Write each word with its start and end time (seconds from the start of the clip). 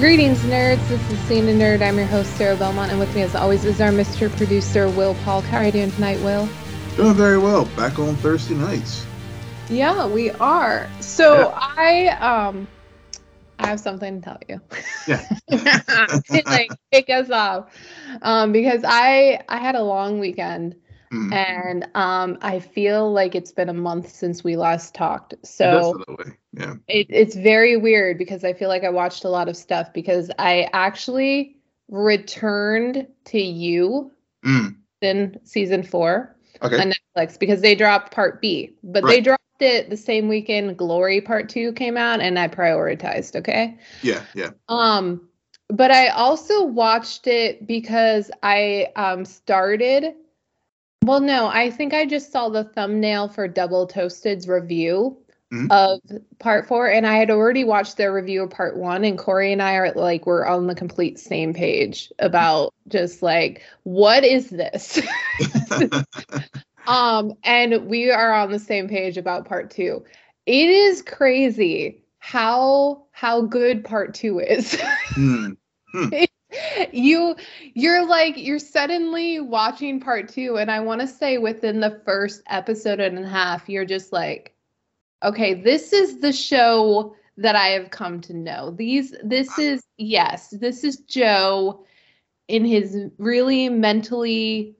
Greetings, 0.00 0.38
nerds. 0.44 0.88
This 0.88 1.10
is 1.10 1.18
Scene 1.26 1.46
N' 1.46 1.58
Nerd. 1.58 1.82
I'm 1.82 1.98
your 1.98 2.06
host, 2.06 2.34
Sarah 2.38 2.56
Belmont, 2.56 2.90
and 2.90 2.98
with 2.98 3.14
me, 3.14 3.20
as 3.20 3.34
always, 3.34 3.66
is 3.66 3.82
our 3.82 3.90
Mr. 3.90 4.34
Producer, 4.34 4.88
Will 4.88 5.14
Polk. 5.26 5.44
How 5.44 5.58
are 5.58 5.66
you 5.66 5.72
doing 5.72 5.90
tonight, 5.90 6.18
Will? 6.22 6.48
Doing 6.96 7.12
very 7.12 7.36
well. 7.36 7.66
Back 7.76 7.98
on 7.98 8.14
Thursday 8.16 8.54
nights. 8.54 9.04
Yeah, 9.68 10.06
we 10.06 10.30
are. 10.30 10.88
So 11.00 11.50
yeah. 11.50 11.58
I 11.76 12.06
um 12.46 12.66
I 13.58 13.66
have 13.66 13.78
something 13.78 14.22
to 14.22 14.24
tell 14.24 14.38
you. 14.48 14.62
Yeah. 15.06 15.22
like 16.46 16.70
kick 16.90 17.10
us 17.10 17.28
off. 17.28 17.70
Um, 18.22 18.52
because 18.52 18.82
I 18.86 19.42
I 19.50 19.58
had 19.58 19.74
a 19.74 19.82
long 19.82 20.18
weekend 20.18 20.76
mm. 21.12 21.32
and 21.32 21.88
um 21.94 22.38
I 22.42 22.60
feel 22.60 23.12
like 23.12 23.34
it's 23.34 23.52
been 23.52 23.68
a 23.68 23.74
month 23.74 24.10
since 24.10 24.44
we 24.44 24.56
last 24.56 24.94
talked. 24.94 25.34
So 25.44 26.02
yeah. 26.52 26.74
It, 26.88 27.06
it's 27.10 27.34
very 27.34 27.76
weird 27.76 28.18
because 28.18 28.44
I 28.44 28.52
feel 28.52 28.68
like 28.68 28.84
I 28.84 28.90
watched 28.90 29.24
a 29.24 29.28
lot 29.28 29.48
of 29.48 29.56
stuff 29.56 29.92
because 29.92 30.30
I 30.38 30.68
actually 30.72 31.56
returned 31.88 33.06
to 33.26 33.40
you 33.40 34.12
mm. 34.44 34.76
in 35.00 35.38
season 35.44 35.82
four 35.82 36.36
okay. 36.62 36.80
on 36.80 36.92
Netflix 37.16 37.38
because 37.38 37.60
they 37.60 37.74
dropped 37.74 38.12
part 38.12 38.40
B, 38.40 38.76
but 38.82 39.02
right. 39.02 39.10
they 39.10 39.20
dropped 39.20 39.40
it 39.60 39.90
the 39.90 39.96
same 39.96 40.28
weekend 40.28 40.76
Glory 40.76 41.20
Part 41.20 41.48
Two 41.48 41.72
came 41.72 41.96
out, 41.96 42.20
and 42.20 42.38
I 42.38 42.48
prioritized. 42.48 43.36
Okay. 43.36 43.78
Yeah, 44.02 44.24
yeah. 44.34 44.50
Um, 44.68 45.28
but 45.68 45.90
I 45.90 46.08
also 46.08 46.64
watched 46.64 47.26
it 47.26 47.66
because 47.66 48.30
I 48.42 48.88
um 48.96 49.24
started. 49.24 50.14
Well, 51.04 51.20
no, 51.20 51.48
I 51.48 51.70
think 51.70 51.94
I 51.94 52.04
just 52.04 52.30
saw 52.30 52.48
the 52.48 52.64
thumbnail 52.64 53.28
for 53.28 53.48
Double 53.48 53.86
Toasted's 53.86 54.46
review 54.46 55.16
mm-hmm. 55.52 55.66
of 55.70 56.00
part 56.38 56.68
four, 56.68 56.88
and 56.88 57.06
I 57.06 57.16
had 57.16 57.30
already 57.30 57.64
watched 57.64 57.96
their 57.96 58.12
review 58.12 58.42
of 58.42 58.50
part 58.50 58.76
one, 58.76 59.04
and 59.04 59.18
Corey 59.18 59.52
and 59.52 59.62
I 59.62 59.74
are 59.76 59.92
like 59.92 60.26
we're 60.26 60.44
on 60.44 60.66
the 60.66 60.74
complete 60.74 61.18
same 61.18 61.54
page 61.54 62.12
about 62.18 62.74
just 62.88 63.22
like 63.22 63.62
what 63.84 64.24
is 64.24 64.50
this? 64.50 65.00
um, 66.86 67.32
and 67.44 67.86
we 67.86 68.10
are 68.10 68.34
on 68.34 68.50
the 68.50 68.58
same 68.58 68.86
page 68.86 69.16
about 69.16 69.46
part 69.46 69.70
two. 69.70 70.04
It 70.44 70.68
is 70.68 71.00
crazy 71.00 72.02
how 72.18 73.06
how 73.12 73.42
good 73.42 73.84
part 73.84 74.12
two 74.14 74.38
is. 74.38 74.74
mm. 75.14 75.56
You 76.92 77.36
you're 77.74 78.06
like 78.06 78.36
you're 78.36 78.58
suddenly 78.58 79.40
watching 79.40 80.00
part 80.00 80.28
two 80.28 80.58
and 80.58 80.70
i 80.70 80.80
want 80.80 81.00
to 81.00 81.06
say 81.06 81.38
within 81.38 81.80
the 81.80 82.00
first 82.04 82.42
episode 82.48 83.00
and 83.00 83.18
a 83.18 83.28
half 83.28 83.68
you're 83.68 83.84
just 83.84 84.12
like 84.12 84.54
okay, 85.22 85.54
this 85.54 85.92
is 85.92 86.20
the 86.20 86.32
show 86.32 87.14
that 87.36 87.56
I 87.56 87.68
have 87.68 87.90
come 87.90 88.20
to 88.22 88.34
know. 88.34 88.70
These 88.70 89.14
this 89.22 89.58
is 89.58 89.82
yes, 89.96 90.50
this 90.50 90.84
is 90.84 90.98
Joe 90.98 91.84
in 92.48 92.64
his 92.64 92.96
really 93.18 93.68
mentally 93.68 94.76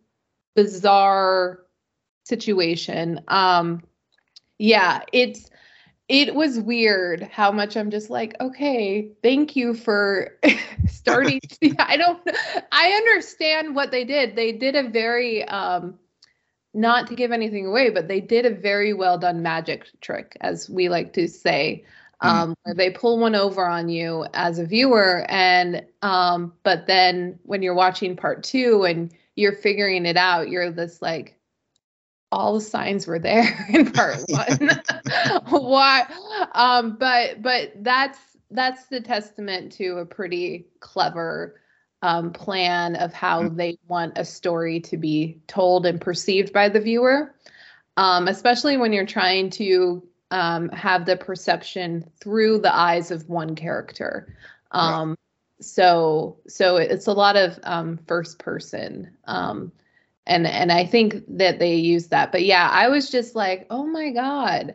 bizarre 0.55 1.61
situation. 2.25 3.21
Um 3.29 3.83
yeah, 4.59 5.03
it's 5.13 5.50
it 6.11 6.35
was 6.35 6.59
weird 6.59 7.23
how 7.23 7.53
much 7.53 7.77
I'm 7.77 7.89
just 7.89 8.11
like, 8.11 8.35
okay, 8.41 9.13
thank 9.23 9.55
you 9.55 9.75
for 9.75 10.37
starting. 10.89 11.41
I 11.79 11.97
don't 11.97 12.21
I 12.73 12.91
understand 12.91 13.77
what 13.77 13.93
they 13.93 14.05
did. 14.05 14.35
They 14.35 14.51
did 14.51 14.75
a 14.75 14.89
very 14.89 15.45
um 15.45 16.01
not 16.75 17.07
to 17.07 17.15
give 17.15 17.31
anything 17.31 17.65
away, 17.67 17.91
but 17.91 18.09
they 18.09 18.21
did 18.21 18.45
a 18.45 18.51
very 18.51 18.93
well 18.93 19.19
done 19.19 19.41
magic 19.43 19.87
trick, 20.01 20.37
as 20.41 20.69
we 20.69 20.89
like 20.89 21.13
to 21.13 21.29
say, 21.29 21.85
mm-hmm. 22.23 22.29
um, 22.29 22.51
mm. 22.51 22.55
where 22.65 22.75
they 22.75 22.91
pull 22.91 23.21
one 23.21 23.37
over 23.37 23.65
on 23.65 23.89
you 23.89 24.27
as 24.35 24.59
a 24.59 24.67
viewer, 24.67 25.25
and 25.29 25.85
um, 26.03 26.53
but 26.65 26.89
then 26.89 27.39
when 27.45 27.63
you're 27.63 27.75
watching 27.75 28.17
part 28.17 28.43
two 28.43 28.83
and 28.83 29.13
you're 29.37 29.53
figuring 29.53 30.07
it 30.07 30.17
out, 30.17 30.49
you're 30.49 30.73
this 30.73 31.01
like, 31.01 31.37
all 32.33 32.55
the 32.55 32.61
signs 32.61 33.07
were 33.07 33.19
there 33.19 33.67
in 33.73 33.91
part 33.91 34.17
one. 34.29 34.71
Why? 35.49 36.07
Um, 36.53 36.97
but 36.97 37.43
but 37.43 37.73
that's 37.83 38.19
that's 38.51 38.87
the 38.87 39.01
testament 39.01 39.73
to 39.73 39.99
a 39.99 40.07
pretty 40.07 40.67
clever 40.81 41.61
um, 42.03 42.33
plan 42.33 42.97
of 42.97 43.13
how 43.13 43.43
mm-hmm. 43.43 43.57
they 43.57 43.79
want 43.89 44.17
a 44.17 44.25
story 44.25 44.81
to 44.81 44.97
be 44.97 45.39
told 45.47 45.87
and 45.87 46.01
perceived 46.01 46.53
by 46.53 46.69
the 46.69 46.81
viewer, 46.81 47.35
um, 47.97 48.27
especially 48.27 48.77
when 48.77 48.93
you're 48.93 49.07
trying 49.07 49.51
to 49.51 50.03
um, 50.31 50.69
have 50.71 51.07
the 51.07 51.17
perception 51.17 52.09
through 52.21 52.59
the 52.59 52.75
eyes 52.75 53.11
of 53.11 53.29
one 53.29 53.55
character. 53.55 54.35
Um, 54.71 55.17
So 55.61 56.39
so 56.49 56.77
it's 56.77 57.07
a 57.07 57.13
lot 57.13 57.37
of 57.37 57.59
um, 57.65 57.99
first 58.07 58.39
person. 58.39 59.11
And 60.31 60.47
and 60.47 60.73
I 60.73 60.87
think 60.87 61.25
that 61.37 61.59
they 61.59 61.75
use 61.75 62.09
that. 62.09 62.33
But 62.33 62.45
yeah, 62.45 62.69
I 62.71 62.89
was 62.89 63.11
just 63.11 63.35
like, 63.35 63.67
oh 63.69 63.85
my 63.85 64.11
god, 64.11 64.75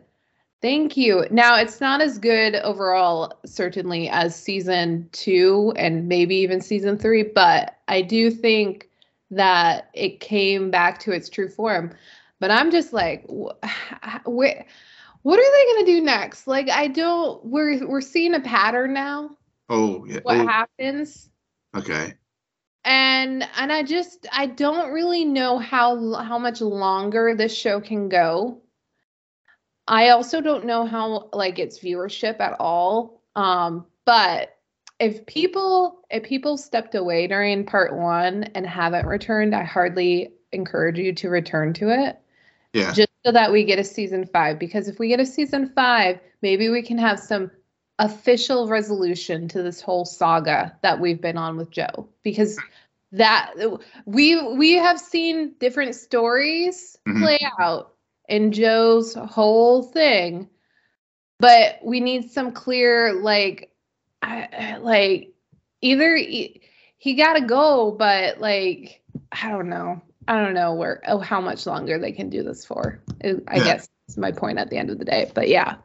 Thank 0.62 0.96
you. 0.96 1.26
Now, 1.30 1.56
it's 1.58 1.80
not 1.80 2.00
as 2.00 2.18
good 2.18 2.56
overall, 2.56 3.38
certainly, 3.44 4.08
as 4.08 4.34
season 4.34 5.08
two 5.12 5.72
and 5.76 6.08
maybe 6.08 6.36
even 6.36 6.60
season 6.62 6.96
three, 6.98 7.22
but 7.22 7.76
I 7.88 8.00
do 8.00 8.30
think 8.30 8.88
that 9.30 9.90
it 9.92 10.20
came 10.20 10.70
back 10.70 10.98
to 11.00 11.12
its 11.12 11.28
true 11.28 11.48
form. 11.48 11.94
But 12.40 12.50
I'm 12.50 12.70
just 12.70 12.92
like, 12.92 13.26
wh- 13.26 13.52
what 14.24 15.38
are 15.38 15.52
they 15.52 15.72
going 15.72 15.84
to 15.84 15.92
do 15.92 16.00
next? 16.00 16.46
Like, 16.46 16.70
I 16.70 16.88
don't. 16.88 17.44
We're 17.44 17.86
we're 17.86 18.00
seeing 18.00 18.34
a 18.34 18.40
pattern 18.40 18.94
now. 18.94 19.36
Oh 19.68 20.04
yeah. 20.06 20.20
What 20.22 20.38
oh. 20.38 20.46
happens? 20.46 21.28
Okay. 21.76 22.14
And 22.86 23.46
and 23.58 23.70
I 23.70 23.82
just 23.82 24.26
I 24.32 24.46
don't 24.46 24.92
really 24.92 25.24
know 25.24 25.58
how 25.58 26.14
how 26.14 26.38
much 26.38 26.60
longer 26.62 27.34
this 27.34 27.54
show 27.54 27.80
can 27.80 28.08
go 28.08 28.62
I 29.88 30.10
also 30.10 30.40
don't 30.40 30.66
know 30.66 30.84
how 30.84 31.28
like 31.32 31.58
its 31.58 31.78
viewership 31.78 32.40
at 32.40 32.56
all. 32.58 33.22
Um, 33.36 33.86
but 34.04 34.56
if 34.98 35.26
people 35.26 36.04
if 36.10 36.24
people 36.24 36.56
stepped 36.56 36.94
away 36.94 37.26
during 37.26 37.66
part 37.66 37.96
one 37.96 38.44
and 38.54 38.66
haven't 38.66 39.06
returned, 39.06 39.54
I 39.54 39.62
hardly 39.62 40.32
encourage 40.52 40.98
you 40.98 41.12
to 41.14 41.28
return 41.28 41.72
to 41.74 41.90
it. 41.90 42.18
Yeah. 42.72 42.92
Just 42.92 43.08
so 43.24 43.32
that 43.32 43.52
we 43.52 43.64
get 43.64 43.78
a 43.78 43.84
season 43.84 44.26
five. 44.26 44.58
Because 44.58 44.88
if 44.88 44.98
we 44.98 45.08
get 45.08 45.20
a 45.20 45.26
season 45.26 45.70
five, 45.74 46.18
maybe 46.42 46.68
we 46.68 46.82
can 46.82 46.98
have 46.98 47.20
some 47.20 47.50
official 47.98 48.68
resolution 48.68 49.48
to 49.48 49.62
this 49.62 49.80
whole 49.80 50.04
saga 50.04 50.76
that 50.82 51.00
we've 51.00 51.20
been 51.20 51.38
on 51.38 51.56
with 51.56 51.70
Joe. 51.70 52.08
Because 52.22 52.58
that 53.16 53.54
we 54.04 54.40
we 54.54 54.72
have 54.72 54.98
seen 54.98 55.54
different 55.58 55.94
stories 55.94 56.96
mm-hmm. 57.06 57.22
play 57.22 57.38
out 57.58 57.94
in 58.28 58.52
Joe's 58.52 59.14
whole 59.14 59.82
thing. 59.82 60.48
But 61.38 61.80
we 61.84 62.00
need 62.00 62.30
some 62.30 62.50
clear, 62.50 63.12
like, 63.12 63.70
I, 64.22 64.78
like 64.78 65.34
either 65.82 66.16
he, 66.16 66.62
he 66.96 67.12
got 67.12 67.34
to 67.34 67.42
go, 67.42 67.90
but 67.90 68.40
like, 68.40 69.02
I 69.30 69.50
don't 69.50 69.68
know. 69.68 70.00
I 70.26 70.42
don't 70.42 70.54
know 70.54 70.72
where, 70.72 71.02
oh, 71.06 71.18
how 71.18 71.42
much 71.42 71.66
longer 71.66 71.98
they 71.98 72.12
can 72.12 72.30
do 72.30 72.42
this 72.42 72.64
for. 72.64 73.02
I 73.22 73.36
yeah. 73.54 73.64
guess 73.64 73.88
is 74.08 74.16
my 74.16 74.32
point 74.32 74.58
at 74.58 74.70
the 74.70 74.78
end 74.78 74.88
of 74.88 74.98
the 74.98 75.04
day. 75.04 75.30
But 75.34 75.50
yeah. 75.50 75.76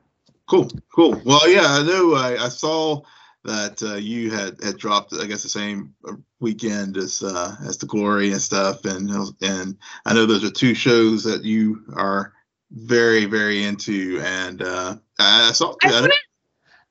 Cool, 0.50 0.72
cool. 0.96 1.22
Well, 1.26 1.50
yeah, 1.50 1.66
I 1.66 1.84
know. 1.84 2.16
I, 2.16 2.46
I 2.46 2.48
saw 2.48 3.02
that 3.44 3.82
uh, 3.82 3.96
you 3.96 4.32
had 4.32 4.62
had 4.64 4.78
dropped, 4.78 5.14
I 5.14 5.26
guess, 5.26 5.44
the 5.44 5.50
same 5.50 5.96
uh, 6.08 6.14
weekend 6.40 6.98
as 6.98 7.24
uh, 7.24 7.56
as 7.66 7.78
the 7.78 7.88
Glory 7.88 8.32
and 8.32 8.42
stuff, 8.42 8.86
and 8.86 9.10
and 9.42 9.78
I 10.06 10.14
know 10.14 10.26
those 10.26 10.44
are 10.44 10.52
two 10.52 10.74
shows 10.74 11.24
that 11.24 11.44
you 11.44 11.84
are 11.96 12.34
very 12.72 13.26
very 13.26 13.64
into, 13.64 14.22
and 14.24 14.62
uh, 14.62 14.96
I 15.20 15.52
saw. 15.54 15.76
I 15.84 16.10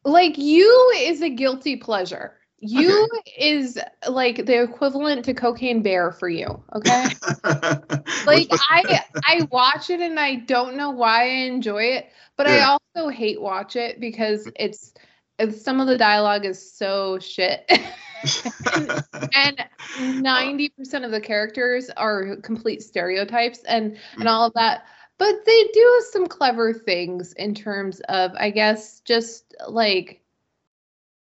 like 0.05 0.39
you 0.39 0.93
is 0.97 1.23
a 1.23 1.31
guilty 1.31 1.77
pleasure. 1.77 2.37
You 2.63 3.09
okay. 3.15 3.53
is 3.55 3.79
like 4.07 4.45
the 4.45 4.63
equivalent 4.63 5.25
to 5.25 5.35
cocaine 5.35 5.83
bear 5.83 6.13
for 6.13 6.29
you. 6.29 6.63
Okay. 6.75 7.07
like 8.27 8.49
I 8.51 9.03
I 9.25 9.49
watch 9.51 9.89
it 9.89 10.01
and 10.01 10.21
I 10.21 10.37
don't 10.37 10.77
know 10.77 10.91
why 10.91 11.23
I 11.23 11.45
enjoy 11.47 11.85
it, 11.85 12.11
but 12.37 12.47
yeah. 12.47 12.77
I 12.95 12.99
also 12.99 13.09
hate 13.09 13.41
watch 13.41 13.77
it 13.77 13.99
because 13.99 14.47
it's, 14.57 14.57
it's 14.57 14.95
some 15.49 15.81
of 15.81 15.87
the 15.87 15.99
dialogue 15.99 16.45
is 16.45 16.73
so 16.73 17.19
shit. 17.19 17.65
and, 19.35 19.65
90% 19.99 21.05
of 21.05 21.11
the 21.11 21.21
characters 21.21 21.91
are 21.97 22.37
complete 22.37 22.83
stereotypes 22.83 23.61
and 23.65 23.97
and 24.15 24.25
mm. 24.25 24.31
all 24.31 24.47
of 24.47 24.53
that 24.55 24.85
but 25.19 25.45
they 25.45 25.69
do 25.73 26.03
some 26.11 26.27
clever 26.27 26.73
things 26.73 27.33
in 27.33 27.55
terms 27.55 28.01
of 28.09 28.31
i 28.39 28.51
guess 28.51 29.01
just 29.01 29.55
like 29.69 30.21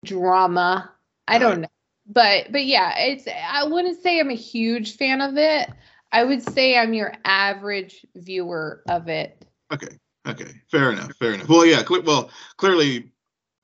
drama. 0.05 0.91
I 1.27 1.39
don't 1.39 1.61
know. 1.61 1.67
But 2.07 2.51
but 2.51 2.65
yeah 2.65 2.93
it's 2.99 3.27
i 3.27 3.63
wouldn't 3.63 4.01
say 4.01 4.19
i'm 4.19 4.29
a 4.29 4.35
huge 4.35 4.95
fan 4.95 5.21
of 5.21 5.37
it. 5.37 5.69
I 6.11 6.23
would 6.23 6.43
say 6.43 6.77
i'm 6.77 6.93
your 6.93 7.13
average 7.25 8.05
viewer 8.15 8.83
of 8.87 9.07
it. 9.09 9.43
Okay 9.73 9.97
okay. 10.27 10.51
Fair 10.69 10.91
enough 10.91 11.13
fair 11.17 11.33
enough. 11.33 11.49
Well 11.49 11.65
yeah 11.65 11.83
cl- 11.83 12.03
well 12.03 12.29
clearly 12.57 13.11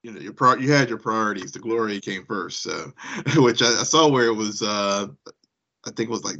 you 0.03 0.11
know 0.11 0.19
your 0.19 0.33
pro 0.33 0.55
you 0.55 0.71
had 0.71 0.89
your 0.89 0.97
priorities. 0.97 1.51
The 1.51 1.59
glory 1.59 1.99
came 1.99 2.25
first, 2.25 2.61
so 2.63 2.91
which 3.37 3.61
I, 3.61 3.67
I 3.79 3.83
saw 3.83 4.09
where 4.09 4.25
it 4.25 4.35
was. 4.35 4.61
uh 4.61 5.07
I 5.85 5.89
think 5.91 6.09
it 6.09 6.11
was 6.11 6.23
like 6.23 6.37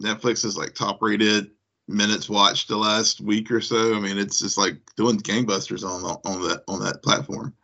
Netflix 0.00 0.44
is 0.44 0.56
like 0.56 0.74
top 0.74 1.02
rated 1.02 1.50
minutes 1.88 2.28
watched 2.28 2.68
the 2.68 2.76
last 2.76 3.20
week 3.20 3.50
or 3.50 3.60
so. 3.60 3.94
I 3.94 4.00
mean, 4.00 4.18
it's 4.18 4.40
just 4.40 4.58
like 4.58 4.76
doing 4.96 5.18
gangbusters 5.18 5.84
on 5.84 6.04
on 6.24 6.48
that 6.48 6.62
on 6.68 6.80
that 6.80 7.02
platform. 7.02 7.54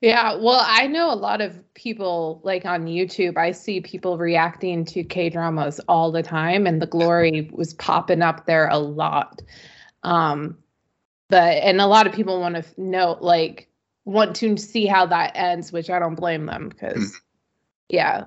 Yeah, 0.00 0.34
well, 0.34 0.60
I 0.66 0.88
know 0.88 1.12
a 1.12 1.14
lot 1.14 1.40
of 1.40 1.62
people 1.74 2.40
like 2.42 2.64
on 2.64 2.86
YouTube. 2.86 3.36
I 3.36 3.52
see 3.52 3.80
people 3.80 4.18
reacting 4.18 4.84
to 4.86 5.04
K 5.04 5.30
dramas 5.30 5.80
all 5.86 6.10
the 6.10 6.24
time, 6.24 6.66
and 6.66 6.82
The 6.82 6.86
Glory 6.86 7.48
was 7.52 7.74
popping 7.74 8.20
up 8.20 8.44
there 8.46 8.68
a 8.68 8.78
lot. 8.78 9.42
Um, 10.02 10.58
but 11.28 11.62
and 11.62 11.80
a 11.80 11.86
lot 11.86 12.08
of 12.08 12.12
people 12.12 12.40
want 12.40 12.56
to 12.56 12.64
know, 12.76 13.16
like, 13.20 13.68
want 14.04 14.36
to 14.36 14.56
see 14.56 14.86
how 14.86 15.06
that 15.06 15.32
ends, 15.34 15.72
which 15.72 15.90
I 15.90 15.98
don't 15.98 16.14
blame 16.14 16.46
them 16.46 16.68
because, 16.68 17.12
mm. 17.12 17.20
yeah. 17.88 18.24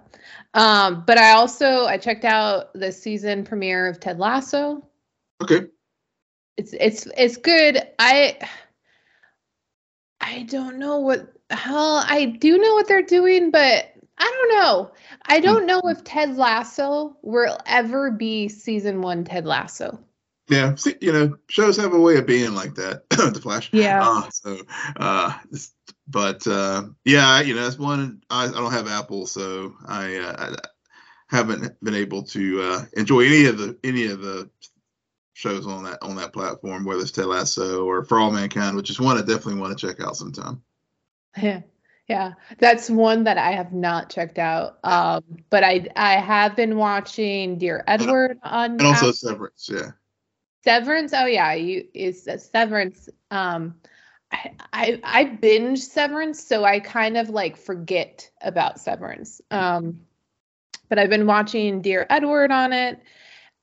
Um, 0.54 1.04
but 1.06 1.18
I 1.18 1.32
also 1.32 1.86
I 1.86 1.98
checked 1.98 2.26
out 2.26 2.74
the 2.74 2.92
season 2.92 3.44
premiere 3.44 3.88
of 3.88 4.00
Ted 4.00 4.20
Lasso. 4.20 4.88
Okay. 5.42 5.68
It's 6.58 6.74
it's 6.74 7.08
it's 7.18 7.38
good. 7.38 7.82
I 8.00 8.38
I 10.22 10.44
don't 10.44 10.78
know 10.78 11.00
what 11.00 11.34
hell 11.50 12.04
I 12.08 12.26
do 12.26 12.58
know 12.58 12.74
what 12.74 12.88
they're 12.88 13.02
doing, 13.02 13.52
but 13.52 13.92
I 14.18 14.24
don't 14.24 14.60
know. 14.60 14.92
I 15.28 15.40
don't 15.40 15.62
hmm. 15.62 15.68
know 15.68 15.82
if 15.86 16.04
Ted 16.04 16.38
Lasso 16.38 17.18
will 17.22 17.58
ever 17.66 18.12
be 18.12 18.48
season 18.48 19.02
one 19.02 19.24
Ted 19.24 19.46
Lasso. 19.46 20.00
Yeah, 20.48 20.76
see, 20.76 20.96
you 21.02 21.12
know, 21.12 21.38
shows 21.50 21.78
have 21.78 21.94
a 21.94 22.00
way 22.00 22.18
of 22.18 22.28
being 22.28 22.54
like 22.54 22.76
that. 22.76 23.10
the 23.10 23.40
Flash. 23.42 23.70
Yeah. 23.74 24.08
Uh, 24.08 24.30
so, 24.30 24.58
uh, 24.98 25.34
but 26.08 26.46
uh, 26.46 26.84
yeah, 27.04 27.42
you 27.42 27.56
know, 27.56 27.64
that's 27.64 27.80
one. 27.80 28.22
I, 28.30 28.46
I 28.46 28.52
don't 28.52 28.72
have 28.72 28.88
Apple, 28.88 29.26
so 29.26 29.74
I, 29.88 30.18
uh, 30.18 30.36
I 30.38 31.36
haven't 31.36 31.82
been 31.84 31.96
able 31.96 32.24
to 32.24 32.62
uh, 32.62 32.86
enjoy 32.94 33.22
any 33.22 33.46
of 33.46 33.58
the 33.58 33.78
any 33.84 34.06
of 34.06 34.22
the 34.22 34.50
shows 35.34 35.66
on 35.66 35.84
that 35.86 35.98
on 36.04 36.16
that 36.18 36.32
platform, 36.34 36.86
whether 36.86 37.02
it's 37.02 37.12
Ted 37.12 37.26
Lasso 37.26 37.84
or 37.84 38.04
For 38.04 38.20
All 38.20 38.32
Mankind, 38.32 38.76
which 38.76 38.92
is 38.92 39.00
one 39.00 39.18
I 39.18 39.22
definitely 39.22 39.60
want 39.60 39.78
to 39.78 39.88
check 39.88 40.00
out 40.00 40.16
sometime. 40.16 40.62
Yeah. 41.42 41.62
Yeah, 42.08 42.34
that's 42.60 42.88
one 42.88 43.24
that 43.24 43.40
I 43.40 43.54
have 43.54 43.74
not 43.74 44.12
checked 44.12 44.38
out. 44.38 44.78
Um, 44.84 45.24
but 45.50 45.64
I 45.64 45.88
I 45.96 46.18
have 46.18 46.56
been 46.56 46.78
watching 46.78 47.58
Dear 47.58 47.84
Edward 47.88 48.38
on 48.44 48.74
and 48.74 48.82
also 48.84 49.08
Apple. 49.08 49.14
Severance, 49.14 49.68
yeah. 49.74 49.90
Severance, 50.66 51.14
oh 51.14 51.26
yeah, 51.26 51.54
you 51.54 51.88
is 51.94 52.28
Severance. 52.52 53.10
Um, 53.32 53.76
I, 54.32 54.52
I 54.74 55.00
I 55.04 55.24
binge 55.26 55.80
Severance, 55.80 56.44
so 56.44 56.66
I 56.66 56.80
kind 56.80 57.18
of 57.18 57.30
like 57.30 57.56
forget 57.56 58.30
about 58.42 58.80
Severance. 58.80 59.42
Um, 59.52 60.00
but 60.90 61.00
I've 61.00 61.10
been 61.10 61.28
watching 61.28 61.82
Dear 61.82 62.06
Edward 62.10 62.52
on 62.52 62.74
it. 62.74 63.00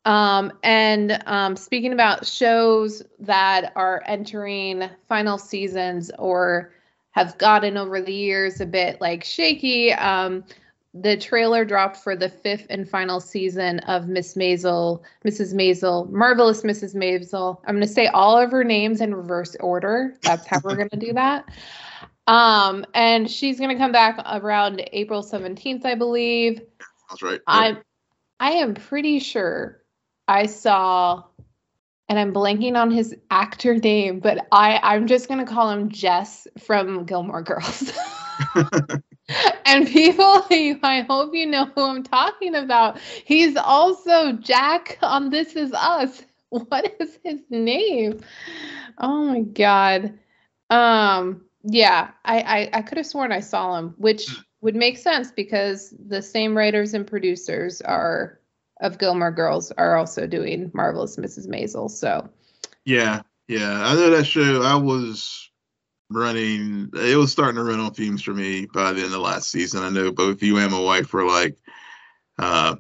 Um, 0.04 0.52
and 0.62 1.22
um, 1.26 1.56
speaking 1.56 1.92
about 1.92 2.26
shows 2.26 3.02
that 3.20 3.72
are 3.76 4.02
entering 4.06 4.88
final 5.08 5.38
seasons 5.38 6.10
or 6.18 6.72
have 7.12 7.38
gotten 7.38 7.76
over 7.76 8.00
the 8.00 8.12
years 8.12 8.60
a 8.60 8.66
bit 8.66 9.00
like 9.00 9.22
shaky. 9.22 9.92
Um, 9.92 10.44
the 10.94 11.16
trailer 11.16 11.64
dropped 11.64 11.96
for 11.96 12.14
the 12.14 12.28
fifth 12.28 12.66
and 12.68 12.88
final 12.88 13.18
season 13.20 13.78
of 13.80 14.08
Miss 14.08 14.34
Maisel, 14.34 15.02
Mrs. 15.24 15.54
Maisel, 15.54 16.10
Marvelous 16.10 16.62
Mrs. 16.62 16.94
Maisel. 16.94 17.58
I'm 17.66 17.74
going 17.76 17.86
to 17.86 17.92
say 17.92 18.08
all 18.08 18.38
of 18.38 18.50
her 18.50 18.64
names 18.64 19.00
in 19.00 19.14
reverse 19.14 19.56
order. 19.60 20.14
That's 20.22 20.46
how 20.46 20.60
we're 20.62 20.76
going 20.76 20.90
to 20.90 20.98
do 20.98 21.12
that. 21.14 21.48
Um, 22.26 22.84
and 22.94 23.30
she's 23.30 23.58
going 23.58 23.70
to 23.70 23.76
come 23.76 23.92
back 23.92 24.20
around 24.30 24.86
April 24.92 25.22
17th, 25.22 25.84
I 25.86 25.94
believe. 25.94 26.60
That's 27.08 27.22
right. 27.22 27.40
I'm, 27.46 27.78
I 28.38 28.52
am 28.52 28.74
pretty 28.74 29.18
sure 29.18 29.82
I 30.28 30.46
saw 30.46 31.24
and 32.08 32.18
I'm 32.18 32.34
blanking 32.34 32.76
on 32.76 32.90
his 32.90 33.16
actor 33.30 33.74
name, 33.74 34.20
but 34.20 34.46
I 34.52 34.78
I'm 34.82 35.06
just 35.06 35.28
gonna 35.28 35.46
call 35.46 35.70
him 35.70 35.88
Jess 35.88 36.46
from 36.58 37.06
Gilmore 37.06 37.42
Girls. 37.42 37.90
and 39.66 39.86
people, 39.86 40.24
I 40.82 41.04
hope 41.08 41.34
you 41.34 41.46
know 41.46 41.66
who 41.66 41.82
I'm 41.82 42.02
talking 42.02 42.54
about. 42.54 42.98
He's 42.98 43.56
also 43.56 44.32
Jack 44.32 44.98
on 45.02 45.30
This 45.30 45.54
Is 45.54 45.72
Us. 45.72 46.22
What 46.52 46.96
is 47.00 47.18
his 47.24 47.40
name? 47.48 48.20
Oh 48.98 49.24
my 49.24 49.40
god. 49.40 50.18
Um, 50.68 51.46
yeah, 51.62 52.10
I 52.26 52.40
I, 52.40 52.70
I 52.74 52.82
could 52.82 52.98
have 52.98 53.06
sworn 53.06 53.32
I 53.32 53.40
saw 53.40 53.78
him, 53.78 53.94
which 53.96 54.28
would 54.60 54.76
make 54.76 54.98
sense 54.98 55.30
because 55.30 55.94
the 55.98 56.20
same 56.20 56.54
writers 56.54 56.92
and 56.92 57.06
producers 57.06 57.80
are 57.80 58.38
of 58.82 58.98
Gilmore 58.98 59.32
Girls 59.32 59.70
are 59.72 59.96
also 59.96 60.26
doing 60.26 60.70
Marvelous 60.74 61.16
Mrs. 61.16 61.48
Maisel. 61.48 61.90
So, 61.90 62.28
yeah, 62.84 63.22
yeah, 63.48 63.86
I 63.86 63.94
know 63.94 64.10
that 64.10 64.24
show. 64.24 64.62
I 64.62 64.74
was 64.74 65.50
running; 66.16 66.90
it 66.94 67.16
was 67.16 67.32
starting 67.32 67.56
to 67.56 67.64
run 67.64 67.80
on 67.80 67.94
fumes 67.94 68.22
for 68.22 68.34
me 68.34 68.66
by 68.66 68.92
the 68.92 69.02
end 69.02 69.14
of 69.14 69.20
last 69.20 69.50
season. 69.50 69.82
I 69.82 69.90
know 69.90 70.12
both 70.12 70.42
you 70.42 70.58
and 70.58 70.72
my 70.72 70.80
wife 70.80 71.12
were 71.12 71.26
like, 71.26 71.56
uh, 72.38 72.76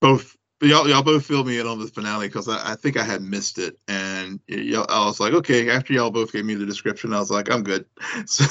both 0.00 0.36
y'all 0.62 0.88
y'all 0.88 1.02
both 1.02 1.26
filled 1.26 1.46
me 1.46 1.58
in 1.58 1.66
on 1.66 1.78
the 1.78 1.86
finale 1.86 2.28
because 2.28 2.48
I, 2.48 2.72
I 2.72 2.74
think 2.76 2.96
I 2.96 3.04
had 3.04 3.22
missed 3.22 3.58
it, 3.58 3.78
and 3.88 4.40
y'all, 4.46 4.86
I 4.88 5.04
was 5.04 5.20
like, 5.20 5.32
okay. 5.34 5.70
After 5.70 5.92
y'all 5.92 6.10
both 6.10 6.32
gave 6.32 6.44
me 6.44 6.54
the 6.54 6.66
description, 6.66 7.12
I 7.12 7.18
was 7.18 7.30
like, 7.30 7.50
I'm 7.50 7.62
good. 7.62 7.86
So. 8.26 8.44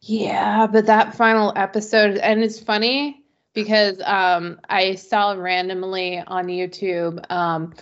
yeah, 0.00 0.66
but 0.66 0.86
that 0.86 1.14
final 1.14 1.52
episode, 1.56 2.16
and 2.16 2.42
it's 2.42 2.58
funny 2.58 3.22
because 3.52 4.00
um, 4.04 4.60
I 4.68 4.94
saw 4.94 5.32
randomly 5.32 6.18
on 6.18 6.46
YouTube 6.46 7.30
um, 7.30 7.74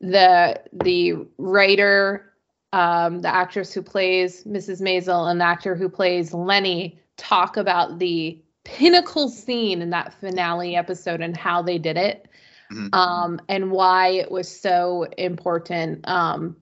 the 0.00 0.60
the 0.72 1.26
writer, 1.38 2.31
um, 2.72 3.20
the 3.20 3.28
actress 3.28 3.72
who 3.72 3.82
plays 3.82 4.44
Mrs. 4.44 4.80
Maisel, 4.80 5.30
and 5.30 5.40
the 5.40 5.44
actor 5.44 5.74
who 5.74 5.88
plays 5.88 6.32
Lenny 6.32 6.98
talk 7.16 7.56
about 7.56 7.98
the 7.98 8.40
pinnacle 8.64 9.28
scene 9.28 9.82
in 9.82 9.90
that 9.90 10.14
finale 10.20 10.76
episode 10.76 11.20
and 11.20 11.36
how 11.36 11.62
they 11.62 11.78
did 11.78 11.96
it, 11.96 12.28
mm-hmm. 12.72 12.94
um, 12.94 13.40
and 13.48 13.70
why 13.70 14.08
it 14.08 14.30
was 14.30 14.48
so 14.48 15.06
important, 15.18 16.06
um, 16.08 16.56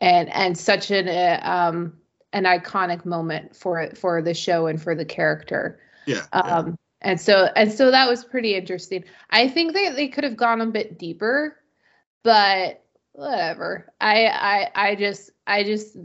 and 0.00 0.28
and 0.30 0.58
such 0.58 0.90
an 0.90 1.08
uh, 1.08 1.40
um, 1.42 1.94
an 2.32 2.44
iconic 2.44 3.04
moment 3.04 3.56
for 3.56 3.90
for 3.94 4.20
the 4.20 4.34
show 4.34 4.66
and 4.66 4.82
for 4.82 4.94
the 4.94 5.04
character. 5.04 5.80
Yeah. 6.06 6.26
yeah. 6.34 6.40
Um, 6.40 6.78
and 7.02 7.20
so 7.20 7.48
and 7.56 7.72
so 7.72 7.90
that 7.90 8.08
was 8.08 8.24
pretty 8.24 8.54
interesting 8.54 9.04
i 9.30 9.48
think 9.48 9.72
they, 9.72 9.88
they 9.90 10.08
could 10.08 10.24
have 10.24 10.36
gone 10.36 10.60
a 10.60 10.66
bit 10.66 10.98
deeper 10.98 11.56
but 12.22 12.84
whatever. 13.12 13.92
I 14.00 14.26
i 14.26 14.70
i 14.74 14.94
just 14.94 15.30
i 15.46 15.64
just 15.64 15.96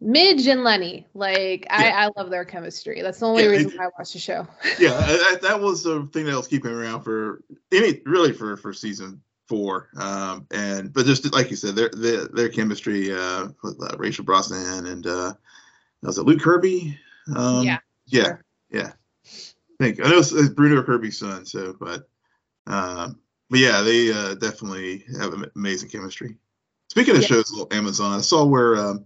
midge 0.00 0.46
and 0.46 0.62
lenny 0.62 1.06
like 1.14 1.64
yeah. 1.64 1.70
i 1.70 2.04
i 2.04 2.10
love 2.16 2.30
their 2.30 2.44
chemistry. 2.44 3.00
That's 3.02 3.18
the 3.18 3.26
only 3.26 3.44
yeah, 3.44 3.50
reason 3.50 3.80
i 3.80 3.88
watched 3.98 4.12
the 4.12 4.18
show. 4.18 4.46
Yeah 4.78 4.90
that, 4.90 5.40
that 5.42 5.60
was 5.60 5.82
the 5.82 6.08
thing 6.12 6.26
that 6.26 6.36
was 6.36 6.48
keeping 6.48 6.70
around 6.70 7.02
for 7.02 7.42
any 7.72 8.00
really 8.04 8.32
for 8.32 8.56
for 8.56 8.72
season 8.72 9.22
four. 9.48 9.88
Um 9.96 10.46
and 10.50 10.92
but 10.92 11.06
just 11.06 11.32
like 11.32 11.50
you 11.50 11.56
said 11.56 11.76
their 11.76 11.90
their, 11.90 12.28
their 12.28 12.48
chemistry 12.48 13.12
uh 13.12 13.48
with 13.62 13.80
uh, 13.82 13.96
rachel 13.96 14.24
brosnahan 14.24 14.90
and 14.90 15.06
uh 15.06 15.34
was 16.02 16.18
it 16.18 16.24
luke 16.24 16.40
kirby? 16.40 16.98
Um 17.34 17.64
yeah 17.64 17.78
yeah 18.06 18.24
sure. 18.24 18.44
yeah. 18.70 18.92
I 19.80 19.84
think 19.84 20.04
I 20.04 20.08
know 20.08 20.18
it's, 20.18 20.48
Bruno 20.50 20.82
Kirby's 20.82 21.18
son, 21.18 21.46
so 21.46 21.74
but 21.78 22.08
um, 22.66 23.18
but 23.50 23.58
yeah, 23.58 23.82
they 23.82 24.12
uh, 24.12 24.34
definitely 24.34 25.04
have 25.18 25.34
amazing 25.54 25.90
chemistry. 25.90 26.36
Speaking 26.88 27.16
of 27.16 27.22
yeah. 27.22 27.28
shows, 27.28 27.66
Amazon, 27.70 28.18
I 28.18 28.20
saw 28.20 28.44
where 28.44 28.76
um, 28.76 29.04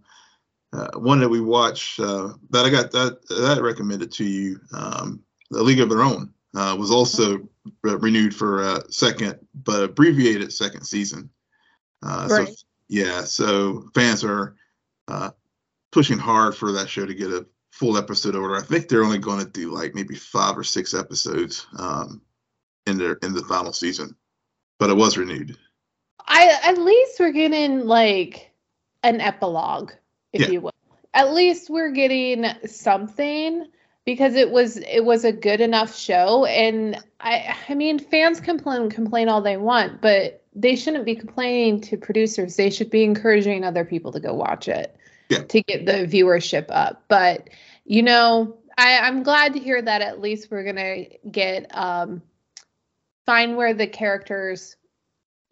uh, 0.73 0.99
one 0.99 1.21
that 1.21 1.29
we 1.29 1.41
watched 1.41 1.99
uh, 2.01 2.35
that 2.51 2.67
I 2.67 2.71
got 2.71 2.91
that 2.93 3.27
that 3.29 3.63
recommended 3.63 4.13
to 4.13 4.25
you, 4.25 4.61
um, 4.73 5.23
The 5.51 5.63
League 5.63 5.81
of 5.81 5.89
Their 5.89 6.03
Own, 6.03 6.33
uh, 6.55 6.77
was 6.79 6.91
also 6.91 7.39
re- 7.83 7.95
renewed 7.95 8.35
for 8.35 8.63
a 8.63 8.93
second, 8.93 9.39
but 9.55 9.83
abbreviated 9.83 10.53
second 10.53 10.85
season. 10.85 11.31
Uh, 12.03 12.29
right. 12.31 12.49
So 12.49 12.55
yeah, 12.89 13.25
so 13.25 13.89
fans 13.95 14.25
are 14.25 14.57
uh, 15.09 15.31
pushing 15.93 16.19
hard 16.19 16.57
for 16.57 16.73
that 16.73 16.89
show 16.89 17.07
to 17.07 17.15
get 17.15 17.31
a 17.31 17.47
full 17.71 17.97
episode 17.97 18.35
order. 18.35 18.57
I 18.57 18.63
think 18.63 18.89
they're 18.89 19.05
only 19.05 19.19
going 19.19 19.45
to 19.45 19.51
do 19.51 19.73
like 19.73 19.95
maybe 19.95 20.15
five 20.15 20.57
or 20.57 20.65
six 20.65 20.95
episodes 20.95 21.67
um, 21.79 22.21
in 22.87 22.99
their 22.99 23.15
in 23.23 23.35
the 23.35 23.45
final 23.45 23.73
season, 23.73 24.15
but 24.79 24.91
it 24.91 24.97
was 24.97 25.17
renewed. 25.17 25.57
I 26.27 26.59
at 26.65 26.79
least 26.79 27.19
we're 27.21 27.33
getting 27.33 27.81
like 27.81 28.51
an 29.03 29.21
epilogue, 29.21 29.93
if 30.33 30.43
yeah. 30.43 30.49
you 30.49 30.61
will. 30.63 30.75
At 31.15 31.33
least 31.33 31.71
we're 31.71 31.91
getting 31.91 32.47
something 32.67 33.67
because 34.05 34.35
it 34.35 34.51
was 34.51 34.77
it 34.79 35.05
was 35.05 35.25
a 35.25 35.33
good 35.33 35.61
enough 35.61 35.95
show 35.95 36.45
and 36.47 37.03
I 37.21 37.57
I 37.69 37.75
mean 37.75 37.99
fans 37.99 38.41
complain 38.41 38.91
complain 38.91 39.29
all 39.29 39.43
they 39.43 39.57
want, 39.57 40.01
but 40.01 40.45
they 40.55 40.77
shouldn't 40.77 41.05
be 41.05 41.15
complaining 41.15 41.81
to 41.83 41.97
producers. 41.97 42.57
They 42.57 42.71
should 42.71 42.91
be 42.91 43.05
encouraging 43.05 43.65
other 43.65 43.85
people 43.85 44.13
to 44.13 44.21
go 44.21 44.35
watch 44.35 44.69
it 44.69 44.97
Yeah. 45.29 45.43
to 45.45 45.63
get 45.63 45.87
the 45.87 46.07
viewership 46.07 46.67
up. 46.69 47.05
But 47.09 47.51
you 47.85 48.03
know, 48.03 48.59
I, 48.77 48.99
I'm 48.99 49.23
glad 49.23 49.55
to 49.55 49.59
hear 49.59 49.81
that 49.81 50.03
at 50.03 50.21
least 50.21 50.51
we're 50.51 50.65
gonna 50.65 51.05
get 51.31 51.75
um 51.77 52.23
find 53.29 53.59
where 53.59 53.75
the 53.75 53.87
characters 53.87 54.75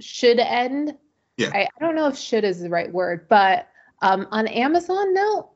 should 0.00 0.38
end. 0.38 0.96
Yeah. 1.36 1.50
I, 1.52 1.64
I 1.64 1.84
don't 1.84 1.94
know 1.94 2.08
if 2.08 2.16
should 2.16 2.42
is 2.42 2.60
the 2.60 2.70
right 2.70 2.90
word, 2.90 3.28
but 3.28 3.68
um 4.00 4.26
on 4.30 4.46
Amazon 4.46 5.12
no 5.12 5.50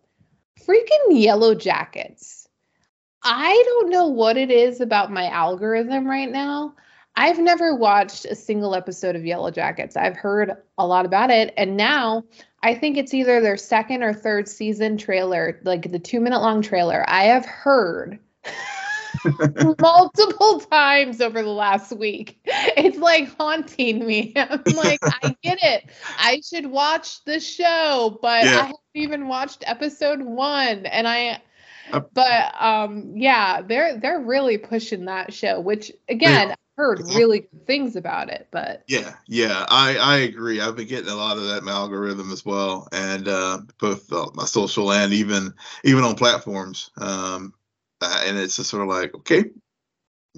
freaking 0.60 1.06
yellow 1.08 1.54
jackets. 1.54 2.46
I 3.22 3.62
don't 3.64 3.88
know 3.88 4.06
what 4.06 4.36
it 4.36 4.50
is 4.50 4.82
about 4.82 5.10
my 5.10 5.28
algorithm 5.28 6.06
right 6.06 6.30
now. 6.30 6.74
I've 7.16 7.38
never 7.38 7.74
watched 7.74 8.26
a 8.26 8.34
single 8.34 8.74
episode 8.74 9.16
of 9.16 9.24
Yellow 9.26 9.50
Jackets. 9.50 9.96
I've 9.96 10.16
heard 10.16 10.52
a 10.78 10.86
lot 10.86 11.06
about 11.06 11.30
it. 11.30 11.52
And 11.56 11.76
now 11.76 12.24
I 12.62 12.74
think 12.74 12.96
it's 12.96 13.14
either 13.14 13.40
their 13.40 13.56
second 13.56 14.02
or 14.02 14.14
third 14.14 14.48
season 14.48 14.96
trailer, 14.96 15.58
like 15.64 15.90
the 15.90 15.98
two 15.98 16.20
minute 16.20 16.40
long 16.40 16.62
trailer. 16.62 17.04
I 17.08 17.24
have 17.24 17.46
heard 17.46 18.18
multiple 19.78 20.60
times 20.60 21.20
over 21.20 21.42
the 21.42 21.48
last 21.48 21.92
week. 21.96 22.40
It's 22.76 22.98
like 22.98 23.36
haunting 23.38 24.06
me. 24.06 24.32
I'm 24.36 24.62
like, 24.74 25.02
I 25.10 25.36
get 25.42 25.58
it. 25.62 25.90
I 26.16 26.40
should 26.48 26.66
watch 26.66 27.24
the 27.24 27.40
show, 27.40 28.18
but 28.22 28.30
Yeah. 28.42 28.54
I 28.54 28.64
haven't 28.66 28.78
even 28.94 29.28
watched 29.28 29.64
episode 29.66 30.22
one. 30.22 30.86
And 30.86 31.06
I 31.08 31.42
but 32.14 32.54
um 32.60 33.12
yeah, 33.16 33.62
they're 33.62 33.98
they're 33.98 34.20
really 34.20 34.58
pushing 34.58 35.06
that 35.06 35.32
show, 35.32 35.60
which 35.60 35.92
again, 36.08 36.52
I've 36.52 36.56
heard 36.76 37.00
really 37.06 37.40
good 37.40 37.66
things 37.66 37.96
about 37.96 38.30
it, 38.30 38.48
but 38.50 38.86
Yeah, 38.86 39.14
yeah, 39.28 39.66
I 39.68 39.96
I 39.98 40.16
agree. 40.18 40.60
I've 40.60 40.74
been 40.74 40.88
getting 40.88 41.10
a 41.10 41.14
lot 41.14 41.36
of 41.36 41.44
that 41.44 41.62
my 41.62 41.70
algorithm 41.70 42.32
as 42.32 42.44
well, 42.44 42.88
and 42.92 43.28
uh, 43.28 43.60
both 43.78 44.12
uh, 44.12 44.30
my 44.34 44.44
social 44.46 44.92
and 44.92 45.12
even 45.12 45.54
even 45.84 46.02
on 46.02 46.16
platforms. 46.16 46.90
Um, 46.96 47.54
uh, 48.00 48.23
and 48.26 48.38
it's 48.38 48.57
just 48.57 48.71
sort 48.71 48.83
of 48.83 48.88
like, 48.88 49.14
okay, 49.14 49.45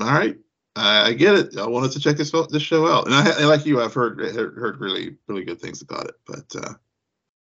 all 0.01 0.07
right, 0.07 0.37
I, 0.77 1.09
I 1.09 1.13
get 1.13 1.35
it. 1.35 1.59
I 1.59 1.67
wanted 1.67 1.93
to 1.93 2.01
check 2.01 2.17
this 2.17 2.33
this 2.51 2.63
show 2.63 2.87
out, 2.87 3.07
and 3.07 3.15
I 3.15 3.31
and 3.31 3.49
like 3.49 3.67
you, 3.67 3.81
I've 3.81 3.95
heard 3.95 4.21
heard, 4.21 4.57
heard 4.57 4.81
really 4.81 5.17
really 5.27 5.45
good 5.45 5.61
things 5.61 5.83
about 5.83 6.07
it. 6.07 6.15
But 6.27 6.57
uh, 6.57 6.75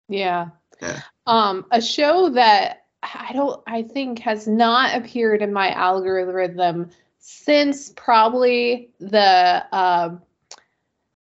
Yeah. 0.08 0.50
Yeah. 0.82 1.02
Um, 1.28 1.66
a 1.72 1.82
show 1.82 2.30
that 2.30 2.86
I 3.04 3.32
don't, 3.34 3.62
I 3.68 3.84
think 3.84 4.20
has 4.20 4.48
not 4.48 4.96
appeared 4.96 5.42
in 5.42 5.54
my 5.54 5.72
algorithm 5.72 6.90
since 7.20 7.90
probably 7.90 8.90
the 9.00 9.66
um, 9.72 10.22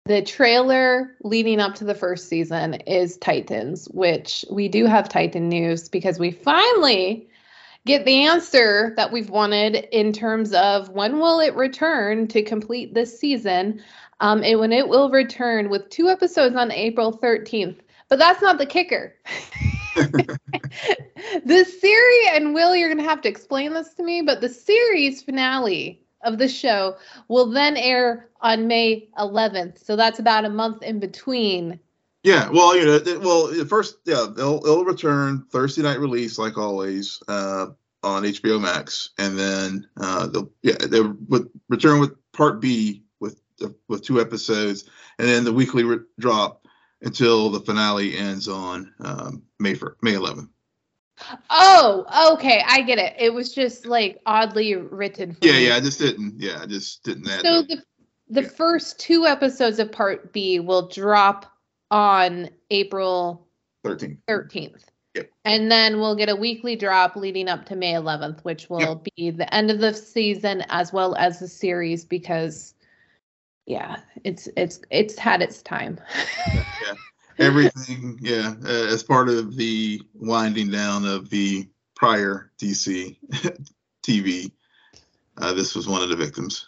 the 0.07 0.23
trailer 0.23 1.17
leading 1.23 1.61
up 1.61 1.75
to 1.77 1.85
the 1.85 1.95
first 1.95 2.29
season 2.29 2.75
is 2.75 3.17
Titans, 3.19 3.87
which 3.87 4.45
we 4.51 4.69
do 4.69 4.87
have 4.87 5.09
Titan 5.09 5.49
news 5.49 5.89
because 5.89 6.19
we 6.19 6.31
finally 6.31 7.29
get 7.87 8.05
the 8.05 8.25
answer 8.25 8.95
that 8.97 9.13
we've 9.13 9.31
wanted 9.31 9.75
in 9.93 10.13
terms 10.13 10.53
of 10.55 10.89
when 10.91 11.19
will 11.19 11.41
it 11.41 11.55
return 11.55 12.27
to 12.29 12.43
complete 12.43 12.95
this 12.95 13.19
season. 13.19 13.83
Um, 14.21 14.43
and 14.45 14.61
when 14.61 14.73
it 14.73 14.89
will 14.89 15.11
return 15.11 15.69
with 15.69 15.91
two 15.91 16.09
episodes 16.09 16.57
on 16.57 16.71
April 16.71 17.19
13th. 17.19 17.79
But 18.09 18.19
that's 18.19 18.41
not 18.41 18.59
the 18.59 18.67
kicker. 18.67 19.15
the 19.97 21.65
series, 21.65 22.29
and 22.33 22.55
Will, 22.55 22.77
you're 22.77 22.89
going 22.89 23.03
to 23.03 23.09
have 23.09 23.23
to 23.23 23.29
explain 23.29 23.75
this 23.75 23.93
to 23.95 24.03
me, 24.03 24.23
but 24.23 24.41
the 24.41 24.49
series 24.49 25.23
finale 25.23 26.01
of 26.23 26.39
the 26.39 26.49
show 26.49 26.97
will 27.29 27.51
then 27.51 27.77
air 27.77 28.29
on 28.41 28.67
May 28.67 29.09
11th. 29.19 29.85
So 29.85 29.97
that's 29.97 30.19
about 30.19 30.45
a 30.45 30.51
month 30.51 30.83
in 30.83 31.01
between. 31.01 31.81
Yeah, 32.25 32.49
well, 32.51 32.77
you 32.77 32.85
know, 32.87 32.95
it- 32.95 33.21
well, 33.21 33.47
the 33.49 33.65
first, 33.67 33.99
yeah, 34.05 34.27
they'll 34.35 34.57
it'll 34.65 34.85
return 34.85 35.45
Thursday 35.51 35.83
night 35.83 36.01
release 36.01 36.39
like 36.39 36.59
always 36.59 37.23
uh, 37.29 37.67
on 38.03 38.23
HBO 38.25 38.61
Max, 38.61 39.11
and 39.19 39.39
then 39.39 39.87
uh, 40.01 40.27
they'll 40.27 40.51
yeah 40.63 40.77
they 40.81 41.01
would 41.01 41.49
return 41.69 42.01
with 42.01 42.13
Part 42.33 42.61
B 42.61 43.05
with 43.21 43.41
with 43.89 44.03
two 44.03 44.21
episodes, 44.21 44.85
and 45.19 45.29
then 45.29 45.45
the 45.45 45.53
weekly 45.53 45.85
re- 45.85 45.99
drop 46.19 46.67
until 47.03 47.51
the 47.51 47.61
finale 47.61 48.17
ends 48.17 48.49
on 48.49 48.93
um, 49.01 49.43
May 49.61 49.75
fir- 49.75 49.97
May 50.03 50.13
11th. 50.15 50.49
Oh, 51.51 52.33
okay. 52.35 52.63
I 52.67 52.81
get 52.83 52.99
it. 52.99 53.15
It 53.19 53.33
was 53.33 53.53
just 53.55 53.87
like 53.87 54.21
oddly 54.27 54.75
written. 54.75 55.35
For 55.35 55.47
Yeah, 55.47 55.53
me. 55.53 55.69
yeah, 55.69 55.77
I 55.77 55.81
just 55.81 55.99
didn't. 56.01 56.41
Yeah, 56.41 56.61
I 56.63 56.67
just 56.67 57.05
didn't. 57.05 57.27
So 57.27 57.63
the- 57.63 57.77
the 57.77 57.83
the 58.31 58.43
Yeah. 58.43 58.49
first 58.49 58.99
two 58.99 59.27
episodes 59.27 59.79
of 59.79 59.93
Part 59.93 60.33
B 60.33 60.59
will 60.59 60.89
drop 60.89 61.47
on 61.91 62.51
April 62.71 63.47
13th. 63.85 64.19
13th. 64.29 64.85
Yep. 65.15 65.31
And 65.45 65.71
then 65.71 66.01
we'll 66.01 66.17
get 66.17 66.29
a 66.29 66.35
weekly 66.35 66.75
drop 66.75 67.15
leading 67.15 67.49
up 67.49 67.67
to 67.67 67.77
May 67.77 67.93
11th, 67.93 68.41
which 68.41 68.69
will 68.69 69.05
be 69.17 69.31
the 69.31 69.53
end 69.55 69.71
of 69.71 69.79
the 69.79 69.95
season 69.95 70.65
as 70.71 70.93
well 70.93 71.15
as 71.15 71.39
the 71.39 71.49
series 71.49 72.05
because 72.05 72.75
yeah, 73.67 73.97
it's 74.25 74.49
it's 74.57 74.81
it's 74.91 75.19
had 75.19 75.41
its 75.41 75.63
time. 75.63 75.99
yeah. 76.55 76.95
Everything, 77.39 78.19
yeah, 78.21 78.55
uh, 78.65 78.87
as 78.93 79.03
part 79.03 79.29
of 79.29 79.57
the 79.57 80.01
winding 80.15 80.71
down 80.71 81.05
of 81.05 81.31
the 81.31 81.67
prior 81.97 82.53
DC 82.59 83.17
TV, 84.07 84.53
uh, 85.39 85.53
this 85.53 85.75
was 85.75 85.89
one 85.89 86.03
of 86.03 86.11
the 86.11 86.17
victims. 86.17 86.65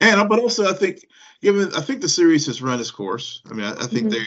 And 0.00 0.28
but 0.28 0.40
also, 0.40 0.68
I 0.68 0.72
think, 0.72 1.06
given 1.42 1.74
I 1.74 1.80
think 1.80 2.00
the 2.00 2.08
series 2.08 2.46
has 2.46 2.62
run 2.62 2.80
its 2.80 2.90
course. 2.90 3.42
I 3.50 3.54
mean, 3.54 3.66
I, 3.66 3.72
I 3.72 3.86
think 3.86 4.08
Mhm. 4.08 4.10
they, 4.12 4.24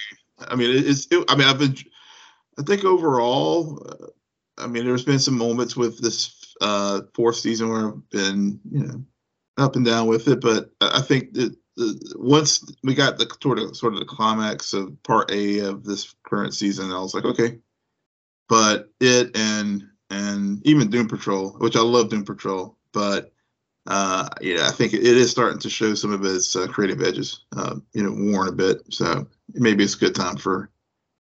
I 0.48 0.55
mean, 0.55 0.86
it's. 0.86 1.07
It, 1.12 1.25
I 1.29 1.36
mean, 1.36 1.48
I've 1.48 1.60
been. 1.60 1.75
I 2.60 2.63
think 2.63 2.86
overall, 2.86 3.86
uh, 3.89 4.07
I 4.57 4.67
mean, 4.67 4.86
there's 4.86 5.05
been 5.05 5.19
some 5.19 5.38
moments 5.38 5.75
with 5.75 6.00
this 6.00 6.53
uh, 6.62 7.01
fourth 7.13 7.36
season 7.36 7.69
where 7.69 7.88
I've 7.89 8.10
been, 8.10 8.60
you 8.72 8.84
know, 8.84 9.03
up 9.57 9.75
and 9.75 9.86
down 9.86 10.07
with 10.07 10.27
it, 10.27 10.41
but 10.41 10.72
I 10.81 11.00
I 11.00 11.01
think 11.01 11.34
that 11.34 11.55
the, 11.75 12.15
once 12.17 12.63
we 12.84 12.93
got 12.95 13.17
the 13.17 13.29
sort 13.41 13.60
of 13.60 13.75
sort 13.75 13.93
of 13.93 14.00
the 14.00 14.05
climax 14.05 14.74
of 14.74 15.01
part 15.03 15.31
A 15.31 15.60
of 15.60 15.84
this 15.84 16.15
current 16.24 16.53
season, 16.53 16.91
I 16.91 17.00
was 17.00 17.13
like, 17.13 17.25
okay. 17.25 17.60
But 18.48 18.89
it 19.00 19.36
and 19.36 19.88
and 20.10 20.65
even 20.65 20.89
Doom 20.89 21.07
Patrol, 21.07 21.51
which 21.60 21.75
I 21.75 21.81
love 21.81 22.10
Doom 22.10 22.24
Patrol, 22.25 22.77
but 22.93 23.34
uh, 23.88 24.30
yeah, 24.42 24.68
I 24.68 24.72
think 24.72 24.94
it, 24.94 25.04
is 25.04 25.30
starting 25.30 25.60
to 25.60 25.70
show 25.70 25.94
some 25.94 26.12
of 26.12 26.24
its 26.25 26.56
uh, 26.56 26.68
creative 26.68 27.01
edges, 27.01 27.42
uh, 27.56 27.75
you 27.94 28.04
know, 28.04 28.12
worn 28.12 28.48
a 28.48 28.51
bit. 28.51 28.82
So 28.92 29.27
maybe 29.54 29.84
it's 29.84 29.96
a 29.96 30.00
good 30.00 30.15
time 30.15 30.38
for 30.38 30.72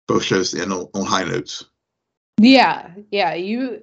both 0.06 0.23
shows 0.23 0.52
to 0.52 0.62
end 0.62 0.73
on, 0.73 0.88
on 0.94 1.04
high 1.04 1.25
notes. 1.25 1.64
Yeah, 2.38 2.90
yeah, 3.11 3.34
you 3.34 3.82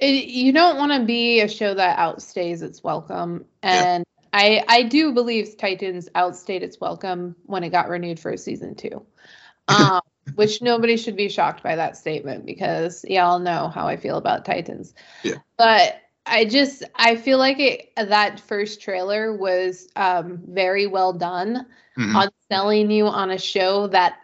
it, 0.00 0.26
you 0.26 0.52
don't 0.52 0.78
want 0.78 0.92
to 0.92 1.04
be 1.04 1.40
a 1.40 1.48
show 1.48 1.74
that 1.74 1.98
outstays 1.98 2.62
its 2.62 2.82
welcome, 2.82 3.44
Yeah. 3.62 3.96
and 3.96 4.04
I 4.32 4.64
I 4.68 4.82
do 4.84 5.12
believe 5.12 5.56
Titans 5.56 6.08
outstayed 6.14 6.62
its 6.62 6.80
welcome 6.80 7.36
when 7.46 7.64
it 7.64 7.70
got 7.70 7.88
renewed 7.88 8.18
for 8.18 8.32
a 8.32 8.38
season 8.38 8.74
two, 8.74 9.04
um, 9.68 10.00
which 10.34 10.60
nobody 10.60 10.96
should 10.96 11.16
be 11.16 11.28
shocked 11.28 11.62
by 11.62 11.76
that 11.76 11.96
statement 11.96 12.46
because 12.46 13.04
y'all 13.08 13.38
know 13.38 13.68
how 13.68 13.86
I 13.86 13.96
feel 13.96 14.16
about 14.16 14.44
Titans. 14.44 14.94
Yeah. 15.22 15.36
but 15.56 16.00
I 16.28 16.44
just 16.44 16.84
I 16.96 17.16
feel 17.16 17.38
like 17.38 17.58
it 17.60 17.90
that 17.96 18.40
first 18.40 18.80
trailer 18.80 19.34
was 19.36 19.88
um, 19.96 20.40
very 20.48 20.86
well 20.86 21.12
done 21.12 21.66
Mhm. 21.96 22.14
on 22.14 22.28
selling 22.50 22.90
you 22.90 23.06
on 23.06 23.30
a 23.30 23.38
show 23.38 23.88
that 23.88 24.18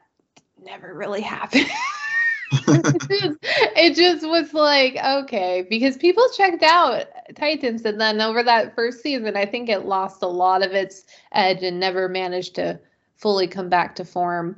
never 0.65 0.95
really 0.95 1.21
happened. 1.23 1.67
it, 2.67 3.03
just, 3.11 3.39
it 3.77 3.95
just 3.95 4.27
was 4.29 4.53
like 4.55 4.97
okay 5.05 5.67
because 5.69 5.97
people 5.97 6.25
checked 6.37 6.63
out 6.63 7.05
titans 7.35 7.85
and 7.85 8.01
then 8.01 8.21
over 8.21 8.43
that 8.43 8.75
first 8.75 9.03
season 9.03 9.37
i 9.37 9.45
think 9.45 9.69
it 9.69 9.87
lost 9.87 10.23
a 10.23 10.27
lot 10.27 10.65
of 10.65 10.73
its 10.73 11.05
edge 11.33 11.63
and 11.63 11.79
never 11.81 12.09
managed 12.09 12.55
to 12.55 12.79
fully 13.17 13.47
come 13.47 13.69
back 13.69 13.95
to 13.97 14.05
form 14.05 14.57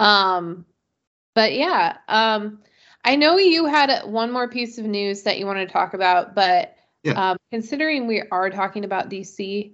um 0.00 0.64
but 1.34 1.52
yeah 1.54 1.96
um 2.08 2.58
i 3.04 3.16
know 3.16 3.36
you 3.38 3.66
had 3.66 4.02
one 4.04 4.30
more 4.30 4.48
piece 4.48 4.78
of 4.78 4.84
news 4.84 5.22
that 5.22 5.38
you 5.38 5.46
want 5.46 5.58
to 5.58 5.66
talk 5.66 5.94
about 5.94 6.34
but 6.34 6.76
Yeah. 7.02 7.30
um, 7.32 7.36
considering 7.50 8.06
we 8.06 8.22
are 8.30 8.50
talking 8.50 8.84
about 8.84 9.08
dc 9.10 9.72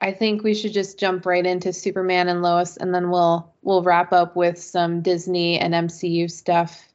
I 0.00 0.12
think 0.12 0.42
we 0.44 0.54
should 0.54 0.72
just 0.72 0.98
jump 0.98 1.26
right 1.26 1.44
into 1.44 1.72
Superman 1.72 2.28
and 2.28 2.42
Lois, 2.42 2.76
and 2.76 2.94
then 2.94 3.10
we'll 3.10 3.52
we'll 3.62 3.82
wrap 3.82 4.12
up 4.12 4.36
with 4.36 4.58
some 4.58 5.02
Disney 5.02 5.58
and 5.58 5.74
MCU 5.74 6.30
stuff 6.30 6.86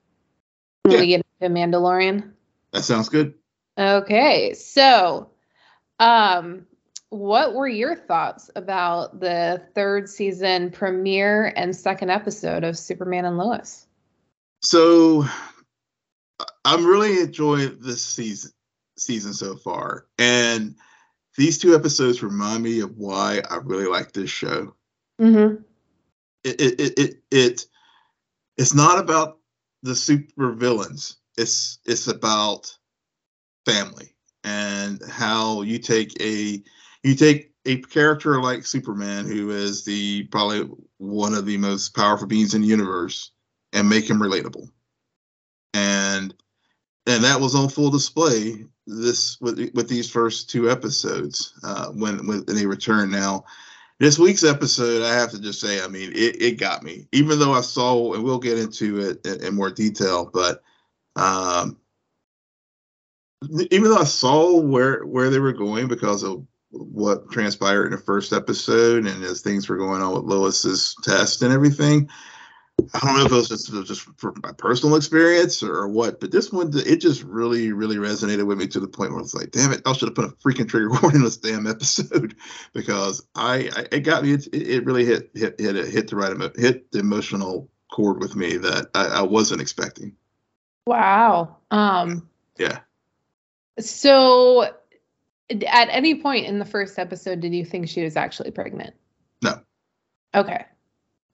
when 0.83 1.01
we 1.01 1.07
get 1.07 1.25
into 1.41 1.53
Mandalorian. 1.53 2.31
That 2.71 2.83
sounds 2.83 3.09
good. 3.09 3.33
Okay, 3.77 4.53
so 4.53 5.31
um, 5.99 6.65
what 7.09 7.53
were 7.53 7.67
your 7.67 7.95
thoughts 7.95 8.49
about 8.55 9.19
the 9.19 9.61
third 9.75 10.07
season 10.07 10.71
premiere 10.71 11.51
and 11.57 11.75
second 11.75 12.09
episode 12.09 12.63
of 12.63 12.77
Superman 12.77 13.25
and 13.25 13.37
Lois? 13.37 13.85
So 14.61 15.25
I'm 16.65 16.85
really 16.85 17.19
enjoying 17.19 17.77
this 17.81 18.03
season 18.03 18.51
season 18.97 19.33
so 19.33 19.55
far. 19.55 20.05
And 20.17 20.75
these 21.35 21.57
two 21.57 21.75
episodes 21.75 22.21
remind 22.21 22.63
me 22.63 22.79
of 22.81 22.97
why 22.97 23.41
I 23.49 23.57
really 23.57 23.87
like 23.87 24.11
this 24.11 24.29
show. 24.29 24.75
Mm-hmm. 25.19 25.61
It 26.43 26.61
it 26.61 26.79
it 26.79 26.99
it, 26.99 27.15
it 27.31 27.65
it's 28.57 28.73
not 28.73 28.99
about 28.99 29.39
the 29.81 29.95
super 29.95 30.53
villains. 30.53 31.17
It's 31.37 31.79
it's 31.85 32.07
about 32.07 32.75
family 33.65 34.13
and 34.43 35.01
how 35.09 35.61
you 35.61 35.79
take 35.79 36.19
a 36.21 36.61
you 37.03 37.15
take 37.15 37.51
a 37.65 37.77
character 37.77 38.41
like 38.41 38.65
Superman, 38.65 39.25
who 39.25 39.51
is 39.51 39.85
the 39.85 40.23
probably 40.25 40.69
one 40.97 41.33
of 41.33 41.45
the 41.45 41.57
most 41.57 41.95
powerful 41.95 42.27
beings 42.27 42.53
in 42.53 42.61
the 42.61 42.67
universe, 42.67 43.31
and 43.71 43.89
make 43.89 44.09
him 44.09 44.19
relatable. 44.19 44.69
And 45.73 46.33
and 47.05 47.23
that 47.23 47.39
was 47.39 47.55
on 47.55 47.69
full 47.69 47.89
display 47.89 48.65
this 48.85 49.39
with 49.41 49.57
with 49.73 49.87
these 49.87 50.09
first 50.09 50.49
two 50.49 50.69
episodes 50.69 51.53
uh, 51.63 51.87
when 51.87 52.25
when 52.27 52.45
they 52.45 52.65
return. 52.65 53.11
Now, 53.11 53.45
this 53.99 54.19
week's 54.19 54.43
episode, 54.43 55.03
I 55.03 55.13
have 55.13 55.31
to 55.31 55.41
just 55.41 55.61
say, 55.61 55.81
I 55.81 55.87
mean, 55.87 56.11
it, 56.13 56.41
it 56.41 56.59
got 56.59 56.83
me. 56.83 57.07
Even 57.11 57.39
though 57.39 57.53
I 57.53 57.61
saw, 57.61 58.13
and 58.13 58.23
we'll 58.23 58.39
get 58.39 58.57
into 58.57 58.99
it 58.99 59.25
in, 59.25 59.47
in 59.47 59.55
more 59.55 59.71
detail, 59.71 60.29
but 60.33 60.63
um, 61.15 61.77
even 63.71 63.89
though 63.89 63.97
I 63.97 64.05
saw 64.05 64.59
where 64.59 65.05
where 65.05 65.29
they 65.29 65.39
were 65.39 65.53
going 65.53 65.87
because 65.87 66.23
of 66.23 66.45
what 66.71 67.29
transpired 67.31 67.85
in 67.85 67.91
the 67.91 67.97
first 67.97 68.33
episode 68.33 69.05
and 69.05 69.23
as 69.23 69.41
things 69.41 69.69
were 69.69 69.77
going 69.77 70.01
on 70.01 70.13
with 70.13 70.23
Lois's 70.23 70.95
test 71.03 71.41
and 71.41 71.53
everything, 71.53 72.09
I 72.93 72.99
don't 72.99 73.17
know 73.17 73.25
if 73.25 73.31
it 73.31 73.35
was 73.35 73.49
just, 73.49 73.71
just 73.85 74.01
for 74.17 74.33
my 74.41 74.51
personal 74.51 74.95
experience 74.95 75.61
or 75.61 75.87
what, 75.87 76.19
but 76.19 76.31
this 76.31 76.51
one 76.51 76.71
it 76.73 76.97
just 76.97 77.23
really, 77.23 77.71
really 77.71 77.97
resonated 77.97 78.45
with 78.45 78.57
me 78.57 78.67
to 78.67 78.79
the 78.79 78.87
point 78.87 79.11
where 79.11 79.21
it's 79.21 79.33
like, 79.33 79.51
damn 79.51 79.71
it, 79.71 79.81
I 79.85 79.93
should 79.93 80.09
have 80.09 80.15
put 80.15 80.25
a 80.25 80.29
freaking 80.29 80.67
trigger 80.67 80.89
warning 81.01 81.17
in 81.17 81.23
this 81.23 81.37
damn 81.37 81.67
episode 81.67 82.35
because 82.73 83.25
I, 83.35 83.69
I 83.75 83.87
it 83.91 83.99
got 84.01 84.23
me. 84.23 84.33
It, 84.33 84.47
it 84.53 84.85
really 84.85 85.05
hit 85.05 85.31
hit 85.33 85.59
hit 85.59 85.75
hit 85.75 86.09
the 86.09 86.15
right 86.15 86.35
hit 86.55 86.91
the 86.91 86.99
emotional 86.99 87.69
chord 87.91 88.19
with 88.19 88.35
me 88.35 88.57
that 88.57 88.87
I, 88.95 89.05
I 89.05 89.21
wasn't 89.21 89.61
expecting. 89.61 90.15
Wow. 90.87 91.57
Um. 91.71 92.27
Yeah. 92.57 92.79
So, 93.79 94.63
at 94.63 95.87
any 95.89 96.15
point 96.15 96.47
in 96.47 96.59
the 96.59 96.65
first 96.65 96.99
episode, 96.99 97.39
did 97.39 97.53
you 97.53 97.65
think 97.65 97.87
she 97.87 98.03
was 98.03 98.15
actually 98.15 98.51
pregnant? 98.51 98.95
No. 99.41 99.61
Okay. 100.35 100.65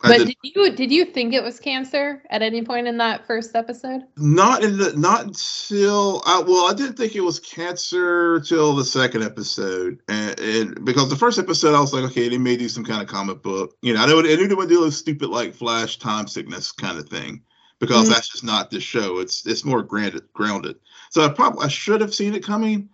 But 0.01 0.19
did, 0.19 0.27
did, 0.27 0.37
you 0.43 0.71
did 0.71 0.91
you 0.91 1.05
think 1.05 1.33
it 1.33 1.43
was 1.43 1.59
cancer 1.59 2.23
at 2.29 2.41
any 2.41 2.63
point 2.63 2.87
in 2.87 2.97
that 2.97 3.27
first 3.27 3.53
episode? 3.53 4.03
Not 4.15 4.63
in 4.63 4.77
the 4.77 4.93
not 4.95 5.25
until 5.25 6.23
I 6.25 6.39
well 6.39 6.71
I 6.71 6.73
didn't 6.73 6.95
think 6.95 7.15
it 7.15 7.21
was 7.21 7.39
cancer 7.39 8.39
till 8.39 8.75
the 8.75 8.85
second 8.85 9.23
episode, 9.23 9.99
and, 10.07 10.39
and, 10.39 10.85
because 10.85 11.09
the 11.09 11.17
first 11.17 11.37
episode 11.37 11.75
I 11.75 11.81
was 11.81 11.93
like 11.93 12.05
okay 12.11 12.29
they 12.29 12.37
may 12.37 12.55
do 12.55 12.69
some 12.69 12.85
kind 12.85 13.01
of 13.01 13.09
comic 13.09 13.41
book, 13.41 13.75
you 13.81 13.93
know 13.93 14.01
I 14.01 14.05
know 14.05 14.19
I 14.19 14.35
knew 14.35 14.47
they 14.47 14.55
would 14.55 14.69
do 14.69 14.85
a 14.85 14.91
stupid 14.91 15.29
like 15.29 15.53
flash 15.53 15.99
time 15.99 16.27
sickness 16.27 16.71
kind 16.71 16.97
of 16.97 17.09
thing 17.09 17.41
because 17.79 18.03
mm-hmm. 18.03 18.13
that's 18.13 18.29
just 18.29 18.43
not 18.45 18.71
this 18.71 18.83
show. 18.83 19.19
It's 19.19 19.45
it's 19.45 19.65
more 19.65 19.83
grounded 19.83 20.31
grounded. 20.31 20.77
So 21.09 21.25
I 21.25 21.29
probably 21.29 21.65
I 21.65 21.67
should 21.67 21.99
have 21.99 22.15
seen 22.15 22.35
it 22.35 22.43
coming, 22.43 22.87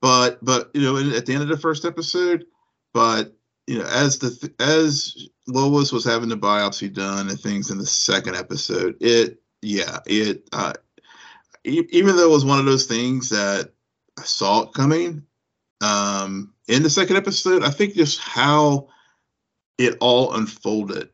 but 0.00 0.38
but 0.44 0.70
you 0.74 0.82
know 0.82 0.96
at 1.16 1.26
the 1.26 1.32
end 1.32 1.42
of 1.42 1.48
the 1.48 1.56
first 1.56 1.84
episode, 1.84 2.46
but 2.92 3.34
you 3.66 3.78
know, 3.78 3.86
as 3.86 4.18
the 4.18 4.52
as 4.58 5.28
Lois 5.46 5.92
was 5.92 6.04
having 6.04 6.28
the 6.28 6.36
biopsy 6.36 6.92
done 6.92 7.28
and 7.28 7.38
things 7.38 7.70
in 7.70 7.78
the 7.78 7.86
second 7.86 8.36
episode, 8.36 8.96
it 9.00 9.40
yeah, 9.60 10.00
it 10.06 10.48
uh, 10.52 10.72
e- 11.64 11.86
even 11.90 12.16
though 12.16 12.28
it 12.28 12.34
was 12.34 12.44
one 12.44 12.58
of 12.58 12.64
those 12.64 12.86
things 12.86 13.28
that 13.30 13.70
I 14.18 14.22
saw 14.22 14.62
it 14.62 14.74
coming, 14.74 15.24
um, 15.80 16.52
in 16.68 16.82
the 16.82 16.90
second 16.90 17.16
episode, 17.16 17.62
I 17.62 17.70
think 17.70 17.94
just 17.94 18.18
how 18.18 18.88
it 19.78 19.96
all 20.00 20.34
unfolded, 20.34 21.10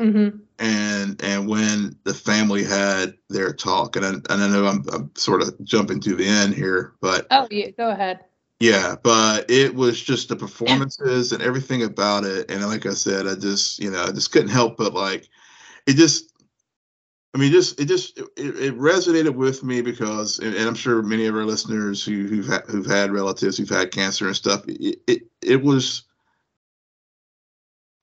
mm-hmm. 0.00 0.38
and 0.58 1.22
and 1.22 1.48
when 1.48 1.96
the 2.02 2.14
family 2.14 2.64
had 2.64 3.14
their 3.30 3.52
talk, 3.52 3.94
and 3.94 4.04
I, 4.04 4.10
and 4.10 4.42
I 4.42 4.48
know 4.48 4.66
I'm, 4.66 4.84
I'm 4.92 5.10
sort 5.14 5.42
of 5.42 5.62
jumping 5.62 6.00
to 6.00 6.16
the 6.16 6.26
end 6.26 6.54
here, 6.54 6.94
but 7.00 7.28
oh 7.30 7.46
yeah, 7.50 7.70
go 7.70 7.90
ahead. 7.90 8.24
Yeah, 8.60 8.96
but 9.02 9.50
it 9.50 9.74
was 9.74 10.00
just 10.00 10.28
the 10.28 10.36
performances 10.36 11.32
and 11.32 11.42
everything 11.42 11.82
about 11.82 12.24
it. 12.24 12.50
And 12.50 12.64
like 12.64 12.86
I 12.86 12.94
said, 12.94 13.26
I 13.26 13.34
just, 13.34 13.78
you 13.78 13.90
know, 13.90 14.02
I 14.02 14.12
just 14.12 14.32
couldn't 14.32 14.48
help 14.48 14.76
but 14.76 14.94
like 14.94 15.28
it 15.86 15.96
just 15.96 16.32
I 17.34 17.38
mean, 17.38 17.50
just 17.50 17.80
it 17.80 17.86
just 17.86 18.16
it, 18.18 18.28
it 18.36 18.78
resonated 18.78 19.34
with 19.34 19.64
me 19.64 19.80
because, 19.80 20.38
and, 20.38 20.54
and, 20.54 20.68
I'm 20.68 20.76
sure 20.76 21.02
many 21.02 21.26
of 21.26 21.34
our 21.34 21.44
listeners 21.44 22.04
who 22.04 22.28
who've 22.28 22.46
had, 22.46 22.62
who've 22.68 22.86
had 22.86 23.10
relatives 23.10 23.58
who've 23.58 23.68
had 23.68 23.90
cancer 23.90 24.28
and 24.28 24.36
stuff, 24.36 24.64
it 24.68 25.00
it, 25.08 25.22
it 25.42 25.62
was 25.62 26.04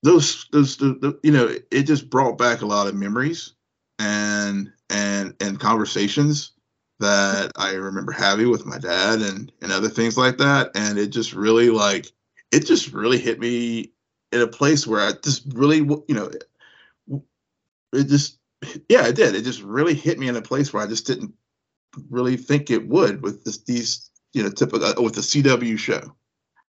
those 0.02 0.46
those 0.52 0.76
the, 0.76 0.94
the, 1.00 1.18
you 1.22 1.32
know 1.32 1.54
it 1.70 1.84
just 1.84 2.10
brought 2.10 2.36
back 2.36 2.60
a 2.60 2.66
lot 2.66 2.88
of 2.88 2.94
memories 2.94 3.54
and 3.98 4.70
and 4.90 5.34
and 5.40 5.58
conversations 5.58 6.51
that 7.02 7.52
I 7.56 7.74
remember 7.74 8.12
having 8.12 8.50
with 8.50 8.66
my 8.66 8.78
dad 8.78 9.20
and 9.20 9.52
and 9.60 9.72
other 9.72 9.88
things 9.88 10.16
like 10.16 10.38
that. 10.38 10.70
And 10.74 10.98
it 10.98 11.08
just 11.08 11.32
really 11.32 11.70
like 11.70 12.06
it 12.50 12.66
just 12.66 12.92
really 12.92 13.18
hit 13.18 13.38
me 13.38 13.92
in 14.32 14.40
a 14.40 14.46
place 14.46 14.86
where 14.86 15.00
I 15.00 15.12
just 15.22 15.44
really 15.54 15.78
you 15.78 16.04
know 16.08 16.30
it 17.92 18.04
just 18.04 18.38
yeah 18.88 19.06
it 19.06 19.16
did 19.16 19.34
it 19.34 19.42
just 19.42 19.62
really 19.62 19.94
hit 19.94 20.18
me 20.18 20.28
in 20.28 20.36
a 20.36 20.42
place 20.42 20.72
where 20.72 20.82
I 20.82 20.86
just 20.86 21.06
didn't 21.06 21.34
really 22.10 22.36
think 22.36 22.70
it 22.70 22.88
would 22.88 23.22
with 23.22 23.44
this, 23.44 23.58
these 23.58 24.10
you 24.32 24.42
know 24.42 24.50
typical 24.50 25.02
with 25.02 25.14
the 25.14 25.20
CW 25.20 25.78
show. 25.78 26.14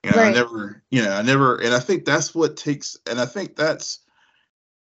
You 0.03 0.11
know, 0.11 0.17
right. 0.17 0.27
I 0.27 0.31
never, 0.31 0.83
you 0.91 1.03
know, 1.03 1.11
I 1.11 1.21
never, 1.21 1.57
and 1.57 1.73
I 1.73 1.79
think 1.79 2.05
that's 2.05 2.33
what 2.33 2.55
takes, 2.55 2.97
and 3.09 3.19
I 3.19 3.25
think 3.25 3.55
that's 3.55 3.99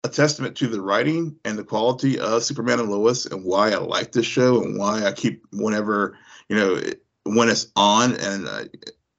a 0.07 0.09
testament 0.09 0.57
to 0.57 0.69
the 0.69 0.81
writing 0.81 1.37
and 1.45 1.59
the 1.59 1.65
quality 1.65 2.19
of 2.19 2.45
Superman 2.45 2.81
and 2.81 2.91
Lois 2.91 3.27
and 3.27 3.45
why 3.45 3.73
I 3.73 3.77
like 3.77 4.13
this 4.13 4.27
show 4.27 4.63
and 4.63 4.79
why 4.79 5.05
I 5.05 5.13
keep 5.13 5.45
whenever 5.53 6.17
you 6.49 6.57
know 6.57 6.81
when 7.25 7.49
it's 7.49 7.67
on 7.75 8.15
and 8.15 8.49
I 8.49 8.69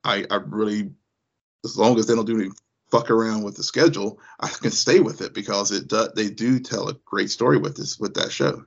I, 0.04 0.26
I 0.32 0.36
really 0.46 0.92
as 1.66 1.78
long 1.78 2.00
as 2.00 2.08
they 2.08 2.16
don't 2.16 2.26
do 2.26 2.40
any 2.40 2.50
fuck 2.90 3.12
around 3.12 3.44
with 3.44 3.58
the 3.58 3.64
schedule, 3.64 4.20
I 4.40 4.48
can 4.48 4.72
stay 4.72 5.02
with 5.02 5.22
it 5.22 5.34
because 5.34 5.72
it 5.72 5.90
do, 5.90 6.08
they 6.16 6.30
do 6.30 6.60
tell 6.60 6.88
a 6.88 6.94
great 6.94 7.30
story 7.30 7.58
with 7.58 7.76
this 7.76 8.00
with 8.00 8.14
that 8.14 8.32
show. 8.32 8.64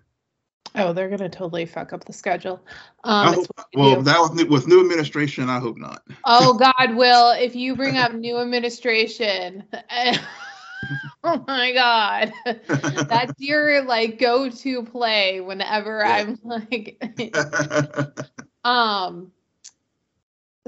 Oh, 0.74 0.92
they're 0.92 1.08
gonna 1.08 1.30
totally 1.30 1.64
fuck 1.64 1.94
up 1.94 2.04
the 2.04 2.12
schedule. 2.12 2.60
Um, 3.02 3.34
hope, 3.34 3.46
well, 3.74 4.02
that 4.02 4.30
with, 4.34 4.48
with 4.48 4.68
new 4.68 4.80
administration, 4.80 5.48
I 5.48 5.58
hope 5.58 5.78
not. 5.78 6.02
Oh 6.24 6.52
God, 6.58 6.96
will 6.96 7.30
if 7.32 7.56
you 7.56 7.74
bring 7.74 7.96
up 7.96 8.12
new 8.12 8.38
administration. 8.38 9.64
oh 11.24 11.44
my 11.46 11.72
god 11.72 12.32
that's 13.08 13.32
your 13.38 13.82
like 13.82 14.18
go-to 14.18 14.82
play 14.84 15.40
whenever 15.40 16.02
yeah. 16.04 16.16
i'm 16.16 16.38
like 16.44 17.02
um 18.64 19.30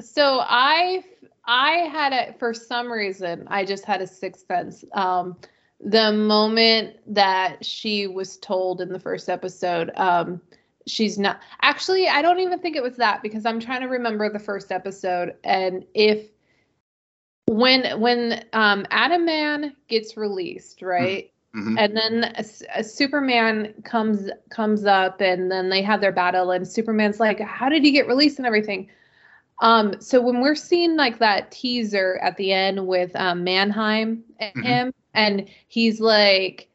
so 0.00 0.40
i 0.42 1.02
i 1.44 1.70
had 1.92 2.12
it 2.12 2.38
for 2.38 2.54
some 2.54 2.90
reason 2.90 3.44
i 3.48 3.64
just 3.64 3.84
had 3.84 4.00
a 4.00 4.06
sixth 4.06 4.46
sense 4.46 4.84
um 4.94 5.36
the 5.80 6.12
moment 6.12 6.96
that 7.06 7.64
she 7.64 8.06
was 8.06 8.36
told 8.38 8.80
in 8.80 8.92
the 8.92 9.00
first 9.00 9.28
episode 9.28 9.90
um 9.96 10.40
she's 10.86 11.18
not 11.18 11.40
actually 11.60 12.08
i 12.08 12.22
don't 12.22 12.40
even 12.40 12.58
think 12.58 12.76
it 12.76 12.82
was 12.82 12.96
that 12.96 13.22
because 13.22 13.46
i'm 13.46 13.60
trying 13.60 13.80
to 13.80 13.88
remember 13.88 14.30
the 14.32 14.38
first 14.38 14.72
episode 14.72 15.34
and 15.44 15.84
if 15.94 16.31
when 17.52 18.00
when 18.00 18.44
um 18.52 18.86
Atom 18.90 19.24
Man 19.24 19.76
gets 19.88 20.16
released, 20.16 20.78
mm-hmm. 20.78 20.86
right? 20.86 21.32
Mm-hmm. 21.54 21.78
And 21.78 21.96
then 21.96 22.24
a, 22.36 22.44
a 22.80 22.84
Superman 22.84 23.74
comes 23.84 24.30
comes 24.50 24.84
up, 24.86 25.20
and 25.20 25.50
then 25.50 25.68
they 25.68 25.82
have 25.82 26.00
their 26.00 26.12
battle, 26.12 26.50
and 26.50 26.66
Superman's 26.66 27.20
like, 27.20 27.40
"How 27.40 27.68
did 27.68 27.84
he 27.84 27.90
get 27.90 28.06
released?" 28.06 28.38
and 28.38 28.46
everything. 28.46 28.88
Um, 29.60 30.00
so 30.00 30.20
when 30.20 30.40
we're 30.40 30.56
seeing 30.56 30.96
like 30.96 31.18
that 31.18 31.50
teaser 31.52 32.18
at 32.22 32.36
the 32.36 32.52
end 32.52 32.86
with 32.86 33.14
um, 33.14 33.44
Mannheim 33.44 34.24
and 34.40 34.54
mm-hmm. 34.54 34.62
him, 34.62 34.94
and 35.14 35.48
he's 35.68 36.00
like, 36.00 36.68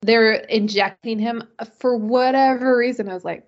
they're 0.00 0.32
injecting 0.32 1.18
him 1.18 1.44
for 1.78 1.96
whatever 1.96 2.76
reason. 2.76 3.08
I 3.08 3.14
was 3.14 3.24
like, 3.24 3.46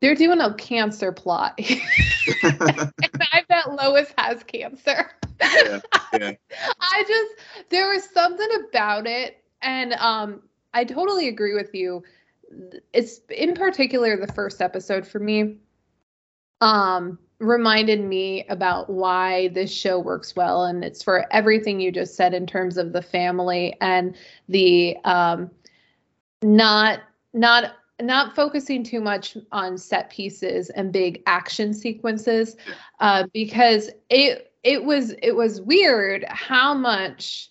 they're 0.00 0.14
doing 0.14 0.40
a 0.40 0.54
cancer 0.54 1.10
plot. 1.10 1.58
and 2.42 3.22
I 3.32 3.44
bet 3.48 3.74
Lois 3.74 4.12
has 4.18 4.42
cancer. 4.44 5.10
yeah, 5.40 5.80
yeah. 6.18 6.32
I 6.80 7.04
just 7.06 7.70
there 7.70 7.88
was 7.88 8.08
something 8.10 8.48
about 8.68 9.06
it, 9.06 9.42
and 9.62 9.94
um, 9.94 10.42
I 10.74 10.84
totally 10.84 11.28
agree 11.28 11.54
with 11.54 11.74
you. 11.74 12.02
It's 12.92 13.20
in 13.28 13.54
particular 13.54 14.16
the 14.16 14.32
first 14.32 14.62
episode 14.62 15.06
for 15.06 15.18
me. 15.18 15.56
Um, 16.60 17.18
reminded 17.40 18.00
me 18.00 18.44
about 18.48 18.90
why 18.90 19.48
this 19.48 19.72
show 19.72 19.98
works 19.98 20.34
well 20.34 20.64
and 20.64 20.84
it's 20.84 21.04
for 21.04 21.24
everything 21.32 21.78
you 21.78 21.92
just 21.92 22.16
said 22.16 22.34
in 22.34 22.46
terms 22.46 22.76
of 22.76 22.92
the 22.92 23.02
family 23.02 23.76
and 23.80 24.16
the 24.48 24.96
um 25.04 25.48
not 26.42 27.00
not 27.32 27.74
not 28.00 28.34
focusing 28.34 28.84
too 28.84 29.00
much 29.00 29.36
on 29.52 29.76
set 29.78 30.10
pieces 30.10 30.70
and 30.70 30.92
big 30.92 31.22
action 31.26 31.74
sequences 31.74 32.56
uh, 33.00 33.24
because 33.32 33.90
it 34.08 34.52
it 34.62 34.84
was 34.84 35.14
it 35.22 35.34
was 35.36 35.60
weird 35.60 36.24
how 36.28 36.74
much 36.74 37.50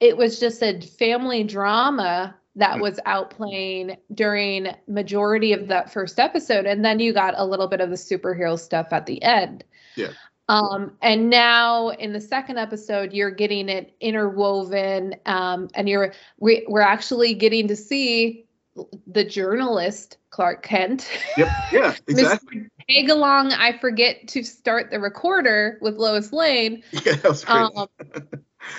it 0.00 0.16
was 0.16 0.40
just 0.40 0.62
a 0.62 0.80
family 0.80 1.44
drama 1.44 2.34
that 2.56 2.80
was 2.80 2.98
outplaying 3.06 3.96
during 4.12 4.68
majority 4.86 5.52
of 5.52 5.68
that 5.68 5.92
first 5.92 6.18
episode 6.18 6.66
and 6.66 6.84
then 6.84 6.98
you 7.00 7.12
got 7.12 7.34
a 7.36 7.46
little 7.46 7.68
bit 7.68 7.80
of 7.80 7.88
the 7.90 7.96
superhero 7.96 8.58
stuff 8.58 8.88
at 8.92 9.06
the 9.06 9.22
end 9.22 9.64
Yeah. 9.96 10.08
um 10.48 10.92
and 11.00 11.30
now 11.30 11.88
in 11.88 12.12
the 12.12 12.20
second 12.20 12.58
episode 12.58 13.12
you're 13.12 13.30
getting 13.30 13.68
it 13.70 13.94
interwoven 14.00 15.14
um 15.24 15.68
and 15.74 15.88
you're 15.88 16.12
we, 16.38 16.64
we're 16.68 16.80
actually 16.82 17.32
getting 17.34 17.68
to 17.68 17.76
see 17.76 18.44
the 19.06 19.24
journalist 19.24 20.18
clark 20.30 20.62
kent 20.62 21.08
Yep. 21.36 21.48
Yeah. 21.72 21.94
Exactly. 22.08 22.66
Tag 22.88 23.10
along 23.10 23.52
i 23.52 23.76
forget 23.78 24.28
to 24.28 24.42
start 24.42 24.90
the 24.90 24.98
recorder 24.98 25.78
with 25.80 25.96
lois 25.96 26.32
lane 26.32 26.82
Yeah, 26.92 27.16
that 27.16 27.24
was 27.24 27.44
great. 27.44 27.56
um, 27.58 27.88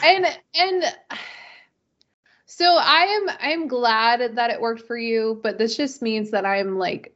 and 0.04 0.26
and 0.56 0.84
so 2.56 2.66
I 2.66 3.06
am 3.06 3.38
I'm 3.40 3.68
glad 3.68 4.36
that 4.36 4.52
it 4.52 4.62
worked 4.62 4.86
for 4.86 4.98
you, 4.98 5.40
but 5.42 5.58
this 5.58 5.76
just 5.76 6.04
means 6.04 6.32
that 6.32 6.46
I'm 6.46 6.78
like 6.78 7.16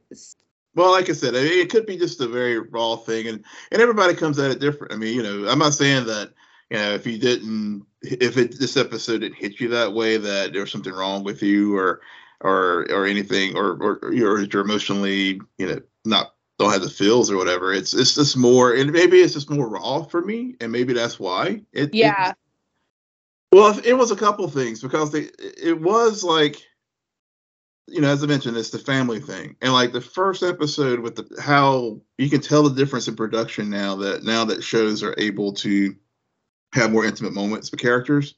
Well, 0.74 0.90
like 0.90 1.08
I 1.08 1.12
said, 1.12 1.36
I 1.36 1.42
mean, 1.42 1.60
it 1.60 1.70
could 1.70 1.86
be 1.86 1.96
just 1.96 2.20
a 2.20 2.26
very 2.26 2.58
raw 2.58 2.96
thing, 2.96 3.28
and 3.28 3.44
and 3.70 3.80
everybody 3.80 4.14
comes 4.14 4.38
at 4.40 4.50
it 4.50 4.58
different. 4.58 4.92
I 4.92 4.96
mean, 4.96 5.14
you 5.14 5.22
know, 5.22 5.48
I'm 5.48 5.60
not 5.60 5.74
saying 5.74 6.06
that 6.06 6.32
you 6.70 6.78
know 6.78 6.92
if 6.92 7.06
you 7.06 7.18
didn't, 7.18 7.86
if 8.02 8.36
it 8.36 8.58
this 8.58 8.76
episode 8.76 9.20
didn't 9.20 9.36
hit 9.36 9.60
you 9.60 9.68
that 9.68 9.92
way, 9.92 10.16
that 10.16 10.52
there 10.52 10.62
was 10.62 10.72
something 10.72 10.92
wrong 10.92 11.22
with 11.22 11.40
you, 11.40 11.76
or 11.76 12.00
or 12.40 12.86
or 12.90 13.06
anything, 13.06 13.56
or 13.56 13.72
or, 13.82 13.98
or 14.02 14.12
you're 14.12 14.40
you're 14.42 14.62
emotionally, 14.62 15.40
you 15.58 15.66
know, 15.66 15.80
not 16.04 16.34
don't 16.58 16.72
have 16.72 16.82
the 16.82 16.90
feels 16.90 17.30
or 17.30 17.36
whatever. 17.36 17.72
It's 17.72 17.94
it's 17.94 18.14
just 18.14 18.36
more, 18.36 18.74
and 18.74 18.90
maybe 18.92 19.18
it's 19.18 19.34
just 19.34 19.50
more 19.50 19.68
raw 19.68 20.02
for 20.04 20.22
me, 20.22 20.56
and 20.60 20.72
maybe 20.72 20.92
that's 20.92 21.18
why. 21.18 21.62
It, 21.72 21.90
it- 21.90 21.94
yeah 21.94 22.32
well, 23.52 23.78
it 23.84 23.94
was 23.94 24.10
a 24.10 24.16
couple 24.16 24.46
things 24.48 24.82
because 24.82 25.10
they, 25.10 25.28
it 25.38 25.80
was 25.80 26.22
like, 26.22 26.62
you 27.86 28.00
know, 28.02 28.08
as 28.08 28.22
I 28.22 28.26
mentioned, 28.26 28.56
it's 28.58 28.70
the 28.70 28.78
family 28.78 29.20
thing, 29.20 29.56
and 29.62 29.72
like 29.72 29.92
the 29.92 30.00
first 30.02 30.42
episode 30.42 31.00
with 31.00 31.16
the 31.16 31.40
how 31.40 32.00
you 32.18 32.28
can 32.28 32.42
tell 32.42 32.62
the 32.62 32.74
difference 32.74 33.08
in 33.08 33.16
production 33.16 33.70
now 33.70 33.96
that 33.96 34.22
now 34.22 34.44
that 34.44 34.62
shows 34.62 35.02
are 35.02 35.14
able 35.16 35.52
to 35.54 35.96
have 36.74 36.92
more 36.92 37.06
intimate 37.06 37.32
moments 37.32 37.70
with 37.70 37.80
characters. 37.80 38.34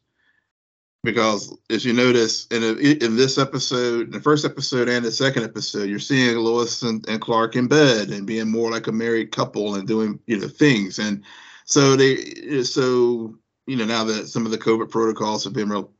Because 1.02 1.56
as 1.70 1.84
you 1.84 1.94
notice 1.94 2.46
in 2.48 2.62
a, 2.62 2.72
in 2.72 3.16
this 3.16 3.38
episode, 3.38 4.12
the 4.12 4.20
first 4.20 4.44
episode 4.44 4.88
and 4.88 5.02
the 5.02 5.10
second 5.10 5.44
episode, 5.44 5.88
you're 5.88 5.98
seeing 5.98 6.36
Lois 6.36 6.82
and, 6.82 7.06
and 7.08 7.20
Clark 7.22 7.56
in 7.56 7.68
bed 7.68 8.10
and 8.10 8.26
being 8.26 8.50
more 8.50 8.70
like 8.70 8.86
a 8.86 8.92
married 8.92 9.32
couple 9.32 9.76
and 9.76 9.88
doing 9.88 10.20
you 10.26 10.38
know 10.38 10.48
things, 10.48 10.98
and 10.98 11.24
so 11.64 11.96
they 11.96 12.62
so 12.64 13.34
you 13.66 13.76
know 13.76 13.86
now 13.86 14.04
that 14.04 14.28
some 14.28 14.44
of 14.44 14.52
the 14.52 14.58
COVID 14.58 14.90
protocols 14.90 15.44
have 15.44 15.54
been 15.54 15.70
real 15.70 15.90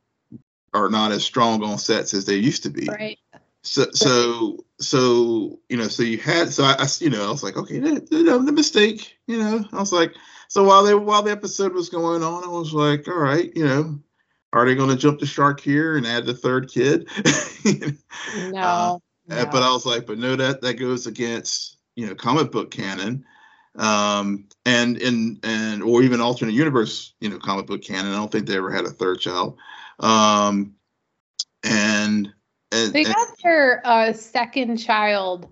are 0.73 0.89
not 0.89 1.11
as 1.11 1.23
strong 1.23 1.63
on 1.63 1.77
sets 1.77 2.13
as 2.13 2.25
they 2.25 2.35
used 2.35 2.63
to 2.63 2.69
be. 2.69 2.87
right. 2.87 3.17
So 3.63 3.85
so 3.93 4.65
so 4.79 5.59
you 5.69 5.77
know 5.77 5.87
so 5.87 6.03
you 6.03 6.17
had 6.17 6.51
so 6.51 6.63
I, 6.63 6.75
I 6.79 6.87
you 6.99 7.09
know 7.09 7.27
I 7.27 7.31
was 7.31 7.43
like 7.43 7.57
okay 7.57 7.75
you 7.75 8.23
know 8.23 8.39
the 8.39 8.51
mistake 8.51 9.17
you 9.27 9.37
know. 9.37 9.63
I 9.71 9.79
was 9.79 9.91
like 9.91 10.13
so 10.47 10.63
while 10.63 10.83
they 10.83 10.95
while 10.95 11.21
the 11.21 11.31
episode 11.31 11.73
was 11.73 11.89
going 11.89 12.23
on 12.23 12.43
I 12.43 12.47
was 12.47 12.73
like 12.73 13.07
all 13.07 13.17
right 13.17 13.51
you 13.55 13.65
know 13.65 13.99
are 14.53 14.65
they 14.65 14.75
going 14.75 14.89
to 14.89 14.95
jump 14.97 15.19
the 15.19 15.25
shark 15.25 15.59
here 15.61 15.97
and 15.97 16.05
add 16.05 16.25
the 16.25 16.33
third 16.33 16.69
kid? 16.69 17.07
no, 18.35 18.59
Uh, 18.61 18.97
no. 19.27 19.45
But 19.45 19.63
I 19.63 19.71
was 19.71 19.85
like, 19.85 20.05
but 20.05 20.17
no, 20.17 20.35
that 20.35 20.61
that 20.61 20.73
goes 20.73 21.07
against 21.07 21.77
you 21.95 22.07
know 22.07 22.15
comic 22.15 22.51
book 22.51 22.71
canon, 22.71 23.23
um, 23.77 24.45
and 24.65 24.97
in 24.97 25.39
and 25.43 25.81
or 25.83 26.01
even 26.03 26.19
alternate 26.19 26.53
universe 26.53 27.13
you 27.21 27.29
know 27.29 27.37
comic 27.39 27.67
book 27.67 27.81
canon. 27.81 28.11
I 28.11 28.17
don't 28.17 28.31
think 28.31 28.47
they 28.47 28.57
ever 28.57 28.71
had 28.71 28.85
a 28.85 28.89
third 28.89 29.19
child, 29.19 29.57
um, 29.99 30.75
and 31.63 32.33
and, 32.73 32.93
they 32.93 33.03
and- 33.03 33.13
got 33.13 33.27
their 33.43 33.81
uh, 33.85 34.13
second 34.13 34.77
child 34.77 35.47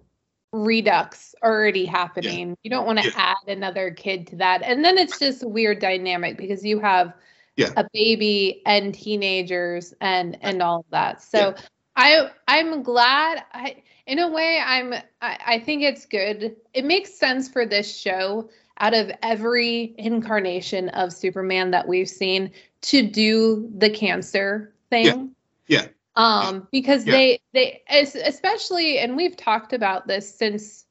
redux 0.51 1.35
already 1.43 1.85
happening. 1.85 2.57
You 2.63 2.69
don't 2.71 2.85
want 2.85 2.99
to 2.99 3.05
Yeah. 3.05 3.11
add 3.15 3.47
another 3.47 3.91
kid 3.91 4.27
to 4.27 4.35
that, 4.37 4.61
and 4.63 4.83
then 4.83 4.97
it's 4.97 5.19
just 5.19 5.43
a 5.43 5.47
weird 5.47 5.79
dynamic 5.79 6.37
because 6.37 6.65
you 6.65 6.79
have 6.79 7.13
Yeah. 7.59 7.73
a 7.75 7.85
baby 7.93 8.61
and 8.65 8.93
teenagers 8.93 9.93
and 9.99 10.37
and 10.41 10.61
all 10.61 10.79
of 10.79 10.85
that. 10.91 11.21
So 11.21 11.55
I 11.95 12.29
I'm 12.47 12.83
glad 12.83 13.43
I 13.53 13.83
in 14.07 14.19
a 14.19 14.29
way 14.29 14.61
I'm 14.65 14.93
I, 15.21 15.37
I 15.45 15.59
think 15.59 15.83
it's 15.83 16.05
good. 16.05 16.55
It 16.73 16.85
makes 16.85 17.13
sense 17.13 17.49
for 17.49 17.65
this 17.65 17.95
show 17.99 18.49
out 18.79 18.93
of 18.93 19.11
every 19.21 19.93
incarnation 19.97 20.87
of 20.89 21.11
Superman 21.11 21.71
that 21.71 21.85
we've 21.85 22.07
seen 22.07 22.51
to 22.83 23.05
do 23.05 23.69
the 23.77 23.89
cancer 23.89 24.73
thing. 24.89 25.35
Yeah. 25.67 25.81
yeah. 25.81 25.87
Um 26.15 26.67
because 26.71 27.05
Yeah. 27.05 27.11
they 27.11 27.39
they 27.53 27.81
especially 27.89 28.99
and 28.99 29.17
we've 29.17 29.35
talked 29.35 29.73
about 29.73 30.07
this 30.07 30.33
since 30.33 30.85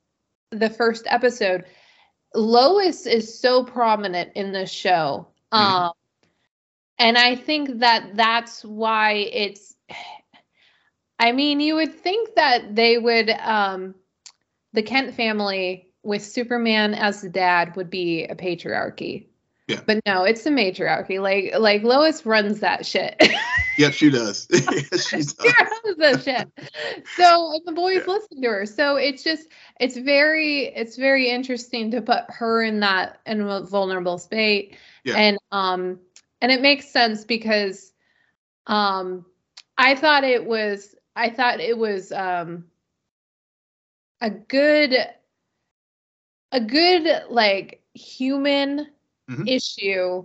the 0.50 0.68
first 0.68 1.06
episode. 1.08 1.64
Lois 2.34 3.06
is 3.06 3.40
so 3.40 3.64
prominent 3.64 4.32
in 4.34 4.52
this 4.52 4.70
show. 4.70 5.26
Mhm. 5.52 5.58
Um 5.58 5.92
and 6.98 7.16
I 7.18 7.34
think 7.36 7.80
that 7.80 8.16
that's 8.16 8.64
why 8.64 9.12
it's 9.12 9.74
I 11.20 11.32
mean, 11.32 11.58
you 11.58 11.74
would 11.74 11.94
think 11.94 12.36
that 12.36 12.74
they 12.76 12.98
would 12.98 13.30
um 13.30 13.94
the 14.72 14.82
Kent 14.82 15.14
family 15.14 15.88
with 16.02 16.22
Superman 16.22 16.94
as 16.94 17.22
the 17.22 17.28
dad 17.28 17.74
would 17.76 17.90
be 17.90 18.24
a 18.24 18.34
patriarchy. 18.34 19.26
Yeah. 19.66 19.80
But 19.84 20.00
no, 20.06 20.24
it's 20.24 20.46
a 20.46 20.50
matriarchy. 20.50 21.18
Like 21.18 21.52
like 21.58 21.82
Lois 21.82 22.24
runs 22.24 22.60
that 22.60 22.86
shit. 22.86 23.20
yep, 23.78 23.92
she 23.92 24.08
does. 24.10 24.46
yes, 24.50 25.06
she 25.06 25.16
does. 25.16 25.36
she 25.42 25.52
runs 25.60 25.98
that 25.98 26.22
shit. 26.22 26.68
So 27.16 27.52
and 27.52 27.62
the 27.66 27.72
boys 27.72 28.02
Yeah. 28.06 28.12
listen 28.12 28.40
to 28.42 28.48
her. 28.48 28.66
So 28.66 28.96
it's 28.96 29.22
just 29.22 29.48
it's 29.78 29.96
very 29.96 30.66
it's 30.66 30.96
very 30.96 31.28
interesting 31.28 31.90
to 31.90 32.00
put 32.00 32.24
her 32.28 32.62
in 32.62 32.80
that 32.80 33.20
in 33.26 33.42
a 33.42 33.62
vulnerable 33.62 34.16
state. 34.18 34.76
Yeah. 35.04 35.16
And 35.16 35.38
um 35.52 35.98
and 36.40 36.52
it 36.52 36.60
makes 36.60 36.88
sense 36.88 37.24
because 37.24 37.92
um 38.66 39.24
I 39.76 39.94
thought 39.94 40.24
it 40.24 40.44
was 40.44 40.94
I 41.16 41.30
thought 41.30 41.60
it 41.60 41.76
was 41.76 42.12
um 42.12 42.64
a 44.20 44.30
good 44.30 44.94
a 46.52 46.60
good 46.60 47.24
like 47.30 47.82
human 47.94 48.88
Mhm. 49.28 49.48
issue 49.48 50.24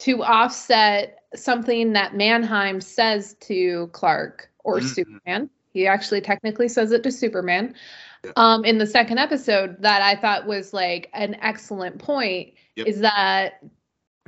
to 0.00 0.22
offset 0.22 1.22
something 1.34 1.92
that 1.94 2.14
Mannheim 2.14 2.80
says 2.80 3.34
to 3.40 3.88
Clark 3.92 4.50
or 4.64 4.80
Mhm. 4.80 4.94
Superman. 4.94 5.50
He 5.72 5.86
actually 5.86 6.20
technically 6.20 6.68
says 6.68 6.92
it 6.92 7.02
to 7.04 7.10
Superman. 7.10 7.74
Yeah. 8.24 8.32
Um, 8.36 8.64
in 8.64 8.78
the 8.78 8.86
second 8.86 9.18
episode, 9.18 9.82
that 9.82 10.02
I 10.02 10.16
thought 10.16 10.46
was 10.46 10.72
like 10.72 11.10
an 11.14 11.36
excellent 11.40 11.98
point 11.98 12.54
Yep. 12.76 12.86
is 12.86 13.00
that 13.00 13.62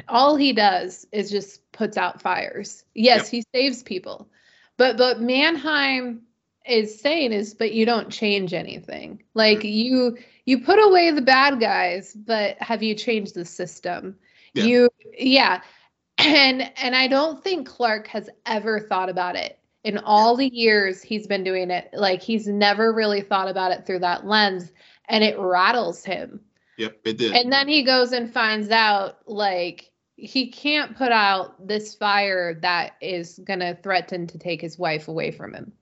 all 0.09 0.37
he 0.37 0.53
does 0.53 1.07
is 1.13 1.31
just 1.31 1.71
puts 1.73 1.97
out 1.97 2.23
fires. 2.23 2.85
Yes, 2.95 3.25
Yep. 3.25 3.31
he 3.31 3.45
saves 3.55 3.83
people, 3.83 4.29
but 4.77 4.97
but 4.97 5.21
Mannheim 5.21 6.23
is 6.67 7.01
saying 7.01 7.33
is, 7.33 7.55
but 7.55 7.73
you 7.73 7.87
don't 7.87 8.11
change 8.11 8.53
anything. 8.53 9.23
Like 9.35 9.63
hmm. 9.63 9.69
you 9.69 10.19
you 10.45 10.61
put 10.61 10.79
away 10.79 11.11
the 11.11 11.23
bad 11.23 11.61
guys, 11.61 12.15
but 12.15 12.57
have 12.61 12.83
you 12.83 12.95
changed 12.95 13.35
the 13.35 13.45
system? 13.45 14.17
Yeah. 14.55 14.65
You 14.65 14.89
yeah. 15.19 15.61
And 16.19 16.73
and 16.79 16.97
I 16.97 17.09
don't 17.09 17.45
think 17.45 17.69
Clark 17.69 18.07
has 18.07 18.31
ever 18.47 18.81
thought 18.81 19.11
about 19.11 19.37
it 19.37 19.59
in 19.85 19.99
all 19.99 20.35
the 20.35 20.49
years 20.49 21.03
he's 21.03 21.27
been 21.27 21.45
doing 21.45 21.71
it. 21.71 21.91
Like 21.93 22.23
he's 22.23 22.47
never 22.47 22.91
really 22.91 23.21
thought 23.21 23.49
about 23.49 23.71
it 23.71 23.85
through 23.85 23.99
that 23.99 24.27
lens 24.27 24.73
and 25.11 25.23
it 25.23 25.39
rattles 25.39 26.07
him. 26.07 26.41
Yep, 26.79 27.01
it 27.05 27.19
did. 27.19 27.33
And 27.35 27.53
then 27.53 27.69
he 27.69 27.83
goes 27.83 28.13
and 28.13 28.33
finds 28.33 28.71
out 28.71 29.19
like 29.27 29.91
he 30.17 30.51
can't 30.51 30.97
put 30.97 31.13
out 31.13 31.67
this 31.67 31.95
fire 31.95 32.55
that 32.63 32.97
is 33.01 33.39
going 33.45 33.61
to 33.61 33.77
threaten 33.83 34.27
to 34.29 34.39
take 34.39 34.61
his 34.61 34.79
wife 34.79 35.09
away 35.09 35.31
from 35.31 35.55
him. 35.55 35.73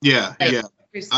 yeah, 0.00 0.34
like- 0.40 0.52
yeah. 0.52 0.62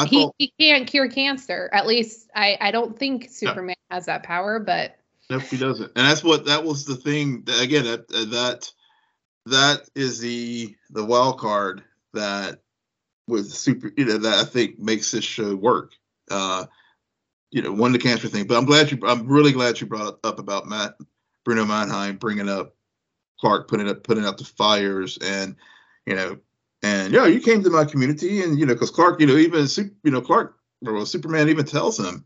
He, 0.07 0.31
he 0.39 0.53
can't 0.61 0.87
cure 0.87 1.09
cancer. 1.09 1.69
At 1.73 1.89
least 1.89 2.31
I, 2.37 2.57
I 2.61 2.71
don't 2.71 2.97
think 2.97 3.29
Superman 3.29 3.75
has 3.91 4.07
that 4.07 4.23
power, 4.23 4.61
but 4.61 4.97
Nope, 5.31 5.43
he 5.43 5.57
doesn't. 5.57 5.91
And 5.97 6.07
that's 6.07 6.23
what 6.23 6.45
that 6.47 6.65
was 6.65 6.85
the 6.85 6.97
thing. 6.97 7.43
That, 7.47 7.61
again, 7.63 7.85
that 7.85 8.09
that 8.31 8.73
that 9.47 9.89
is 9.95 10.21
the 10.21 10.77
the 10.91 11.05
wild 11.05 11.39
card 11.39 11.83
that 12.13 12.61
was 13.27 13.59
super. 13.59 13.91
You 13.97 14.05
know 14.05 14.19
that 14.19 14.35
I 14.35 14.45
think 14.45 14.79
makes 14.79 15.11
this 15.11 15.25
show 15.25 15.55
work. 15.57 15.93
Uh, 16.31 16.67
you 17.55 17.63
know, 17.63 17.73
one 17.73 17.93
the 17.93 17.99
cancer 18.01 18.27
thing. 18.27 18.49
But 18.49 18.59
I'm 18.59 18.65
glad 18.65 18.91
you. 18.91 18.99
I'm 19.07 19.29
really 19.29 19.53
glad 19.53 19.81
you 19.81 19.87
brought 19.87 20.19
up 20.25 20.41
about 20.41 20.67
Matt 20.67 20.97
Bruno 21.45 21.65
Mannheim 21.65 22.17
bringing 22.17 22.49
up 22.49 22.75
Clark 23.39 23.69
putting 23.69 23.89
up 23.89 24.03
putting 24.03 24.25
out 24.25 24.39
the 24.39 24.45
fires 24.45 25.19
and 25.19 25.55
you 26.05 26.17
know 26.17 26.37
and 26.83 27.13
yeah 27.13 27.27
you 27.27 27.41
came 27.41 27.63
to 27.63 27.71
my 27.71 27.85
community 27.85 28.43
and 28.43 28.59
you 28.59 28.67
know 28.67 28.75
because 28.75 28.91
Clark 28.91 29.21
you 29.21 29.27
know 29.29 29.37
even 29.37 29.69
you 30.03 30.11
know 30.11 30.21
Clark 30.21 30.57
well 30.83 31.07
Superman 31.07 31.49
even 31.49 31.65
tells 31.65 31.99
him 31.99 32.25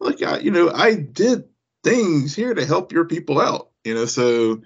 look 0.00 0.22
I 0.22 0.38
you 0.38 0.50
know 0.50 0.70
I 0.70 0.94
did 0.94 1.44
things 1.84 2.34
here 2.34 2.54
to 2.54 2.64
help 2.64 2.90
your 2.90 3.04
people 3.04 3.38
out 3.38 3.70
you 3.84 3.94
know 3.94 4.06
so 4.06 4.62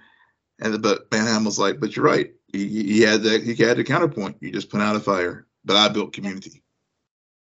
and 0.61 0.81
but 0.81 1.11
Mannheim 1.11 1.44
was 1.44 1.59
like 1.59 1.81
but 1.81 1.96
you're 1.96 2.05
right 2.05 2.33
he, 2.53 2.68
he 2.68 3.00
had 3.00 3.22
that 3.22 3.42
he 3.42 3.55
had 3.55 3.79
the 3.79 3.85
counterpoint 3.85 4.37
you 4.40 4.53
just 4.53 4.70
put 4.70 4.81
out 4.81 4.96
a 4.96 5.00
fire 5.00 5.46
but 5.64 5.77
I 5.77 5.88
built 5.88 6.12
community. 6.12 6.62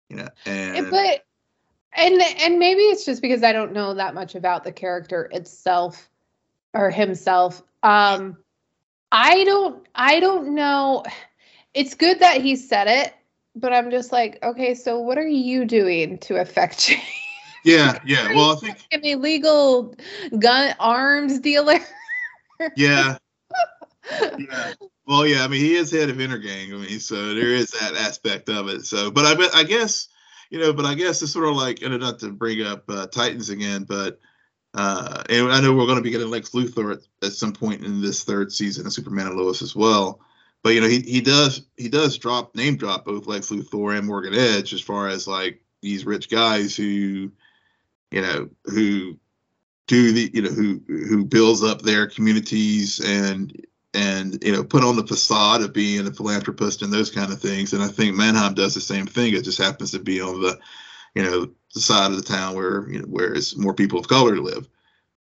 You 0.08 0.16
know, 0.16 0.28
and 0.44 0.90
but 0.90 1.24
and 1.96 2.20
and 2.22 2.58
maybe 2.58 2.82
it's 2.82 3.04
just 3.04 3.22
because 3.22 3.42
I 3.42 3.52
don't 3.52 3.72
know 3.72 3.94
that 3.94 4.14
much 4.14 4.34
about 4.34 4.64
the 4.64 4.72
character 4.72 5.28
itself 5.32 6.08
or 6.72 6.90
himself. 6.90 7.62
Um 7.82 8.36
I 9.12 9.44
don't 9.44 9.86
I 9.94 10.20
don't 10.20 10.54
know. 10.54 11.04
It's 11.74 11.94
good 11.94 12.20
that 12.20 12.40
he 12.40 12.56
said 12.56 12.86
it, 12.88 13.14
but 13.54 13.72
I'm 13.72 13.90
just 13.90 14.12
like, 14.12 14.38
okay, 14.42 14.74
so 14.74 14.98
what 15.00 15.18
are 15.18 15.26
you 15.26 15.64
doing 15.64 16.18
to 16.18 16.40
affect 16.40 16.78
change? 16.86 17.02
Yeah, 17.64 17.98
yeah. 18.06 18.32
Well, 18.34 18.52
I 18.52 18.56
think 18.56 18.78
an 18.92 19.04
illegal 19.04 19.94
gun 20.38 20.74
arms 20.80 21.40
dealer. 21.40 21.78
yeah. 22.76 23.18
yeah. 24.38 24.72
Well, 25.06 25.26
yeah. 25.26 25.44
I 25.44 25.48
mean, 25.48 25.60
he 25.60 25.74
is 25.74 25.90
head 25.90 26.08
of 26.08 26.16
Intergang. 26.16 26.72
I 26.72 26.86
mean, 26.86 27.00
so 27.00 27.34
there 27.34 27.52
is 27.52 27.70
that 27.72 27.94
aspect 27.96 28.48
of 28.48 28.68
it. 28.68 28.86
So, 28.86 29.10
but 29.10 29.26
I 29.26 29.34
bet 29.34 29.54
I 29.54 29.64
guess 29.64 30.08
you 30.50 30.58
know, 30.58 30.72
but 30.72 30.84
I 30.84 30.94
guess 30.94 31.22
it's 31.22 31.32
sort 31.32 31.48
of 31.48 31.56
like, 31.56 31.82
and 31.82 31.98
not 32.00 32.18
to 32.20 32.30
bring 32.30 32.62
up 32.62 32.84
uh, 32.88 33.06
Titans 33.06 33.48
again, 33.48 33.84
but 33.84 34.20
uh, 34.74 35.22
and 35.28 35.50
I 35.50 35.60
know 35.60 35.74
we're 35.74 35.86
going 35.86 35.96
to 35.96 36.02
be 36.02 36.10
getting 36.10 36.30
Lex 36.30 36.50
Luthor 36.50 36.92
at, 36.92 37.26
at 37.26 37.32
some 37.32 37.52
point 37.52 37.84
in 37.84 38.00
this 38.00 38.24
third 38.24 38.52
season 38.52 38.86
of 38.86 38.92
Superman 38.92 39.26
and 39.26 39.36
Lois 39.36 39.62
as 39.62 39.74
well. 39.74 40.20
But 40.62 40.74
you 40.74 40.80
know, 40.80 40.88
he 40.88 41.00
he 41.00 41.20
does 41.20 41.62
he 41.76 41.88
does 41.88 42.18
drop 42.18 42.54
name 42.54 42.76
drop 42.76 43.04
both 43.04 43.26
Lex 43.26 43.48
Luthor 43.48 43.96
and 43.96 44.06
Morgan 44.06 44.34
Edge 44.34 44.74
as 44.74 44.80
far 44.80 45.08
as 45.08 45.26
like 45.26 45.62
these 45.80 46.04
rich 46.04 46.28
guys 46.28 46.76
who, 46.76 47.32
you 48.10 48.22
know, 48.22 48.48
who 48.64 49.18
do 49.86 50.12
the 50.12 50.30
you 50.34 50.42
know 50.42 50.50
who 50.50 50.82
who 50.86 51.24
builds 51.24 51.64
up 51.64 51.82
their 51.82 52.06
communities 52.06 53.00
and 53.00 53.66
and 53.94 54.42
you 54.44 54.52
know 54.52 54.62
put 54.62 54.84
on 54.84 54.96
the 54.96 55.06
facade 55.06 55.62
of 55.62 55.72
being 55.72 56.06
a 56.06 56.12
philanthropist 56.12 56.82
and 56.82 56.92
those 56.92 57.10
kind 57.10 57.32
of 57.32 57.40
things. 57.40 57.72
And 57.72 57.82
I 57.82 57.88
think 57.88 58.14
Mannheim 58.14 58.54
does 58.54 58.74
the 58.74 58.80
same 58.80 59.06
thing. 59.06 59.34
It 59.34 59.44
just 59.44 59.58
happens 59.58 59.90
to 59.92 59.98
be 59.98 60.20
on 60.20 60.40
the 60.40 60.58
you 61.14 61.22
know 61.22 61.50
the 61.74 61.80
side 61.80 62.10
of 62.10 62.16
the 62.16 62.22
town 62.22 62.54
where 62.54 62.88
you 62.90 63.00
know 63.00 63.06
where 63.06 63.32
it's 63.32 63.56
more 63.56 63.74
people 63.74 63.98
of 63.98 64.08
color 64.08 64.36
live. 64.38 64.68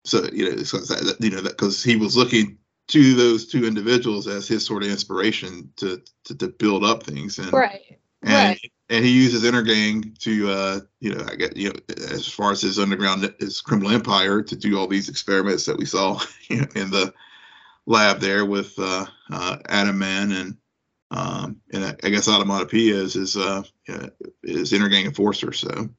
So 0.03 0.27
you 0.31 0.49
know, 0.49 0.63
so 0.63 0.79
that, 0.79 1.17
you 1.19 1.29
know 1.29 1.41
that 1.41 1.57
because 1.57 1.83
he 1.83 1.95
was 1.95 2.17
looking 2.17 2.57
to 2.87 3.15
those 3.15 3.47
two 3.47 3.65
individuals 3.65 4.27
as 4.27 4.47
his 4.47 4.65
sort 4.65 4.83
of 4.83 4.89
inspiration 4.89 5.71
to 5.77 6.01
to, 6.25 6.35
to 6.35 6.47
build 6.47 6.83
up 6.83 7.03
things 7.03 7.39
and 7.39 7.51
right 7.51 7.99
and 8.21 8.33
right. 8.33 8.71
and 8.89 9.03
he 9.03 9.11
uses 9.11 9.43
Intergang 9.43 10.17
to 10.19 10.49
uh 10.49 10.79
you 10.99 11.13
know 11.13 11.25
I 11.29 11.35
get 11.35 11.57
you 11.57 11.69
know 11.69 11.79
as 12.11 12.27
far 12.27 12.51
as 12.51 12.61
his 12.61 12.79
underground 12.79 13.31
his 13.39 13.61
criminal 13.61 13.91
empire 13.91 14.41
to 14.41 14.55
do 14.55 14.77
all 14.77 14.87
these 14.87 15.09
experiments 15.09 15.65
that 15.65 15.77
we 15.77 15.85
saw 15.85 16.19
you 16.49 16.57
know, 16.57 16.67
in 16.75 16.91
the 16.91 17.13
lab 17.85 18.19
there 18.19 18.45
with 18.45 18.73
uh, 18.77 19.05
uh 19.31 19.57
Atom 19.67 19.97
Man 19.97 20.31
and 20.31 20.57
um 21.11 21.61
and 21.71 21.85
I, 21.85 21.95
I 22.03 22.09
guess 22.09 22.27
Automatopoeia 22.27 22.93
is 22.93 23.13
his 23.13 23.37
uh 23.37 23.63
is 24.43 24.71
Intergang 24.71 25.05
enforcer 25.05 25.51
so 25.53 25.89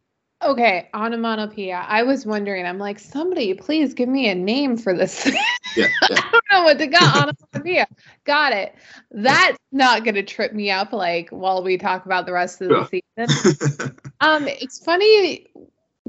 Okay, 0.45 0.89
onomatopoeia. 0.95 1.85
I 1.89 2.03
was 2.03 2.27
wondering. 2.27 2.67
I'm 2.67 2.79
like, 2.79 2.99
somebody, 2.99 3.55
please 3.55 3.95
give 3.95 4.09
me 4.09 4.29
a 4.29 4.35
name 4.35 4.77
for 4.77 4.95
this. 4.95 5.27
yeah, 5.77 5.87
yeah. 6.11 6.21
I 6.21 6.31
don't 6.31 6.45
know 6.53 6.63
what 6.63 6.79
to 6.79 6.87
got. 6.87 7.17
Onomatopoeia. 7.17 7.87
got 8.25 8.53
it. 8.53 8.75
That's 9.11 9.59
not 9.73 10.05
going 10.05 10.15
to 10.15 10.23
trip 10.23 10.53
me 10.53 10.71
up. 10.71 10.93
Like 10.93 11.31
while 11.31 11.63
we 11.63 11.79
talk 11.79 12.05
about 12.05 12.27
the 12.27 12.33
rest 12.33 12.61
of 12.61 12.69
the 12.69 13.03
yeah. 13.17 13.27
season. 13.27 13.97
um, 14.21 14.47
it's 14.47 14.85
funny 14.85 15.47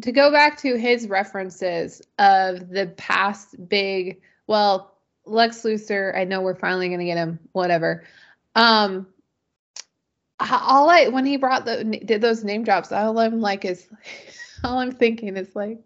to 0.01 0.11
go 0.11 0.29
back 0.29 0.57
to 0.59 0.75
his 0.75 1.07
references 1.07 2.01
of 2.19 2.69
the 2.69 2.93
past 2.97 3.55
big. 3.69 4.21
Well, 4.45 4.96
Lex 5.27 5.61
Luthor. 5.63 6.15
I 6.15 6.23
know 6.23 6.41
we're 6.41 6.55
finally 6.55 6.87
going 6.87 6.99
to 6.99 7.05
get 7.05 7.17
him. 7.17 7.39
Whatever. 7.51 8.03
Um, 8.55 9.07
all 10.39 10.89
I 10.89 11.07
when 11.07 11.25
he 11.25 11.37
brought 11.37 11.65
the 11.65 11.83
did 11.83 12.21
those 12.21 12.43
name 12.43 12.63
drops, 12.63 12.91
all 12.91 13.17
I'm 13.19 13.41
like 13.41 13.65
is 13.65 13.87
all 14.63 14.79
I'm 14.79 14.91
thinking 14.91 15.37
is 15.37 15.55
like, 15.55 15.79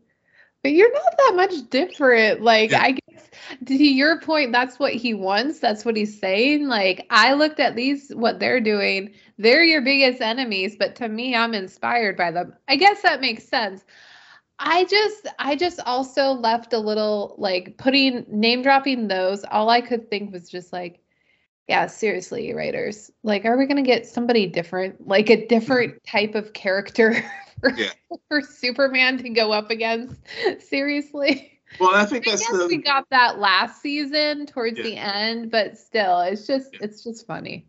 but 0.63 0.71
you're 0.71 0.93
not 0.93 1.17
that 1.17 1.33
much 1.35 1.69
different. 1.69 2.41
Like 2.41 2.71
yeah. 2.71 2.81
I 2.81 2.91
guess 2.91 3.29
to 3.65 3.75
your 3.75 4.19
point, 4.19 4.51
that's 4.51 4.79
what 4.79 4.93
he 4.93 5.13
wants. 5.13 5.59
That's 5.59 5.85
what 5.85 5.95
he's 5.95 6.19
saying. 6.19 6.67
Like 6.67 7.05
I 7.09 7.33
looked 7.33 7.59
at 7.59 7.75
these 7.75 8.09
what 8.09 8.39
they're 8.39 8.61
doing. 8.61 9.13
They're 9.37 9.63
your 9.63 9.81
biggest 9.81 10.21
enemies, 10.21 10.75
but 10.77 10.95
to 10.97 11.07
me, 11.07 11.35
I'm 11.35 11.53
inspired 11.53 12.17
by 12.17 12.31
them. 12.31 12.53
I 12.67 12.75
guess 12.75 13.01
that 13.01 13.21
makes 13.21 13.47
sense. 13.47 13.83
I 14.63 14.85
just 14.85 15.27
I 15.39 15.55
just 15.55 15.79
also 15.85 16.33
left 16.33 16.73
a 16.73 16.77
little 16.77 17.35
like 17.37 17.77
putting 17.77 18.25
name 18.29 18.61
dropping 18.61 19.07
those. 19.07 19.43
All 19.43 19.69
I 19.69 19.81
could 19.81 20.09
think 20.09 20.31
was 20.31 20.49
just 20.49 20.71
like 20.71 21.01
yeah, 21.67 21.87
seriously, 21.87 22.53
writers. 22.53 23.11
Like, 23.23 23.45
are 23.45 23.57
we 23.57 23.65
going 23.65 23.77
to 23.77 23.81
get 23.81 24.05
somebody 24.05 24.45
different, 24.45 25.07
like 25.07 25.29
a 25.29 25.47
different 25.47 25.93
mm-hmm. 25.93 26.17
type 26.17 26.35
of 26.35 26.51
character 26.51 27.23
for, 27.61 27.71
yeah. 27.71 27.91
for 28.27 28.41
Superman 28.41 29.17
to 29.19 29.29
go 29.29 29.53
up 29.53 29.69
against? 29.69 30.19
Seriously. 30.59 31.61
Well, 31.79 31.95
I 31.95 32.05
think 32.05 32.25
that's 32.25 32.45
I 32.51 32.57
the, 32.57 32.67
we 32.67 32.77
got 32.77 33.09
that 33.11 33.39
last 33.39 33.81
season 33.81 34.47
towards 34.47 34.79
yeah. 34.79 34.83
the 34.83 34.97
end, 34.97 35.51
but 35.51 35.77
still, 35.77 36.19
it's 36.19 36.45
just 36.45 36.73
yeah. 36.73 36.79
it's 36.81 37.05
just 37.05 37.25
funny. 37.25 37.65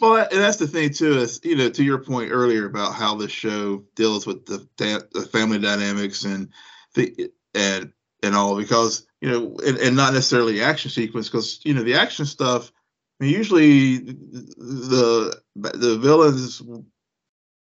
Well, 0.00 0.16
and 0.30 0.40
that's 0.40 0.58
the 0.58 0.66
thing 0.66 0.92
too 0.92 1.18
is 1.18 1.40
you 1.42 1.56
know 1.56 1.70
to 1.70 1.84
your 1.84 1.98
point 1.98 2.30
earlier 2.32 2.66
about 2.66 2.94
how 2.94 3.14
the 3.14 3.28
show 3.28 3.84
deals 3.94 4.26
with 4.26 4.46
the, 4.46 4.66
the 4.78 5.28
family 5.32 5.58
dynamics 5.58 6.24
and 6.24 6.48
the 6.94 7.30
and 7.54 7.92
and 8.22 8.34
all 8.34 8.56
because 8.56 9.06
you 9.20 9.30
know 9.30 9.56
and, 9.66 9.78
and 9.78 9.96
not 9.96 10.12
necessarily 10.12 10.62
action 10.62 10.90
sequence 10.90 11.28
because 11.28 11.60
you 11.64 11.74
know 11.74 11.82
the 11.82 11.94
action 11.94 12.26
stuff 12.26 12.72
mean, 13.20 13.32
usually 13.32 13.98
the 13.98 15.40
the 15.54 15.98
villains, 15.98 16.60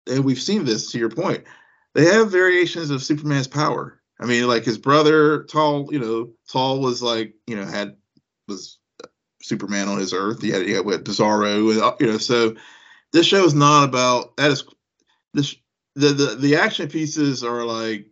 and 0.08 0.24
we've 0.24 0.40
seen 0.40 0.64
this 0.64 0.90
to 0.92 0.98
your 0.98 1.10
point, 1.10 1.44
they 1.94 2.06
have 2.06 2.30
variations 2.30 2.90
of 2.90 3.02
Superman's 3.02 3.48
power. 3.48 4.00
I 4.20 4.26
mean, 4.26 4.46
like 4.46 4.64
his 4.64 4.78
brother 4.78 5.44
Tal, 5.44 5.88
you 5.90 5.98
know, 5.98 6.30
Tal 6.48 6.80
was 6.80 7.02
like, 7.02 7.34
you 7.46 7.56
know, 7.56 7.64
had 7.64 7.96
was 8.48 8.78
Superman 9.44 9.88
on 9.88 9.98
his 9.98 10.14
Earth. 10.14 10.40
He 10.40 10.50
had, 10.50 10.66
had 10.68 10.86
with 10.86 11.04
Bizarro, 11.04 11.80
uh, 11.80 11.96
you 12.00 12.06
know, 12.06 12.18
so 12.18 12.56
this 13.12 13.26
show 13.26 13.44
is 13.44 13.54
not 13.54 13.84
about 13.84 14.36
that. 14.36 14.50
Is 14.50 14.64
this 15.34 15.56
the 15.94 16.08
the 16.08 16.34
the 16.36 16.56
action 16.56 16.88
pieces 16.88 17.44
are 17.44 17.64
like, 17.64 18.06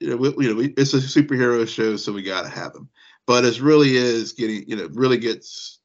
you 0.00 0.10
know, 0.10 0.16
we, 0.16 0.28
you 0.44 0.50
know, 0.50 0.56
we, 0.56 0.74
it's 0.76 0.94
a 0.94 0.98
superhero 0.98 1.66
show, 1.68 1.96
so 1.96 2.12
we 2.12 2.22
got 2.22 2.42
to 2.42 2.48
have 2.48 2.72
them. 2.72 2.88
But 3.26 3.44
it 3.44 3.60
really 3.60 3.96
is 3.96 4.32
getting, 4.32 4.68
you 4.68 4.76
know, 4.76 4.88
really 4.92 5.18
gets 5.18 5.78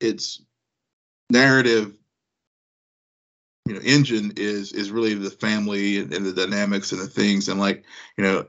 its 0.00 0.42
narrative 1.30 1.94
you 3.66 3.74
know 3.74 3.80
engine 3.84 4.32
is 4.36 4.72
is 4.72 4.90
really 4.90 5.12
the 5.12 5.30
family 5.30 5.98
and, 5.98 6.14
and, 6.14 6.24
the 6.24 6.32
dynamics 6.32 6.92
and 6.92 7.02
the 7.02 7.06
things 7.06 7.48
and 7.48 7.60
like 7.60 7.84
you 8.16 8.24
know 8.24 8.46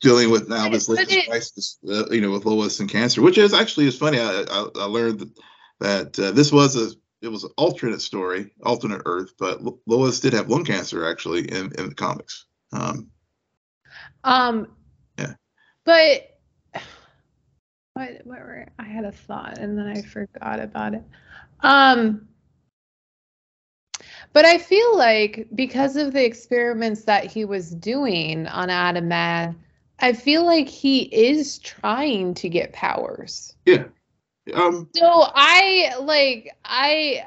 dealing 0.00 0.30
with 0.30 0.48
now 0.48 0.68
this 0.68 0.88
latest 0.88 1.26
crisis 1.28 1.78
uh, 1.88 2.06
you 2.10 2.20
know 2.20 2.30
with 2.30 2.44
Lois 2.44 2.80
and 2.80 2.90
cancer 2.90 3.22
which 3.22 3.38
is 3.38 3.54
actually 3.54 3.86
is 3.86 3.98
funny 3.98 4.18
I, 4.18 4.42
I, 4.42 4.66
I 4.76 4.84
learned 4.84 5.20
that, 5.20 5.34
that 5.80 6.18
uh, 6.18 6.30
this 6.32 6.52
was 6.52 6.76
a 6.76 6.94
it 7.22 7.28
was 7.28 7.44
an 7.44 7.50
alternate 7.56 8.02
story 8.02 8.52
alternate 8.62 9.02
Earth 9.06 9.32
but 9.38 9.60
Lois 9.86 10.20
did 10.20 10.34
have 10.34 10.48
lung 10.48 10.64
cancer 10.64 11.08
actually 11.08 11.50
in 11.50 11.72
in 11.78 11.88
the 11.88 11.94
comics 11.94 12.46
um 12.72 13.10
um 14.24 14.68
yeah 15.18 15.34
but 15.84 16.36
what 17.96 18.20
what 18.24 18.40
were 18.40 18.66
I 18.78 18.84
had 18.84 19.06
a 19.06 19.12
thought 19.12 19.56
and 19.58 19.78
then 19.78 19.86
I 19.86 20.02
forgot 20.02 20.60
about 20.60 20.92
it. 20.92 21.02
Um 21.60 22.28
but 24.34 24.44
I 24.44 24.58
feel 24.58 24.98
like 24.98 25.48
because 25.54 25.96
of 25.96 26.12
the 26.12 26.22
experiments 26.22 27.04
that 27.04 27.24
he 27.24 27.46
was 27.46 27.70
doing 27.70 28.46
on 28.48 28.68
Atom 28.68 29.08
Man, 29.08 29.56
I 29.98 30.12
feel 30.12 30.44
like 30.44 30.68
he 30.68 31.02
is 31.02 31.58
trying 31.58 32.34
to 32.34 32.48
get 32.48 32.72
powers. 32.72 33.54
Yeah. 33.64 33.84
Um 34.54 34.88
so 34.94 35.06
I 35.06 35.94
like 36.00 36.54
I 36.64 37.26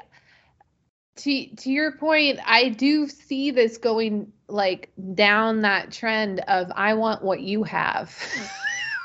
to 1.16 1.46
to 1.46 1.70
your 1.70 1.92
point, 1.92 2.38
I 2.44 2.70
do 2.70 3.08
see 3.08 3.50
this 3.50 3.76
going 3.76 4.32
like 4.48 4.90
down 5.14 5.62
that 5.62 5.92
trend 5.92 6.40
of 6.40 6.70
I 6.74 6.94
want 6.94 7.22
what 7.22 7.40
you 7.40 7.62
have. 7.64 8.16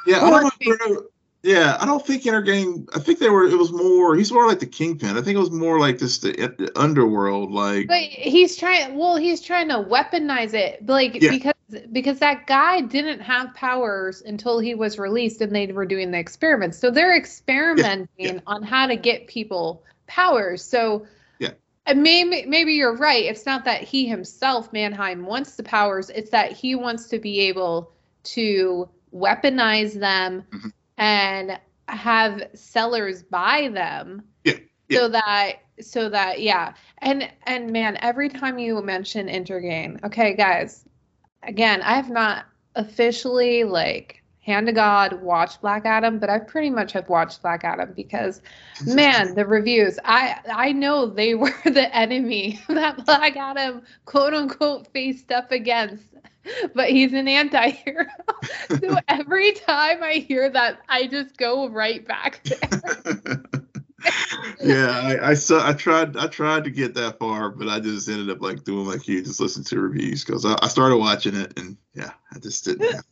Yeah, 0.07 0.23
I 0.23 0.29
don't 0.69 0.91
know 0.91 1.07
yeah, 1.45 1.77
I 1.79 1.85
don't 1.85 2.03
think 2.03 2.23
Intergang. 2.23 2.89
I 2.95 2.99
think 2.99 3.19
they 3.19 3.29
were. 3.29 3.45
It 3.45 3.55
was 3.55 3.71
more. 3.71 4.15
He's 4.15 4.31
more 4.31 4.47
like 4.47 4.59
the 4.59 4.65
kingpin. 4.65 5.15
I 5.15 5.21
think 5.21 5.35
it 5.35 5.39
was 5.39 5.51
more 5.51 5.79
like 5.79 5.99
this 5.99 6.17
the, 6.17 6.31
the 6.31 6.71
underworld. 6.75 7.51
Like, 7.51 7.87
but 7.87 8.01
he's 8.01 8.57
trying. 8.57 8.95
Well, 8.95 9.15
he's 9.15 9.41
trying 9.41 9.69
to 9.69 9.75
weaponize 9.75 10.55
it, 10.55 10.83
like 10.87 11.21
yeah. 11.21 11.29
because 11.29 11.53
because 11.91 12.19
that 12.19 12.47
guy 12.47 12.81
didn't 12.81 13.21
have 13.21 13.53
powers 13.53 14.21
until 14.21 14.59
he 14.59 14.75
was 14.75 14.99
released, 14.99 15.41
and 15.41 15.55
they 15.55 15.67
were 15.67 15.85
doing 15.85 16.11
the 16.11 16.19
experiments. 16.19 16.77
So 16.77 16.91
they're 16.91 17.15
experimenting 17.15 18.07
yeah. 18.17 18.33
Yeah. 18.33 18.39
on 18.47 18.63
how 18.63 18.87
to 18.87 18.95
get 18.95 19.27
people 19.27 19.83
powers. 20.07 20.63
So 20.63 21.07
yeah, 21.39 21.51
maybe 21.95 22.45
maybe 22.45 22.73
you're 22.73 22.95
right. 22.95 23.25
It's 23.25 23.45
not 23.45 23.65
that 23.65 23.81
he 23.81 24.07
himself, 24.07 24.71
Mannheim, 24.73 25.25
wants 25.25 25.55
the 25.55 25.63
powers. 25.63 26.09
It's 26.09 26.31
that 26.31 26.51
he 26.51 26.75
wants 26.75 27.07
to 27.09 27.19
be 27.19 27.41
able 27.41 27.91
to 28.23 28.89
weaponize 29.13 29.93
them. 29.93 30.43
Mm-hmm 30.51 30.69
and 30.97 31.59
have 31.87 32.43
sellers 32.53 33.23
buy 33.23 33.69
them. 33.73 34.23
Yeah. 34.43 34.53
Yeah. 34.87 34.99
so 34.99 35.07
that 35.09 35.53
so 35.81 36.09
that 36.09 36.41
yeah 36.41 36.75
and 36.99 37.27
and 37.43 37.71
man 37.71 37.97
every 38.01 38.29
time 38.29 38.59
you 38.59 38.79
mention 38.83 39.27
Intergang 39.27 40.03
okay 40.03 40.35
guys 40.35 40.85
again 41.47 41.81
i 41.81 41.93
have 41.95 42.09
not 42.09 42.45
officially 42.75 43.63
like 43.63 44.21
hand 44.41 44.67
to 44.67 44.73
god 44.73 45.21
watched 45.21 45.61
black 45.61 45.85
adam 45.85 46.19
but 46.19 46.29
i 46.29 46.37
pretty 46.37 46.69
much 46.69 46.91
have 46.91 47.07
watched 47.09 47.41
black 47.41 47.63
adam 47.63 47.91
because 47.95 48.41
man 48.85 49.33
the 49.33 49.45
reviews. 49.45 49.97
I 50.03 50.37
i 50.53 50.71
know 50.71 51.07
they 51.07 51.33
were 51.35 51.53
the 51.63 51.93
enemy 51.95 52.59
that 52.67 53.05
black 53.05 53.35
adam 53.35 53.81
quote 54.05 54.33
unquote 54.33 54.87
faced 54.93 55.31
up 55.31 55.51
against 55.51 56.03
but 56.75 56.89
he's 56.89 57.13
an 57.13 57.27
anti-hero. 57.27 58.05
So 58.69 58.97
every 59.07 59.53
time 59.53 60.03
i 60.03 60.13
hear 60.27 60.49
that 60.49 60.79
i 60.89 61.07
just 61.07 61.37
go 61.37 61.67
right 61.67 62.07
back 62.07 62.43
there 62.43 63.41
yeah, 64.61 64.89
I, 64.89 65.29
I 65.31 65.33
saw. 65.33 65.67
I 65.67 65.73
tried. 65.73 66.17
I 66.17 66.27
tried 66.27 66.63
to 66.65 66.69
get 66.69 66.93
that 66.95 67.19
far, 67.19 67.49
but 67.49 67.67
I 67.69 67.79
just 67.79 68.09
ended 68.09 68.29
up 68.29 68.41
like 68.41 68.63
doing 68.63 68.85
like 68.87 69.07
you, 69.07 69.23
just 69.23 69.39
listen 69.39 69.63
to 69.65 69.79
reviews 69.79 70.23
because 70.23 70.45
I, 70.45 70.57
I 70.61 70.67
started 70.67 70.97
watching 70.97 71.35
it, 71.35 71.57
and 71.59 71.77
yeah, 71.93 72.11
I 72.33 72.39
just 72.39 72.65
didn't. 72.65 73.03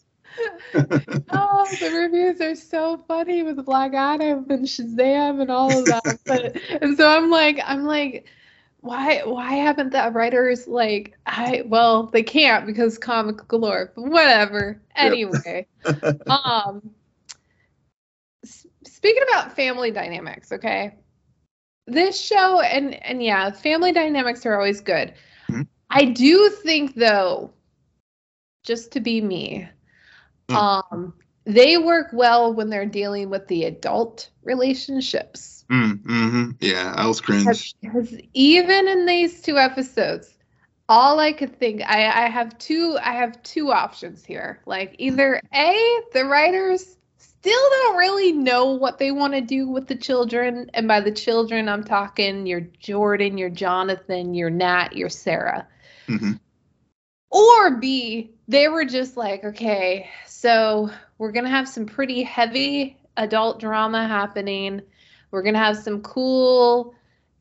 oh, 1.31 1.77
the 1.79 1.91
reviews 1.91 2.41
are 2.41 2.55
so 2.55 2.97
funny 3.07 3.43
with 3.43 3.63
Black 3.65 3.93
Adam 3.93 4.45
and 4.49 4.65
Shazam 4.65 5.41
and 5.41 5.51
all 5.51 5.79
of 5.79 5.87
that. 5.87 6.19
but 6.25 6.57
and 6.81 6.97
so 6.97 7.09
I'm 7.09 7.29
like, 7.29 7.59
I'm 7.65 7.83
like, 7.83 8.27
why 8.81 9.21
why 9.23 9.53
haven't 9.53 9.91
the 9.91 10.11
writers 10.11 10.67
like 10.67 11.17
I 11.25 11.63
well 11.65 12.07
they 12.07 12.23
can't 12.23 12.65
because 12.65 12.97
comic 12.97 13.47
galore, 13.47 13.91
but 13.95 14.05
whatever. 14.05 14.81
Anyway, 14.95 15.67
um 16.29 16.81
s- 16.85 17.02
speaking 19.03 19.23
about 19.29 19.55
family 19.55 19.91
dynamics, 19.91 20.51
okay? 20.53 20.95
This 21.87 22.19
show 22.19 22.61
and 22.61 22.93
and 23.03 23.21
yeah, 23.21 23.51
family 23.51 23.91
dynamics 23.91 24.45
are 24.45 24.55
always 24.55 24.81
good. 24.81 25.13
Mhm. 25.49 25.67
I 25.89 26.05
do 26.05 26.49
think 26.49 26.95
though, 26.95 27.51
just 28.63 28.93
to 28.93 29.01
be 29.01 29.21
me, 29.21 29.67
Mm. 30.49 30.55
um, 30.57 31.13
they 31.45 31.77
work 31.77 32.07
well 32.13 32.53
when 32.53 32.69
they're 32.69 32.85
dealing 32.85 33.29
with 33.29 33.47
the 33.47 33.65
adult 33.65 34.29
relationships. 34.43 35.65
mm, 35.69 36.01
hmm 36.05 36.51
Yeah, 36.61 36.93
I 36.95 37.07
was 37.07 37.19
cringe. 37.21 37.75
Because 37.81 38.15
even 38.33 38.87
in 38.87 39.05
these 39.05 39.41
two 39.41 39.57
episodes, 39.57 40.37
all 40.87 41.19
I 41.19 41.33
could 41.33 41.57
think 41.59 41.81
I, 41.81 42.25
I 42.25 42.29
have 42.29 42.57
two 42.57 42.97
I 43.01 43.13
have 43.13 43.41
two 43.43 43.71
options 43.71 44.23
here. 44.25 44.61
Like 44.65 44.95
either 44.99 45.41
A, 45.53 46.01
the 46.13 46.25
writers 46.25 46.97
still 47.43 47.69
don't 47.69 47.97
really 47.97 48.31
know 48.31 48.67
what 48.67 48.99
they 48.99 49.11
want 49.11 49.33
to 49.33 49.41
do 49.41 49.67
with 49.67 49.85
the 49.87 49.95
children. 49.95 50.71
And 50.73 50.87
by 50.87 51.01
the 51.01 51.11
children, 51.11 51.67
I'm 51.67 51.83
talking 51.83 52.47
your 52.47 52.61
Jordan, 52.61 53.37
your 53.37 53.49
Jonathan, 53.49 54.33
your 54.33 54.49
Nat, 54.49 54.95
your 54.95 55.09
Sarah. 55.09 55.67
hmm 56.07 56.31
Or 57.31 57.75
B, 57.75 58.31
they 58.47 58.69
were 58.69 58.85
just 58.85 59.17
like, 59.17 59.43
okay, 59.43 60.09
so 60.25 60.89
we're 61.17 61.33
going 61.33 61.43
to 61.43 61.49
have 61.49 61.67
some 61.67 61.85
pretty 61.85 62.23
heavy 62.23 62.97
adult 63.17 63.59
drama 63.59 64.07
happening. 64.07 64.81
We're 65.31 65.43
going 65.43 65.55
to 65.55 65.59
have 65.59 65.75
some 65.75 66.01
cool 66.01 66.95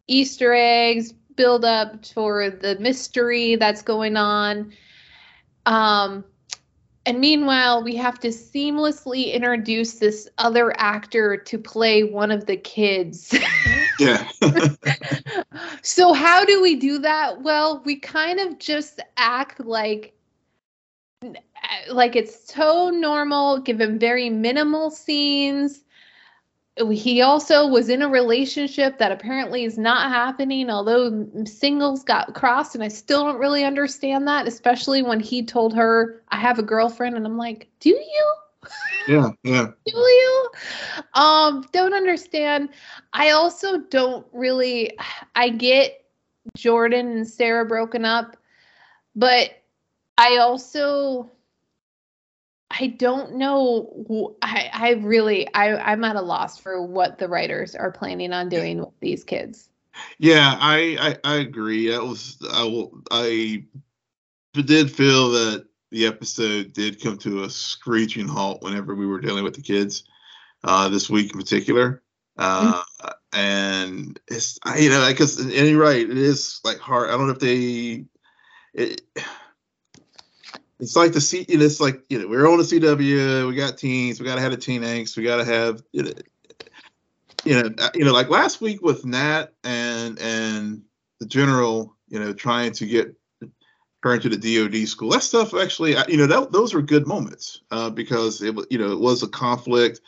Easter 0.08 0.52
eggs 0.52 1.12
build 1.36 1.64
up 1.64 2.04
for 2.06 2.50
the 2.50 2.76
mystery 2.80 3.54
that's 3.54 3.82
going 3.82 4.16
on. 4.16 4.72
Um, 5.64 6.24
and 7.04 7.18
meanwhile, 7.18 7.82
we 7.82 7.96
have 7.96 8.20
to 8.20 8.28
seamlessly 8.28 9.32
introduce 9.32 9.94
this 9.94 10.28
other 10.38 10.72
actor 10.78 11.36
to 11.36 11.58
play 11.58 12.04
one 12.04 12.30
of 12.30 12.46
the 12.46 12.56
kids. 12.56 13.34
Yeah. 13.98 14.26
so 15.82 16.12
how 16.12 16.44
do 16.44 16.62
we 16.62 16.76
do 16.76 16.98
that 16.98 17.42
well 17.42 17.82
we 17.84 17.96
kind 17.96 18.40
of 18.40 18.58
just 18.58 19.00
act 19.16 19.60
like 19.60 20.14
uh, 21.22 21.32
like 21.92 22.16
it's 22.16 22.52
so 22.52 22.90
normal 22.90 23.58
give 23.58 23.80
him 23.80 23.98
very 23.98 24.30
minimal 24.30 24.90
scenes 24.90 25.84
he 26.90 27.20
also 27.20 27.66
was 27.66 27.90
in 27.90 28.00
a 28.00 28.08
relationship 28.08 28.96
that 28.98 29.12
apparently 29.12 29.64
is 29.64 29.76
not 29.76 30.11
happening 30.11 30.70
although 30.70 31.26
singles 31.44 32.02
got 32.02 32.35
crossed 32.35 32.74
and 32.74 32.82
i 32.82 32.88
still 32.88 33.24
don't 33.24 33.38
really 33.38 33.64
understand 33.64 34.26
that 34.26 34.46
especially 34.46 35.02
when 35.02 35.20
he 35.20 35.44
told 35.44 35.74
her 35.74 36.22
i 36.28 36.37
have 36.37 36.58
a 36.58 36.62
girlfriend 36.62 37.14
and 37.14 37.26
i'm 37.26 37.37
like 37.37 37.68
do 37.80 37.90
you 37.90 38.35
yeah. 39.08 39.30
Yeah. 39.42 39.66
do 39.87 39.92
you 39.92 40.48
um 41.14 41.66
don't 41.72 41.92
understand 41.92 42.70
i 43.12 43.30
also 43.30 43.78
don't 43.78 44.26
really 44.32 44.96
i 45.35 45.50
get 45.50 46.04
jordan 46.56 47.08
and 47.08 47.28
sarah 47.28 47.66
broken 47.66 48.04
up 48.04 48.37
but 49.14 49.62
i 50.16 50.38
also 50.38 51.30
i 52.80 52.87
don't 52.88 53.35
know 53.35 54.35
i 54.42 54.70
i 54.72 54.90
really 55.02 55.52
i 55.54 55.74
i'm 55.92 56.04
at 56.04 56.16
a 56.16 56.20
loss 56.22 56.58
for 56.58 56.82
what 56.85 57.18
the 57.18 57.28
writers 57.28 57.74
are 57.74 57.90
planning 57.90 58.32
on 58.32 58.48
doing 58.48 58.78
with 58.80 58.98
these 59.00 59.24
kids 59.24 59.70
Yeah, 60.18 60.56
I, 60.58 61.16
I 61.24 61.32
I 61.32 61.35
agree. 61.37 61.90
That 61.90 62.02
was 62.02 62.38
I 62.50 62.85
I 63.11 63.64
did 64.62 64.90
feel 64.90 65.30
that 65.30 65.66
the 65.90 66.06
episode 66.06 66.72
did 66.72 67.02
come 67.02 67.18
to 67.18 67.44
a 67.44 67.50
screeching 67.50 68.28
halt 68.28 68.62
whenever 68.62 68.94
we 68.94 69.06
were 69.06 69.20
dealing 69.20 69.44
with 69.44 69.54
the 69.54 69.62
kids 69.62 70.04
uh, 70.64 70.88
this 70.88 71.11
week 71.11 71.32
in 71.32 71.40
particular. 71.40 72.02
Uh, 72.38 72.82
And 73.32 74.18
it's 74.28 74.58
I- 74.64 74.78
you 74.78 74.90
know 74.90 75.06
because 75.08 75.38
and 75.40 75.52
you're 75.52 75.82
right, 75.82 76.08
it 76.08 76.18
is 76.18 76.61
like 76.64 76.78
hard. 76.78 77.11
I 77.11 77.12
don't 77.14 77.26
know 77.26 77.32
if 77.35 77.38
they 77.40 78.06
it. 78.74 79.02
It's 80.82 80.96
like 80.96 81.12
the 81.12 81.20
C. 81.20 81.46
You 81.48 81.58
know, 81.58 81.64
it's 81.64 81.78
like 81.78 82.02
you 82.08 82.18
know 82.18 82.26
we're 82.26 82.50
on 82.50 82.58
the 82.58 82.64
CW. 82.64 83.46
We 83.46 83.54
got 83.54 83.78
teens. 83.78 84.18
We 84.18 84.26
got 84.26 84.34
to 84.34 84.40
have 84.40 84.50
the 84.50 84.56
teen 84.56 84.82
angst. 84.82 85.16
We 85.16 85.22
got 85.22 85.36
to 85.36 85.44
have 85.44 85.80
you 85.92 86.02
know, 86.02 86.12
you 87.44 87.62
know, 87.62 87.70
uh, 87.78 87.90
you 87.94 88.04
know, 88.04 88.12
like 88.12 88.28
last 88.28 88.60
week 88.60 88.82
with 88.82 89.04
Nat 89.04 89.52
and 89.62 90.18
and 90.18 90.82
the 91.20 91.26
general, 91.26 91.94
you 92.08 92.18
know, 92.18 92.32
trying 92.32 92.72
to 92.72 92.86
get 92.86 93.14
her 94.02 94.14
into 94.14 94.28
the 94.28 94.36
DoD 94.36 94.88
school. 94.88 95.10
That 95.10 95.22
stuff 95.22 95.54
actually, 95.54 95.94
you 96.08 96.16
know, 96.16 96.26
that, 96.26 96.50
those 96.50 96.74
were 96.74 96.82
good 96.82 97.06
moments 97.06 97.60
uh, 97.70 97.88
because 97.88 98.42
it 98.42 98.52
was, 98.52 98.66
you 98.68 98.78
know, 98.78 98.90
it 98.90 98.98
was 98.98 99.22
a 99.22 99.28
conflict, 99.28 100.00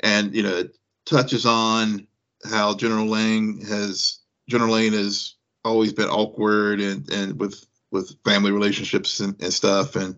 and 0.00 0.34
you 0.34 0.42
know, 0.42 0.56
it 0.56 0.76
touches 1.06 1.46
on 1.46 2.08
how 2.50 2.74
General 2.74 3.06
Lang 3.06 3.64
has 3.66 4.18
General 4.48 4.74
Lane 4.74 4.94
has 4.94 5.36
always 5.64 5.92
been 5.92 6.08
awkward 6.08 6.80
and 6.80 7.08
and 7.12 7.38
with 7.38 7.64
with 7.92 8.16
family 8.24 8.50
relationships 8.50 9.20
and, 9.20 9.40
and 9.42 9.52
stuff 9.52 9.96
and 9.96 10.16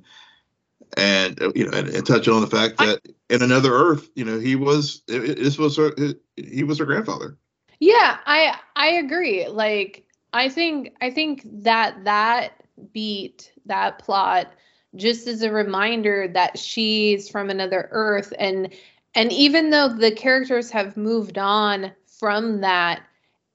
and 0.97 1.43
uh, 1.43 1.53
you 1.55 1.69
know 1.69 1.77
and, 1.77 1.89
and 1.89 2.07
touching 2.07 2.33
on 2.33 2.41
the 2.41 2.47
fact 2.47 2.77
I- 2.79 2.87
that 2.87 3.01
in 3.29 3.43
another 3.43 3.73
earth 3.73 4.09
you 4.15 4.25
know 4.25 4.39
he 4.39 4.57
was 4.57 5.03
this 5.07 5.59
was 5.59 5.77
her 5.77 5.93
he 6.37 6.65
was 6.65 6.79
her 6.79 6.85
grandfather 6.85 7.37
Yeah, 7.81 8.19
I 8.27 8.57
I 8.77 8.89
agree. 8.93 9.47
Like 9.49 10.07
I 10.33 10.49
think 10.49 10.95
I 11.01 11.11
think 11.11 11.43
that 11.63 12.05
that 12.05 12.53
beat 12.93 13.53
that 13.67 13.99
plot 13.99 14.53
just 14.97 15.27
as 15.27 15.43
a 15.43 15.53
reminder 15.53 16.29
that 16.29 16.59
she's 16.59 17.29
from 17.29 17.51
another 17.51 17.89
earth 17.91 18.33
and 18.39 18.73
and 19.15 19.33
even 19.33 19.71
though 19.71 19.89
the 19.89 20.13
characters 20.13 20.71
have 20.71 20.97
moved 20.97 21.39
on 21.39 21.93
from 22.07 22.61
that 22.61 23.03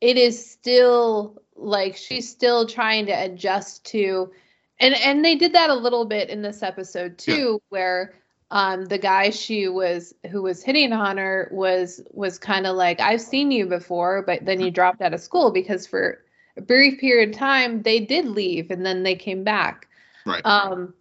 it 0.01 0.17
is 0.17 0.49
still 0.49 1.41
like 1.59 1.95
she's 1.95 2.29
still 2.29 2.65
trying 2.67 3.05
to 3.05 3.11
adjust 3.11 3.85
to 3.85 4.31
and 4.79 4.95
and 4.95 5.23
they 5.23 5.35
did 5.35 5.53
that 5.53 5.69
a 5.69 5.75
little 5.75 6.05
bit 6.05 6.29
in 6.29 6.41
this 6.41 6.63
episode 6.63 7.17
too 7.17 7.61
where 7.69 8.13
um 8.51 8.85
the 8.85 8.97
guy 8.97 9.29
she 9.29 9.67
was 9.67 10.13
who 10.31 10.41
was 10.41 10.63
hitting 10.63 10.93
on 10.93 11.17
her 11.17 11.49
was 11.51 12.01
was 12.11 12.39
kind 12.39 12.65
of 12.65 12.75
like 12.75 12.99
i've 12.99 13.21
seen 13.21 13.51
you 13.51 13.65
before 13.65 14.23
but 14.25 14.45
then 14.45 14.59
you 14.59 14.71
dropped 14.71 15.01
out 15.01 15.13
of 15.13 15.19
school 15.19 15.51
because 15.51 15.85
for 15.85 16.23
a 16.59 16.61
brief 16.61 16.99
period 16.99 17.29
of 17.29 17.35
time 17.35 17.81
they 17.81 17.99
did 17.99 18.25
leave 18.25 18.69
and 18.69 18.85
then 18.85 19.03
they 19.03 19.15
came 19.15 19.43
back. 19.43 19.87
Right. 20.25 20.45
Um 20.45 20.93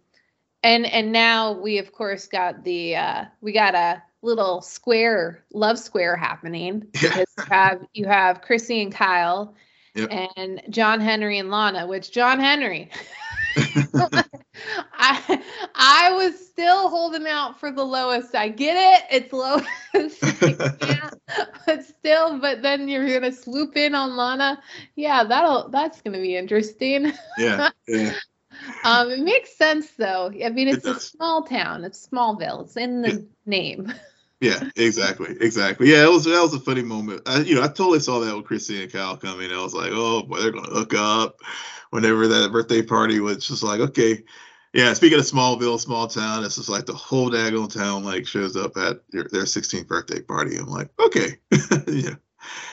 and 0.63 0.85
and 0.85 1.11
now 1.11 1.51
we 1.51 1.77
of 1.77 1.91
course 1.91 2.27
got 2.27 2.63
the 2.63 2.95
uh 2.95 3.25
we 3.41 3.51
got 3.51 3.75
a 3.75 4.01
little 4.21 4.61
square 4.61 5.43
love 5.53 5.77
square 5.77 6.15
happening 6.15 6.87
yeah. 6.95 7.01
because 7.01 7.27
you 7.37 7.43
have 7.49 7.85
you 7.93 8.05
have 8.05 8.41
chrissy 8.41 8.81
and 8.81 8.93
kyle 8.93 9.53
Yep. 9.95 10.09
and 10.37 10.61
john 10.69 10.99
henry 10.99 11.37
and 11.39 11.49
lana 11.49 11.87
which 11.87 12.11
john 12.11 12.39
henry 12.39 12.89
I 14.93 15.41
I 15.75 16.11
was 16.13 16.47
still 16.47 16.89
holding 16.89 17.25
out 17.27 17.59
for 17.59 17.71
the 17.71 17.83
lowest. 17.83 18.35
I 18.35 18.49
get 18.49 18.75
it. 18.77 19.23
It's 19.23 19.33
lowest. 19.33 19.69
Can't, 20.79 21.13
but 21.65 21.85
still, 21.85 22.39
but 22.39 22.61
then 22.61 22.87
you're 22.87 23.07
gonna 23.11 23.31
swoop 23.31 23.75
in 23.77 23.95
on 23.95 24.15
Lana. 24.15 24.61
Yeah, 24.95 25.23
that'll 25.23 25.69
that's 25.69 26.01
gonna 26.01 26.21
be 26.21 26.35
interesting. 26.35 27.11
yeah 27.37 27.69
yeah 27.87 28.13
Um, 28.83 29.09
it 29.09 29.19
makes 29.19 29.55
sense 29.55 29.91
though. 29.91 30.31
I 30.43 30.49
mean, 30.49 30.67
It 30.67 30.77
it's 30.77 30.85
a 30.85 30.99
small 30.99 31.43
town. 31.43 31.85
It's 31.85 32.07
Smallville. 32.07 32.63
It's 32.63 32.75
in 32.77 33.01
the 33.01 33.25
name. 33.45 33.93
Yeah, 34.41 34.69
exactly, 34.77 35.35
exactly. 35.41 35.91
Yeah, 35.91 36.03
it 36.05 36.09
was 36.09 36.23
that 36.23 36.41
was 36.41 36.53
a 36.53 36.59
funny 36.61 36.81
moment. 36.81 37.23
I, 37.25 37.39
you 37.39 37.55
know, 37.55 37.61
I 37.61 37.67
totally 37.67 37.99
saw 37.99 38.19
that 38.19 38.35
with 38.35 38.45
Chrissy 38.45 38.81
and 38.83 38.91
Kyle 38.91 39.17
coming. 39.17 39.51
I 39.51 39.61
was 39.61 39.73
like, 39.73 39.91
oh 39.93 40.23
boy, 40.23 40.39
they're 40.39 40.51
gonna 40.51 40.69
hook 40.69 40.93
up. 40.93 41.37
Whenever 41.89 42.27
that 42.27 42.51
birthday 42.51 42.81
party 42.81 43.19
was 43.19 43.45
just 43.45 43.63
like, 43.63 43.81
okay, 43.81 44.23
yeah. 44.73 44.93
Speaking 44.93 45.19
of 45.19 45.25
Smallville, 45.25 45.79
small 45.79 46.07
town, 46.07 46.45
it's 46.45 46.55
just 46.55 46.69
like 46.69 46.85
the 46.85 46.93
whole 46.93 47.29
daggone 47.29 47.73
town 47.73 48.05
like 48.05 48.25
shows 48.25 48.55
up 48.55 48.77
at 48.77 49.01
their, 49.09 49.23
their 49.23 49.43
16th 49.43 49.87
birthday 49.87 50.21
party. 50.21 50.55
I'm 50.57 50.67
like, 50.67 50.89
okay, 50.99 51.37
yeah. 51.87 52.15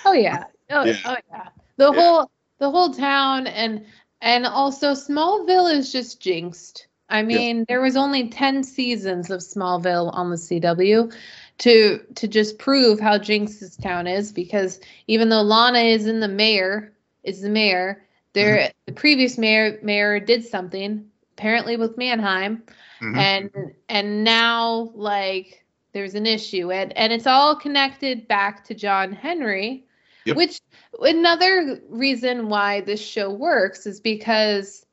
Oh 0.05 0.13
yeah. 0.13 0.45
Oh 0.71 0.85
Yeah. 0.85 0.97
oh 1.05 1.17
yeah. 1.31 1.49
The 1.79 1.93
Yeah. 1.93 1.93
whole 1.93 2.31
the 2.59 2.71
whole 2.71 2.95
town 2.95 3.49
and 3.49 3.87
and 4.21 4.47
also 4.47 4.93
Smallville 4.93 5.73
is 5.75 5.91
just 5.91 6.21
jinxed. 6.21 6.87
I 7.09 7.23
mean, 7.23 7.65
there 7.69 7.81
was 7.81 7.97
only 7.97 8.29
10 8.31 8.65
seasons 8.65 9.31
of 9.31 9.41
Smallville 9.41 10.11
on 10.13 10.31
the 10.31 10.37
CW 10.37 11.13
to 11.59 12.01
to 12.15 12.29
just 12.29 12.59
prove 12.59 13.01
how 13.01 13.19
jinxed 13.19 13.61
this 13.61 13.77
town 13.77 14.07
is 14.07 14.33
because 14.33 14.81
even 15.07 15.29
though 15.29 15.43
Lana 15.43 15.79
is 15.79 16.07
in 16.07 16.21
the 16.21 16.29
mayor, 16.29 16.93
is 17.25 17.41
the 17.41 17.49
mayor, 17.49 18.05
there 18.35 18.71
the 18.87 18.93
previous 18.93 19.39
mayor 19.39 19.79
mayor 19.83 20.21
did 20.21 20.45
something 20.45 21.07
apparently 21.33 21.77
with 21.77 21.97
Mannheim 21.99 22.63
Mhm. 23.01 23.17
and 23.19 23.51
and 23.89 24.25
now 24.25 24.91
like 24.95 25.65
there's 25.93 26.15
an 26.15 26.27
issue 26.27 26.71
and 26.71 26.97
and 26.97 27.13
it's 27.13 27.27
all 27.27 27.57
connected 27.57 28.27
back 28.29 28.65
to 28.65 28.75
John 28.75 29.13
Henry 29.13 29.85
Yep. 30.25 30.37
which 30.37 30.61
another 31.01 31.81
reason 31.89 32.49
why 32.49 32.81
this 32.81 33.01
show 33.01 33.31
works 33.31 33.87
is 33.87 34.01
because 34.01 34.85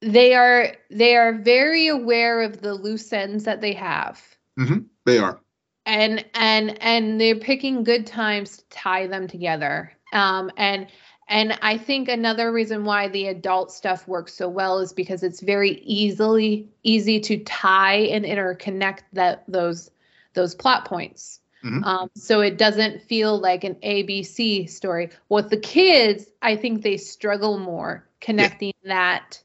they 0.00 0.34
are 0.34 0.74
they 0.90 1.16
are 1.16 1.32
very 1.34 1.88
aware 1.88 2.40
of 2.40 2.60
the 2.62 2.74
loose 2.74 3.12
ends 3.12 3.44
that 3.44 3.60
they 3.60 3.72
have 3.74 4.20
they 5.04 5.18
are. 5.18 5.40
And 5.88 6.24
and 6.34 6.80
and 6.82 7.20
they're 7.20 7.34
picking 7.34 7.82
good 7.82 8.06
times 8.06 8.58
to 8.58 8.68
tie 8.68 9.06
them 9.08 9.26
together. 9.26 9.92
Um 10.12 10.50
and 10.56 10.86
and 11.28 11.58
i 11.60 11.76
think 11.76 12.08
another 12.08 12.50
reason 12.52 12.84
why 12.84 13.08
the 13.08 13.26
adult 13.26 13.70
stuff 13.70 14.08
works 14.08 14.32
so 14.32 14.48
well 14.48 14.78
is 14.78 14.92
because 14.92 15.22
it's 15.22 15.40
very 15.40 15.72
easily 15.84 16.68
easy 16.82 17.20
to 17.20 17.38
tie 17.44 17.96
and 17.96 18.24
interconnect 18.24 19.00
that 19.12 19.44
those 19.48 19.90
those 20.34 20.54
plot 20.54 20.84
points. 20.84 21.40
Mhm. 21.64 21.84
um, 21.84 22.08
so 22.14 22.40
it 22.40 22.56
doesn't 22.56 23.02
feel 23.02 23.36
like 23.36 23.64
an 23.64 23.74
abc 23.82 24.70
story. 24.70 25.10
With 25.28 25.50
the 25.50 25.56
kids 25.58 26.26
i 26.40 26.54
think 26.56 26.82
they 26.82 26.96
struggle 26.96 27.58
more 27.58 28.08
connecting 28.20 28.72
that 28.84 29.42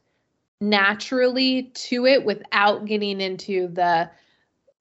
naturally 0.61 1.63
to 1.73 2.05
it 2.05 2.23
without 2.23 2.85
getting 2.85 3.19
into 3.19 3.67
the 3.67 4.09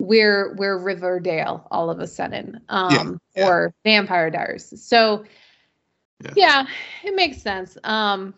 we're 0.03 0.55
we're 0.57 0.78
Riverdale 0.78 1.68
all 1.70 1.88
of 1.88 2.00
a 2.00 2.09
sudden, 2.09 2.61
um, 2.68 3.20
yeah. 3.36 3.46
or 3.46 3.74
Vampire 3.84 4.30
Diaries. 4.30 4.82
So, 4.84 5.24
Yeah. 6.24 6.32
yeah. 6.36 6.66
it 7.05 7.14
makes 7.14 7.40
sense. 7.40 7.78
Um, 7.84 8.34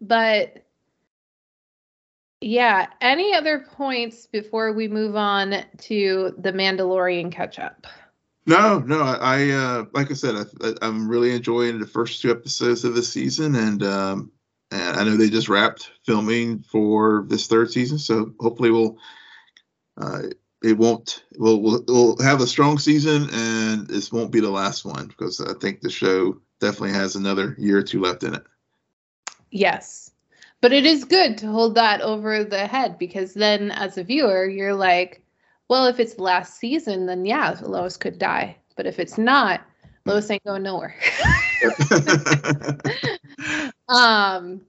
but 0.00 0.64
yeah, 2.40 2.86
any 3.00 3.34
other 3.34 3.58
points 3.58 4.26
before 4.26 4.72
we 4.72 4.86
move 4.86 5.16
on 5.16 5.64
to 5.78 6.32
the 6.38 6.52
Mandalorian 6.52 7.32
catch 7.32 7.58
up? 7.58 7.88
No, 8.46 8.78
no. 8.78 9.00
I, 9.00 9.16
I 9.20 9.50
uh, 9.50 9.84
like 9.92 10.12
I 10.12 10.14
said, 10.14 10.36
I, 10.36 10.68
I, 10.68 10.74
I'm 10.80 11.08
really 11.08 11.34
enjoying 11.34 11.80
the 11.80 11.86
first 11.88 12.22
two 12.22 12.30
episodes 12.30 12.84
of 12.84 12.94
the 12.94 13.02
season, 13.02 13.56
and 13.56 13.82
um, 13.82 14.30
and 14.70 14.96
I 14.96 15.02
know 15.02 15.16
they 15.16 15.28
just 15.28 15.48
wrapped 15.48 15.90
filming 16.06 16.60
for 16.62 17.24
this 17.28 17.48
third 17.48 17.72
season, 17.72 17.98
so 17.98 18.32
hopefully 18.38 18.70
we'll. 18.70 18.96
Uh, 20.00 20.22
it 20.62 20.78
won't. 20.78 21.24
We'll, 21.36 21.60
we'll 21.60 21.84
we'll 21.88 22.16
have 22.18 22.40
a 22.40 22.46
strong 22.46 22.78
season, 22.78 23.28
and 23.32 23.86
this 23.86 24.12
won't 24.12 24.32
be 24.32 24.40
the 24.40 24.50
last 24.50 24.84
one 24.84 25.06
because 25.06 25.40
I 25.40 25.54
think 25.54 25.80
the 25.80 25.90
show 25.90 26.40
definitely 26.60 26.92
has 26.92 27.16
another 27.16 27.54
year 27.58 27.78
or 27.78 27.82
two 27.82 28.00
left 28.00 28.22
in 28.22 28.34
it. 28.34 28.44
Yes. 29.50 30.10
But 30.60 30.72
it 30.72 30.86
is 30.86 31.04
good 31.04 31.36
to 31.38 31.48
hold 31.48 31.74
that 31.74 32.00
over 32.00 32.44
the 32.44 32.66
head 32.66 32.96
because 32.96 33.34
then 33.34 33.72
as 33.72 33.98
a 33.98 34.04
viewer, 34.04 34.48
you're 34.48 34.74
like, 34.74 35.24
well, 35.68 35.86
if 35.86 35.98
it's 35.98 36.14
the 36.14 36.22
last 36.22 36.58
season, 36.58 37.06
then 37.06 37.24
yeah, 37.24 37.56
Lois 37.62 37.96
could 37.96 38.18
die. 38.18 38.56
But 38.76 38.86
if 38.86 39.00
it's 39.00 39.18
not, 39.18 39.62
Lois 40.06 40.30
ain't 40.30 40.44
going 40.44 40.62
nowhere. 40.62 40.94
um 43.88 44.60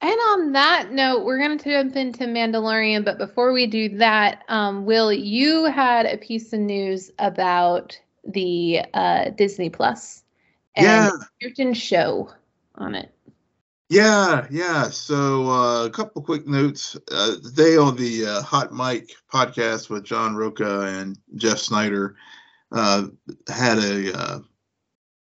and 0.00 0.12
on 0.28 0.52
that 0.52 0.92
note, 0.92 1.24
we're 1.24 1.38
going 1.38 1.58
to 1.58 1.70
jump 1.70 1.96
into 1.96 2.24
Mandalorian. 2.24 3.04
But 3.04 3.18
before 3.18 3.52
we 3.52 3.66
do 3.66 3.96
that, 3.98 4.44
um, 4.48 4.86
Will, 4.86 5.12
you 5.12 5.64
had 5.64 6.06
a 6.06 6.16
piece 6.16 6.52
of 6.52 6.60
news 6.60 7.10
about 7.18 7.98
the 8.24 8.82
uh, 8.94 9.30
Disney 9.30 9.70
Plus 9.70 10.22
and 10.74 10.86
yeah. 10.86 11.10
certain 11.42 11.74
show 11.74 12.30
on 12.76 12.94
it. 12.94 13.12
Yeah, 13.90 14.46
yeah. 14.50 14.84
So 14.84 15.50
uh, 15.50 15.84
a 15.86 15.90
couple 15.90 16.22
quick 16.22 16.46
notes. 16.46 16.96
Uh, 17.10 17.34
today 17.42 17.76
on 17.76 17.96
the 17.96 18.24
uh, 18.24 18.42
Hot 18.42 18.72
Mic 18.72 19.16
podcast 19.32 19.90
with 19.90 20.04
John 20.04 20.36
Rocha 20.36 20.82
and 20.82 21.18
Jeff 21.34 21.58
Sneider 21.58 22.14
uh, 22.72 23.08
had 23.48 23.78
a 23.78 24.16
uh, 24.16 24.38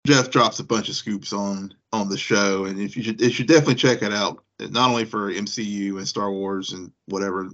Jeff 0.05 0.31
drops 0.31 0.59
a 0.59 0.65
bunch 0.65 0.89
of 0.89 0.97
scoops 0.97 1.33
on 1.33 1.75
on 1.93 2.09
the 2.09 2.19
show, 2.19 2.67
and 2.67 2.81
if 2.81 2.97
you 2.97 3.03
should, 3.03 3.21
you 3.21 3.31
should 3.31 3.49
definitely 3.49 3.75
check 3.75 4.03
it 4.03 4.13
out. 4.13 4.45
Not 4.61 4.91
only 4.91 5.05
for 5.05 5.33
MCU 5.33 5.97
and 5.97 6.07
Star 6.07 6.31
Wars 6.31 6.73
and 6.73 6.93
whatever, 7.07 7.51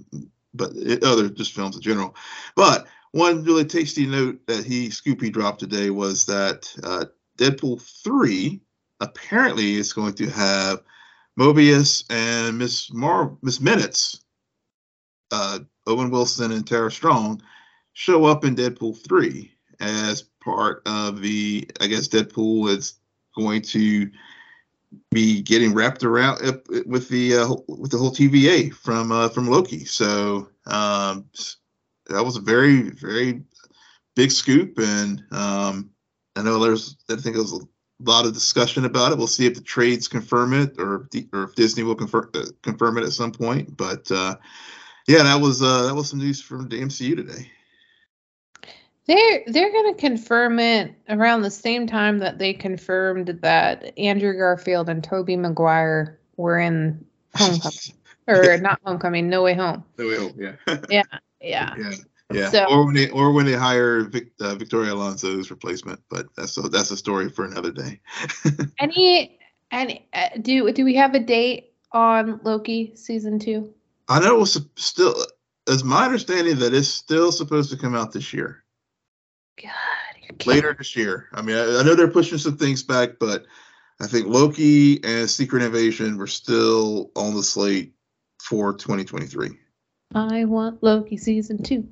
but 0.53 0.71
it, 0.75 1.03
other 1.03 1.29
just 1.29 1.53
films 1.53 1.75
in 1.75 1.81
general. 1.81 2.15
But 2.55 2.87
one 3.11 3.43
really 3.43 3.65
tasty 3.65 4.05
note 4.05 4.45
that 4.47 4.65
he 4.65 4.89
Scoopy 4.89 5.31
dropped 5.31 5.59
today 5.59 5.89
was 5.89 6.25
that 6.25 6.71
uh, 6.83 7.05
Deadpool 7.37 7.81
three 8.03 8.61
apparently 8.99 9.75
is 9.75 9.93
going 9.93 10.13
to 10.15 10.27
have 10.27 10.83
Mobius 11.39 12.03
and 12.09 12.57
Miss 12.57 12.91
Mar 12.91 13.35
Miss 13.41 13.61
Minutes, 13.61 14.21
uh, 15.31 15.59
Owen 15.87 16.11
Wilson 16.11 16.51
and 16.51 16.67
Tara 16.67 16.91
Strong 16.91 17.41
show 17.93 18.25
up 18.25 18.45
in 18.45 18.55
Deadpool 18.55 18.97
three 19.07 19.51
as 19.79 20.23
part 20.43 20.83
of 20.85 21.21
the. 21.21 21.67
I 21.79 21.87
guess 21.87 22.07
Deadpool 22.07 22.69
is 22.69 22.95
going 23.37 23.61
to 23.61 24.09
be 25.11 25.41
getting 25.41 25.73
wrapped 25.73 26.03
around 26.03 26.43
uh, 26.43 26.57
with 26.85 27.07
the 27.09 27.37
uh, 27.37 27.55
with 27.67 27.91
the 27.91 27.97
whole 27.97 28.11
TVA 28.11 28.73
from 28.73 29.11
uh, 29.11 29.29
from 29.29 29.47
Loki. 29.47 29.85
So 29.85 30.49
um, 30.65 31.25
that 32.07 32.23
was 32.23 32.35
a 32.35 32.41
very 32.41 32.89
very 32.89 33.43
big 34.15 34.31
scoop, 34.31 34.79
and 34.79 35.23
um, 35.31 35.91
I 36.35 36.41
know 36.41 36.59
there's 36.59 36.97
I 37.09 37.15
think 37.15 37.35
there 37.35 37.43
was 37.43 37.53
a 37.53 37.65
lot 38.03 38.25
of 38.25 38.33
discussion 38.33 38.85
about 38.85 39.11
it. 39.11 39.17
We'll 39.17 39.27
see 39.27 39.45
if 39.45 39.55
the 39.55 39.61
trades 39.61 40.07
confirm 40.07 40.53
it 40.53 40.75
or 40.79 41.07
or 41.31 41.43
if 41.43 41.55
Disney 41.55 41.83
will 41.83 41.95
confirm 41.95 42.29
uh, 42.33 42.45
confirm 42.63 42.97
it 42.97 43.03
at 43.03 43.13
some 43.13 43.31
point. 43.31 43.77
But 43.77 44.09
uh, 44.11 44.35
yeah, 45.07 45.23
that 45.23 45.39
was 45.39 45.61
uh, 45.61 45.83
that 45.83 45.95
was 45.95 46.09
some 46.09 46.19
news 46.19 46.41
from 46.41 46.67
the 46.67 46.81
MCU 46.81 47.15
today. 47.15 47.51
They're 49.07 49.43
they're 49.47 49.71
gonna 49.71 49.93
confirm 49.95 50.59
it 50.59 50.93
around 51.09 51.41
the 51.41 51.51
same 51.51 51.87
time 51.87 52.19
that 52.19 52.37
they 52.39 52.53
confirmed 52.53 53.39
that 53.41 53.97
Andrew 53.97 54.33
Garfield 54.37 54.89
and 54.89 55.03
Tobey 55.03 55.37
Maguire 55.37 56.19
were 56.35 56.59
in 56.59 57.05
Homecoming 57.35 57.95
or 58.27 58.57
not 58.57 58.79
Homecoming, 58.83 59.29
No 59.29 59.43
Way 59.43 59.53
Home. 59.53 59.83
No 59.97 60.07
way 60.07 60.17
home, 60.17 60.33
yeah. 60.37 60.55
Yeah, 60.89 61.03
yeah, 61.41 61.91
yeah. 62.33 62.49
So- 62.49 62.65
or 62.65 62.85
when 62.85 62.95
they 62.95 63.09
or 63.09 63.31
when 63.31 63.45
they 63.45 63.53
hire 63.53 64.01
Vic, 64.03 64.31
uh, 64.41 64.55
Victoria 64.55 64.93
Alonso's 64.93 65.49
replacement, 65.51 66.01
but 66.09 66.25
that's 66.35 66.57
a, 66.57 66.61
that's 66.63 66.91
a 66.91 66.97
story 66.97 67.29
for 67.29 67.45
another 67.45 67.71
day. 67.71 68.01
Any 68.79 69.39
any 69.71 70.07
uh, 70.13 70.29
do 70.41 70.71
do 70.73 70.83
we 70.83 70.95
have 70.95 71.13
a 71.15 71.19
date 71.19 71.73
on 71.93 72.41
Loki 72.43 72.91
season 72.95 73.39
two? 73.39 73.73
I 74.09 74.19
know 74.19 74.35
it 74.35 74.39
was 74.39 74.59
still, 74.75 75.15
it's 75.67 75.83
my 75.83 76.05
understanding 76.05 76.57
that 76.59 76.73
it's 76.73 76.87
still 76.87 77.31
supposed 77.31 77.69
to 77.71 77.77
come 77.77 77.93
out 77.95 78.13
this 78.13 78.33
year, 78.33 78.63
God, 79.61 80.45
later 80.45 80.75
this 80.77 80.95
year. 80.95 81.27
I 81.33 81.41
mean, 81.41 81.55
I, 81.55 81.79
I 81.79 81.83
know 81.83 81.95
they're 81.95 82.07
pushing 82.07 82.37
some 82.37 82.57
things 82.57 82.83
back, 82.83 83.19
but 83.19 83.45
I 83.99 84.07
think 84.07 84.27
Loki 84.27 85.03
and 85.03 85.29
Secret 85.29 85.63
Invasion 85.63 86.17
were 86.17 86.27
still 86.27 87.11
on 87.15 87.33
the 87.33 87.43
slate 87.43 87.93
for 88.39 88.73
2023. 88.73 89.49
I 90.15 90.45
want 90.45 90.81
Loki 90.83 91.17
season 91.17 91.61
two. 91.61 91.87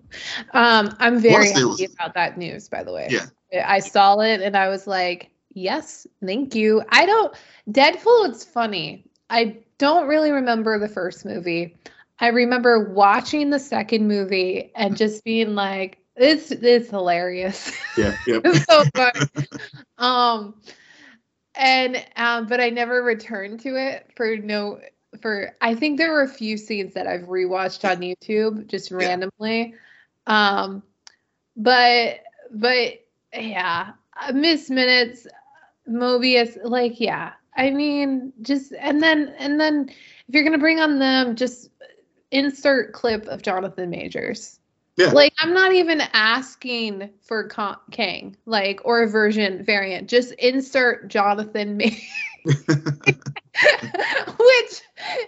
Um, 0.53 0.95
I'm 0.99 1.19
very 1.19 1.47
happy 1.47 1.65
was- 1.65 1.93
about 1.93 2.13
that 2.13 2.37
news, 2.37 2.69
by 2.69 2.83
the 2.83 2.93
way. 2.93 3.07
Yeah. 3.09 3.25
I 3.65 3.79
saw 3.79 4.19
it 4.19 4.41
and 4.41 4.55
I 4.55 4.69
was 4.69 4.87
like, 4.87 5.31
yes, 5.53 6.07
thank 6.23 6.55
you. 6.55 6.83
I 6.89 7.05
don't 7.05 7.35
Deadpool, 7.69 8.29
it's 8.29 8.43
funny. 8.43 9.05
I 9.29 9.57
don't 9.77 10.07
really 10.07 10.31
remember 10.31 10.77
the 10.79 10.87
first 10.87 11.25
movie. 11.25 11.75
I 12.19 12.27
remember 12.27 12.89
watching 12.89 13.49
the 13.49 13.59
second 13.59 14.07
movie 14.07 14.71
and 14.75 14.95
just 14.95 15.23
being 15.23 15.55
like, 15.55 15.97
it's 16.15 16.51
it's 16.51 16.89
hilarious. 16.89 17.71
Yeah, 17.97 18.15
yep. 18.27 18.41
it's 18.45 18.65
so 18.65 18.83
fun. 18.95 19.47
um 19.97 20.55
and 21.55 22.05
um 22.15 22.47
but 22.47 22.59
I 22.59 22.69
never 22.69 23.03
returned 23.03 23.61
to 23.61 23.75
it 23.75 24.11
for 24.15 24.37
no 24.37 24.79
for 25.21 25.55
I 25.61 25.75
think 25.75 25.97
there 25.97 26.11
were 26.11 26.23
a 26.23 26.27
few 26.27 26.57
scenes 26.57 26.93
that 26.93 27.07
I've 27.07 27.23
rewatched 27.23 27.89
on 27.89 27.97
YouTube 27.97 28.67
just 28.67 28.91
randomly. 28.91 29.75
Um 30.27 30.83
but 31.55 32.19
but 32.51 33.05
yeah, 33.33 33.93
uh, 34.21 34.31
Miss 34.33 34.69
Minutes, 34.69 35.27
Mobius, 35.89 36.57
like 36.63 36.99
yeah. 36.99 37.33
I 37.57 37.71
mean, 37.71 38.33
just 38.41 38.73
and 38.73 39.01
then 39.01 39.33
and 39.37 39.59
then 39.59 39.89
if 39.89 40.35
you're 40.35 40.43
gonna 40.43 40.57
bring 40.57 40.79
on 40.79 40.99
them, 40.99 41.35
just 41.35 41.69
insert 42.31 42.93
clip 42.93 43.27
of 43.27 43.41
Jonathan 43.41 43.89
Majors. 43.89 44.59
Yeah. 44.97 45.07
Like 45.07 45.33
I'm 45.39 45.53
not 45.53 45.73
even 45.73 46.01
asking 46.13 47.09
for 47.21 47.47
Con- 47.47 47.77
Kang, 47.91 48.37
like 48.45 48.81
or 48.85 49.03
a 49.03 49.09
version 49.09 49.63
variant. 49.63 50.09
Just 50.09 50.31
insert 50.33 51.09
Jonathan 51.09 51.77
Majors. 51.77 52.01
Which, 52.45 52.61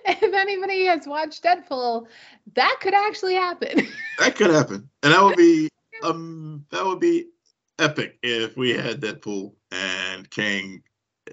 if 0.06 0.34
anybody 0.34 0.86
has 0.86 1.06
watched 1.06 1.44
Deadpool, 1.44 2.08
that 2.54 2.78
could 2.80 2.94
actually 2.94 3.36
happen. 3.36 3.88
that 4.20 4.36
could 4.36 4.52
happen, 4.52 4.90
and 5.04 5.14
that 5.14 5.24
would 5.24 5.36
be 5.36 5.70
um 6.04 6.66
that 6.70 6.86
would 6.86 7.00
be 7.00 7.28
epic 7.80 8.18
if 8.24 8.56
we 8.56 8.72
had 8.72 9.02
Deadpool 9.02 9.54
and 9.72 10.30
Kang 10.30 10.82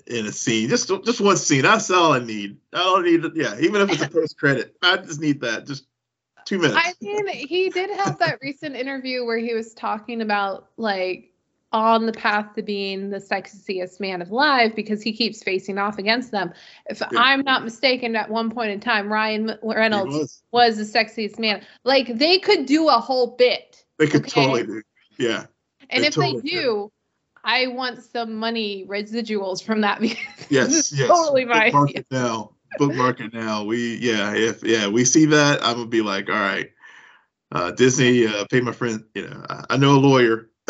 in 0.06 0.26
a 0.26 0.32
scene. 0.32 0.68
Just 0.68 0.88
just 1.04 1.20
one 1.20 1.36
scene. 1.36 1.62
That's 1.62 1.90
all 1.90 2.12
I 2.12 2.18
need. 2.18 2.56
I 2.72 2.78
don't 2.78 3.04
need 3.04 3.24
yeah, 3.36 3.56
even 3.60 3.82
if 3.82 3.92
it's 3.92 4.02
a 4.02 4.08
post 4.08 4.38
credit. 4.38 4.76
I 4.82 4.96
just 4.96 5.20
need 5.20 5.40
that. 5.42 5.66
Just 5.66 5.86
two 6.44 6.58
minutes. 6.58 6.78
I 6.78 6.94
mean, 7.00 7.28
he 7.28 7.70
did 7.70 7.90
have 7.90 8.18
that 8.18 8.38
recent 8.42 8.76
interview 8.76 9.24
where 9.24 9.38
he 9.38 9.54
was 9.54 9.74
talking 9.74 10.20
about 10.20 10.68
like 10.76 11.30
on 11.74 12.06
the 12.06 12.12
path 12.12 12.54
to 12.54 12.62
being 12.62 13.10
the 13.10 13.18
sexiest 13.18 13.98
man 13.98 14.22
alive 14.22 14.76
because 14.76 15.02
he 15.02 15.12
keeps 15.12 15.42
facing 15.42 15.76
off 15.76 15.98
against 15.98 16.30
them. 16.30 16.52
If 16.86 17.00
yeah. 17.00 17.08
I'm 17.16 17.42
not 17.42 17.64
mistaken, 17.64 18.14
at 18.14 18.30
one 18.30 18.48
point 18.48 18.70
in 18.70 18.78
time, 18.78 19.12
Ryan 19.12 19.58
Reynolds 19.60 20.14
was. 20.14 20.42
was. 20.52 20.76
the 20.76 20.98
sexiest 20.98 21.38
man. 21.40 21.62
Like 21.82 22.16
they 22.16 22.38
could 22.38 22.66
do 22.66 22.88
a 22.88 22.92
whole 22.92 23.34
bit. 23.36 23.84
They 23.98 24.06
could 24.06 24.22
okay? 24.22 24.44
totally 24.44 24.66
do. 24.66 24.82
Yeah. 25.18 25.46
And 25.90 26.04
they 26.04 26.08
if 26.08 26.14
totally 26.14 26.40
they 26.42 26.48
do, 26.48 26.82
could. 26.84 26.90
I 27.42 27.66
want 27.66 28.02
some 28.04 28.36
money 28.36 28.86
residuals 28.88 29.62
from 29.62 29.80
that 29.80 30.00
because 30.00 30.46
yes, 30.48 30.92
yes. 30.92 31.08
totally 31.08 31.44
my 31.44 31.72
now. 32.10 32.53
Bookmark 32.78 33.20
it 33.20 33.32
now. 33.32 33.64
We 33.64 33.96
yeah, 33.96 34.34
if 34.34 34.62
yeah, 34.62 34.88
we 34.88 35.04
see 35.04 35.26
that, 35.26 35.64
I'm 35.64 35.76
gonna 35.76 35.86
be 35.86 36.02
like, 36.02 36.28
all 36.28 36.34
right, 36.34 36.70
uh, 37.52 37.70
Disney, 37.72 38.26
uh, 38.26 38.44
pay 38.50 38.60
my 38.60 38.72
friend. 38.72 39.04
You 39.14 39.28
know, 39.28 39.44
I, 39.48 39.64
I 39.70 39.76
know 39.76 39.96
a 39.96 40.00
lawyer 40.00 40.48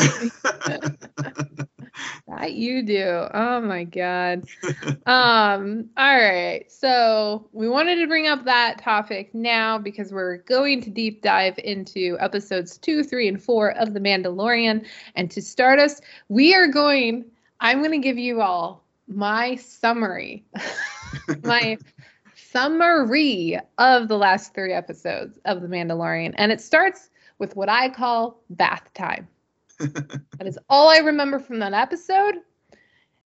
that 2.27 2.53
you 2.53 2.83
do. 2.83 3.27
Oh 3.33 3.61
my 3.61 3.85
god. 3.85 4.45
um 5.07 5.89
all 5.97 6.17
right. 6.17 6.65
So, 6.69 7.49
we 7.53 7.69
wanted 7.69 7.97
to 7.97 8.07
bring 8.07 8.27
up 8.27 8.45
that 8.45 8.79
topic 8.79 9.35
now 9.35 9.79
because 9.79 10.13
we're 10.13 10.39
going 10.39 10.81
to 10.83 10.91
deep 10.91 11.23
dive 11.23 11.59
into 11.59 12.17
episodes 12.21 12.79
2, 12.79 13.05
3 13.05 13.29
and 13.29 13.43
4 13.43 13.71
of 13.79 13.95
The 13.95 14.01
Mandalorian 14.01 14.87
and 15.15 15.31
to 15.31 15.41
start 15.43 15.79
us, 15.79 16.01
we 16.29 16.55
are 16.55 16.67
going 16.67 17.25
I'm 17.61 17.79
going 17.79 17.93
to 17.93 17.99
give 17.99 18.19
you 18.19 18.43
all 18.43 18.85
my 19.09 19.57
summary. 19.57 20.45
my 21.43 21.79
summary 22.37 23.59
of 23.79 24.09
the 24.09 24.19
last 24.19 24.55
3 24.55 24.73
episodes 24.73 25.39
of 25.45 25.63
The 25.63 25.69
Mandalorian 25.69 26.35
and 26.37 26.53
it 26.53 26.61
starts 26.61 27.11
with 27.39 27.57
what 27.57 27.69
I 27.69 27.89
call 27.89 28.41
bath 28.51 28.93
time 28.95 29.29
that 29.79 30.47
is 30.47 30.59
all 30.69 30.89
I 30.89 30.99
remember 30.99 31.39
from 31.39 31.59
that 31.61 31.73
episode. 31.73 32.37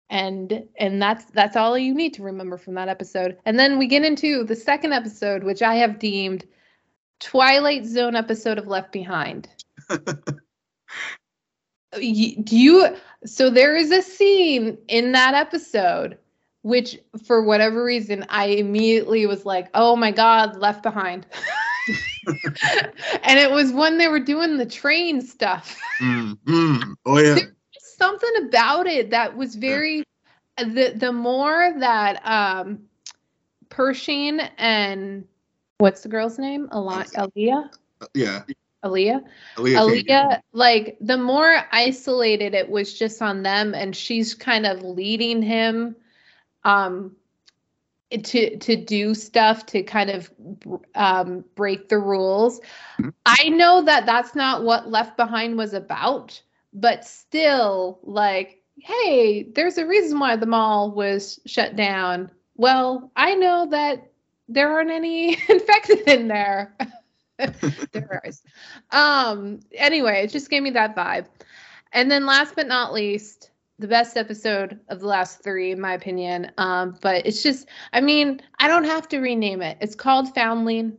And 0.10 0.68
and 0.78 1.02
that's 1.02 1.26
that's 1.26 1.56
all 1.56 1.78
you 1.78 1.94
need 1.94 2.14
to 2.16 2.24
remember 2.24 2.58
from 2.58 2.76
that 2.76 2.90
episode. 2.90 3.38
And 3.46 3.58
then 3.58 3.80
we 3.80 3.88
get 3.88 4.06
into 4.06 4.44
the 4.44 4.56
second 4.56 4.94
episode, 4.94 5.44
which 5.44 5.62
I 5.62 5.76
have 5.76 5.98
deemed 5.98 6.46
Twilight 7.20 7.86
Zone 7.86 8.16
episode 8.16 8.60
of 8.60 8.68
Left 8.68 8.92
Behind. 8.92 9.48
do 9.90 10.40
you 12.00 12.96
so 13.26 13.50
there 13.50 13.76
is 13.76 13.92
a 13.92 14.02
scene 14.02 14.78
in 14.88 15.12
that 15.14 15.34
episode 15.34 16.18
which 16.66 16.98
for 17.28 17.44
whatever 17.44 17.84
reason 17.84 18.26
I 18.28 18.46
immediately 18.46 19.28
was 19.28 19.46
like, 19.46 19.70
"Oh 19.76 19.96
my 19.96 20.10
god, 20.10 20.58
Left 20.58 20.82
Behind." 20.82 21.24
and 23.24 23.40
it 23.40 23.52
was 23.52 23.72
when 23.72 24.00
they 24.00 24.08
were 24.08 24.20
doing 24.20 24.58
the 24.58 24.66
train 24.66 25.22
stuff. 25.22 25.80
Mm, 26.02 26.36
mm. 26.48 26.96
Oh 27.06 27.20
yeah. 27.20 27.38
something 27.78 28.48
about 28.48 28.88
it 28.88 29.12
that 29.12 29.38
was 29.38 29.54
very 29.54 30.04
the 30.58 30.94
the 30.96 31.12
more 31.12 31.72
that 31.78 32.26
um 32.26 32.80
Pershing 33.70 34.40
and 34.58 35.28
what's 35.78 36.02
the 36.02 36.10
girl's 36.10 36.40
name? 36.40 36.68
Eli- 36.74 37.04
Alia? 37.16 37.70
Yeah. 38.16 38.42
Alia? 38.84 39.22
Alia, 39.58 39.80
Alia 39.80 40.42
like 40.52 40.98
the 41.00 41.18
more 41.18 41.62
isolated 41.72 42.56
it 42.56 42.70
was 42.70 42.98
just 42.98 43.22
on 43.22 43.44
them 43.44 43.76
and 43.76 43.96
she's 43.96 44.34
kind 44.34 44.66
of 44.66 44.82
leading 44.82 45.44
him 45.44 45.96
um 46.66 47.16
to 48.12 48.58
to 48.58 48.76
do 48.76 49.14
stuff 49.16 49.66
to 49.68 49.84
kind 49.84 50.10
of 50.10 50.32
um, 50.96 51.44
break 51.56 51.90
the 51.90 51.98
rules. 51.98 52.60
Mm-hmm. 53.00 53.10
I 53.26 53.50
know 53.50 53.82
that 53.84 54.06
that's 54.06 54.36
not 54.36 54.64
what 54.64 54.90
Left 54.90 55.18
Behind 55.18 55.58
was 55.58 55.74
about, 55.74 56.40
but 56.74 57.06
still, 57.06 58.00
like, 58.04 58.62
hey, 58.80 59.44
there's 59.44 59.78
a 59.78 59.88
reason 59.88 60.20
why 60.20 60.36
the 60.36 60.46
mall 60.46 60.92
was 60.92 61.40
shut 61.46 61.76
down. 61.76 62.30
Well, 62.56 63.12
I 63.16 63.36
know 63.36 63.68
that 63.72 64.12
there 64.48 64.72
aren't 64.72 64.92
any 64.92 65.34
infected 65.50 66.02
in 66.08 66.28
there. 66.28 66.76
there 67.92 68.22
is. 68.24 68.42
Um. 68.92 69.60
Anyway, 69.74 70.24
it 70.24 70.32
just 70.32 70.50
gave 70.50 70.64
me 70.64 70.72
that 70.72 70.96
vibe. 70.96 71.26
And 71.92 72.12
then, 72.12 72.26
last 72.26 72.56
but 72.56 72.68
not 72.68 72.94
least, 72.94 73.52
the 73.78 73.88
best 73.88 74.16
episode 74.16 74.80
of 74.90 75.00
the 75.02 75.08
last 75.08 75.44
three, 75.44 75.72
in 75.72 75.82
my 75.82 75.94
opinion. 75.94 76.52
Um, 76.58 76.98
but 77.02 77.26
it's 77.26 77.44
just, 77.44 77.68
I 77.94 78.02
mean, 78.02 78.42
I 78.60 78.68
don't 78.68 78.86
have 78.86 79.08
to 79.10 79.20
rename 79.20 79.62
it. 79.62 79.78
It's 79.82 79.96
called 79.96 80.34
Foundling. 80.36 80.98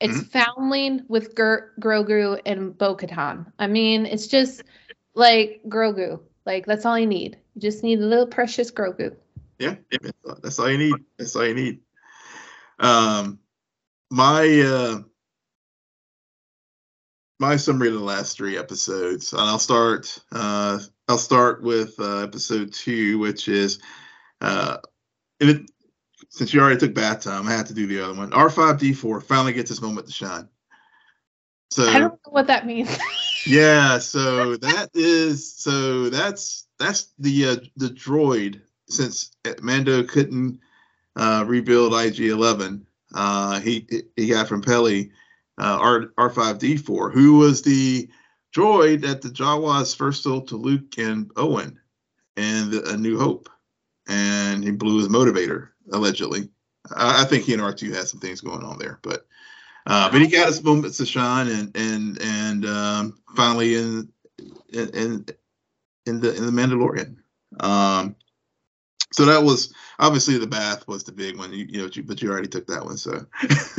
It's 0.00 0.18
mm-hmm. 0.18 0.38
Foundling 0.38 1.04
with 1.08 1.34
Ger- 1.36 1.72
Grogu 1.80 2.40
and 2.44 2.76
Bo 2.76 2.96
Katan. 2.96 3.50
I 3.58 3.66
mean, 3.66 4.06
it's 4.06 4.26
just 4.26 4.62
like 5.14 5.62
Grogu. 5.68 6.20
Like, 6.44 6.66
that's 6.66 6.84
all 6.84 6.98
you 6.98 7.06
need. 7.06 7.38
You 7.54 7.60
just 7.62 7.82
need 7.82 8.00
a 8.00 8.06
little 8.06 8.26
precious 8.26 8.70
Grogu. 8.70 9.16
Yeah, 9.58 9.76
that's 10.42 10.58
all 10.58 10.68
you 10.68 10.78
need. 10.78 10.94
That's 11.16 11.34
all 11.36 11.46
you 11.46 11.54
need. 11.54 11.80
Um, 12.80 13.38
my 14.10 14.60
uh, 14.66 14.98
my 17.38 17.56
summary 17.56 17.88
of 17.88 17.94
the 17.94 18.00
last 18.00 18.36
three 18.36 18.58
episodes, 18.58 19.32
and 19.32 19.40
I'll 19.40 19.58
start. 19.58 20.18
Uh, 20.32 20.80
I'll 21.08 21.18
start 21.18 21.62
with 21.62 21.98
uh, 21.98 22.18
episode 22.18 22.72
two, 22.72 23.18
which 23.18 23.48
is, 23.48 23.78
uh, 24.40 24.78
it, 25.38 25.70
since 26.30 26.54
you 26.54 26.60
already 26.60 26.78
took 26.78 26.94
bath 26.94 27.22
time, 27.22 27.46
I 27.46 27.52
have 27.52 27.68
to 27.68 27.74
do 27.74 27.86
the 27.86 28.00
other 28.00 28.14
one. 28.14 28.32
R 28.32 28.48
five 28.48 28.78
D 28.78 28.92
four 28.92 29.20
finally 29.20 29.52
gets 29.52 29.68
his 29.68 29.82
moment 29.82 30.06
to 30.06 30.12
shine. 30.12 30.48
So 31.70 31.88
I 31.88 31.98
don't 31.98 32.12
know 32.12 32.32
what 32.32 32.46
that 32.46 32.66
means. 32.66 32.96
yeah, 33.46 33.98
so 33.98 34.56
that 34.56 34.90
is 34.94 35.52
so 35.52 36.08
that's 36.08 36.66
that's 36.78 37.12
the 37.18 37.46
uh, 37.46 37.56
the 37.76 37.88
droid 37.88 38.62
since 38.88 39.32
Mando 39.60 40.02
couldn't 40.04 40.60
uh, 41.16 41.44
rebuild 41.46 41.94
IG 41.94 42.20
eleven. 42.20 42.86
Uh, 43.14 43.60
he 43.60 43.86
he 44.16 44.28
got 44.28 44.48
from 44.48 44.62
Peli 44.62 45.10
uh, 45.58 45.78
R 45.80 46.00
R5D4, 46.30 47.12
who 47.12 47.38
was 47.38 47.62
the 47.62 48.08
droid 48.54 49.02
that 49.02 49.22
the 49.22 49.28
Jawas 49.28 49.96
first 49.96 50.22
sold 50.22 50.48
to 50.48 50.56
Luke 50.56 50.98
and 50.98 51.30
Owen 51.36 51.78
and 52.36 52.72
A 52.72 52.96
New 52.96 53.18
Hope, 53.18 53.48
and 54.08 54.62
he 54.64 54.70
blew 54.70 54.98
his 54.98 55.08
motivator 55.08 55.68
allegedly. 55.92 56.48
I, 56.94 57.22
I 57.22 57.24
think 57.24 57.44
he 57.44 57.52
and 57.52 57.62
R2 57.62 57.94
had 57.94 58.08
some 58.08 58.20
things 58.20 58.40
going 58.40 58.64
on 58.64 58.78
there, 58.78 58.98
but 59.02 59.26
uh, 59.86 60.10
but 60.10 60.20
he 60.20 60.28
got 60.28 60.46
his 60.46 60.62
moments 60.62 60.96
to 60.98 61.06
shine, 61.06 61.48
and 61.48 61.76
and 61.76 62.18
and 62.22 62.66
um, 62.66 63.18
finally 63.36 63.74
in 63.74 64.08
in 64.72 65.26
in 66.06 66.20
the 66.20 66.34
in 66.34 66.46
the 66.46 66.52
Mandalorian. 66.52 67.16
Um, 67.60 68.16
so 69.12 69.26
that 69.26 69.44
was 69.44 69.72
obviously 69.98 70.38
the 70.38 70.46
bath 70.46 70.88
was 70.88 71.04
the 71.04 71.12
big 71.12 71.38
one, 71.38 71.52
you, 71.52 71.66
you 71.68 71.78
know, 71.78 71.90
but 72.04 72.20
you 72.20 72.30
already 72.30 72.48
took 72.48 72.66
that 72.66 72.84
one, 72.84 72.96
so 72.96 73.24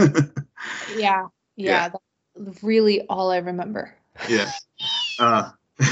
yeah. 0.98 1.28
Yeah, 1.58 1.88
yeah. 1.88 1.90
that's 2.38 2.64
really 2.64 3.06
all 3.08 3.32
I 3.32 3.38
remember. 3.38 3.94
Yeah. 4.30 4.52
Uh, 5.20 5.52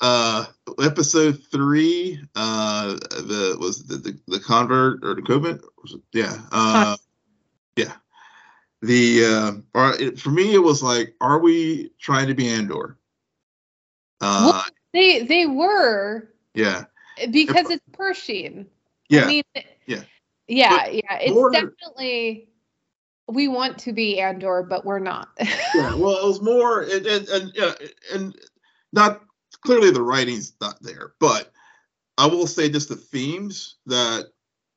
uh, 0.00 0.46
episode 0.82 1.42
three, 1.50 2.20
uh, 2.34 2.94
the 2.94 3.56
was 3.58 3.84
the, 3.86 3.96
the, 3.96 4.18
the 4.26 4.40
convert 4.40 5.04
or 5.04 5.14
the 5.14 5.22
covenant? 5.22 5.62
Yeah. 6.12 6.38
Uh, 6.52 6.96
yeah. 7.76 7.94
The 8.82 9.24
uh, 9.24 9.52
or 9.74 9.94
it, 10.00 10.18
for 10.18 10.30
me, 10.30 10.54
it 10.54 10.62
was 10.62 10.82
like, 10.82 11.14
are 11.20 11.38
we 11.38 11.90
trying 11.98 12.28
to 12.28 12.34
be 12.34 12.48
Andor? 12.48 12.96
Uh, 14.20 14.52
well, 14.52 14.64
they 14.92 15.22
they 15.22 15.46
were. 15.46 16.28
Yeah. 16.54 16.84
Because 17.30 17.70
it's 17.70 17.84
Pershing. 17.92 18.66
Yeah. 19.08 19.24
I 19.24 19.26
mean, 19.26 19.42
yeah. 19.86 20.02
Yeah, 20.46 20.86
yeah. 20.88 21.18
It's 21.20 21.52
definitely 21.52 22.47
we 23.28 23.46
want 23.48 23.78
to 23.78 23.92
be 23.92 24.20
Andor, 24.20 24.62
but 24.62 24.84
we're 24.84 24.98
not. 24.98 25.28
yeah, 25.74 25.94
well, 25.94 26.16
it 26.16 26.26
was 26.26 26.40
more 26.40 26.82
and 26.82 27.06
and 27.06 27.28
and, 27.28 27.52
yeah, 27.54 27.72
and 28.12 28.34
not 28.92 29.22
clearly 29.62 29.90
the 29.90 30.02
writing's 30.02 30.54
not 30.60 30.82
there, 30.82 31.12
but 31.20 31.52
I 32.16 32.26
will 32.26 32.46
say 32.46 32.68
just 32.68 32.88
the 32.88 32.96
themes 32.96 33.76
that 33.86 34.26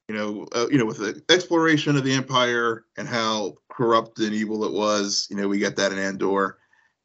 you 0.08 0.16
know, 0.18 0.48
uh, 0.54 0.68
you 0.70 0.78
know, 0.78 0.86
with 0.86 0.98
the 0.98 1.24
exploration 1.30 1.96
of 1.96 2.04
the 2.04 2.14
empire 2.14 2.84
and 2.98 3.08
how 3.08 3.56
corrupt 3.70 4.20
and 4.20 4.34
evil 4.34 4.66
it 4.66 4.74
was, 4.74 5.26
you 5.30 5.38
know, 5.38 5.48
we 5.48 5.58
get 5.58 5.78
that 5.78 5.94
in 5.94 6.00
Andor. 6.00 6.58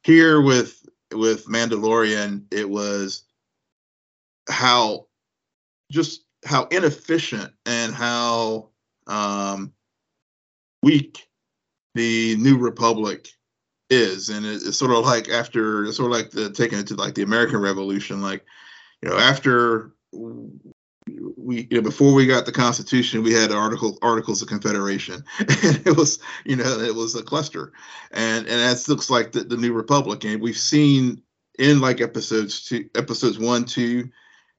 Here 0.03 0.41
with 0.41 0.85
with 1.13 1.45
Mandalorian, 1.45 2.43
it 2.51 2.69
was 2.69 3.23
how 4.49 5.07
just 5.89 6.25
how 6.45 6.65
inefficient 6.65 7.53
and 7.65 7.93
how 7.93 8.69
um, 9.07 9.71
weak 10.83 11.26
the 11.97 12.35
New 12.37 12.57
Republic 12.57 13.29
is, 13.89 14.29
and 14.29 14.45
it, 14.45 14.61
it's 14.63 14.77
sort 14.77 14.91
of 14.91 15.03
like 15.03 15.29
after 15.29 15.85
it's 15.85 15.97
sort 15.97 16.11
of 16.11 16.17
like 16.17 16.29
the 16.29 16.51
taking 16.51 16.77
it 16.77 16.87
to 16.87 16.95
like 16.95 17.15
the 17.15 17.23
American 17.23 17.59
Revolution, 17.59 18.21
like 18.21 18.45
you 19.01 19.09
know 19.09 19.17
after 19.17 19.93
we 20.11 21.67
you 21.71 21.77
know 21.77 21.81
before 21.81 22.13
we 22.13 22.27
got 22.27 22.45
the 22.45 22.51
Constitution, 22.51 23.23
we 23.23 23.33
had 23.33 23.51
article 23.51 23.97
articles 24.03 24.41
of 24.41 24.47
Confederation, 24.47 25.23
and 25.39 25.87
it 25.87 25.97
was 25.97 26.19
you 26.45 26.55
know 26.55 26.79
it 26.79 26.93
was 26.93 27.15
a 27.15 27.23
cluster, 27.23 27.73
and 28.11 28.47
and 28.47 28.59
that 28.59 28.87
looks 28.87 29.09
like 29.09 29.31
the, 29.31 29.41
the 29.41 29.57
New 29.57 29.73
Republic, 29.73 30.23
and 30.23 30.39
we've 30.41 30.57
seen 30.57 31.21
in 31.57 31.81
like 31.81 31.99
episodes 31.99 32.65
two, 32.65 32.87
episodes 32.93 33.39
one, 33.39 33.65
two, 33.65 34.07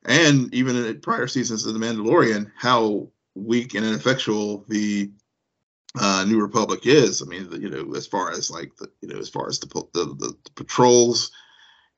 and 0.04 0.52
even 0.52 0.74
in 0.74 1.00
prior 1.00 1.28
seasons 1.28 1.64
of 1.64 1.74
The 1.74 1.78
Mandalorian, 1.78 2.50
how 2.56 3.08
weak 3.36 3.74
and 3.74 3.86
ineffectual 3.86 4.64
the 4.66 5.12
uh, 5.98 6.24
New 6.24 6.40
Republic 6.40 6.86
is. 6.86 7.22
I 7.22 7.26
mean, 7.26 7.50
the, 7.50 7.58
you 7.60 7.68
know, 7.68 7.94
as 7.94 8.06
far 8.06 8.30
as 8.30 8.50
like 8.50 8.74
the 8.76 8.90
you 9.00 9.08
know, 9.08 9.18
as 9.18 9.28
far 9.28 9.48
as 9.48 9.58
the 9.58 9.66
the, 9.92 10.04
the, 10.04 10.34
patrols, 10.54 11.30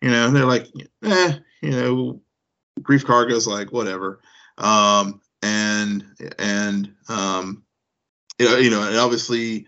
you 0.01 0.11
know, 0.11 0.31
they're 0.31 0.47
like, 0.47 0.67
eh, 1.05 1.39
you 1.63 1.71
know, 1.71 2.21
Greef 2.81 3.05
Karga's 3.05 3.47
like 3.47 3.73
whatever, 3.73 4.21
um, 4.59 5.21
and 5.43 6.05
and 6.39 6.95
um, 7.09 7.65
you 8.39 8.47
know, 8.47 8.57
you 8.57 8.71
know, 8.71 8.83
and 8.83 8.97
obviously 8.97 9.67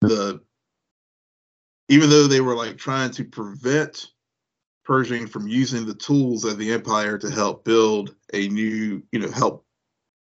the 0.00 0.40
even 1.88 2.10
though 2.10 2.26
they 2.26 2.40
were 2.40 2.54
like 2.54 2.76
trying 2.76 3.10
to 3.12 3.24
prevent 3.24 4.08
Pershing 4.84 5.26
from 5.26 5.46
using 5.46 5.84
the 5.84 5.94
tools 5.94 6.44
of 6.44 6.56
the 6.56 6.72
empire 6.72 7.18
to 7.18 7.30
help 7.30 7.62
build 7.62 8.14
a 8.32 8.48
new, 8.48 9.02
you 9.12 9.18
know, 9.18 9.30
help 9.30 9.66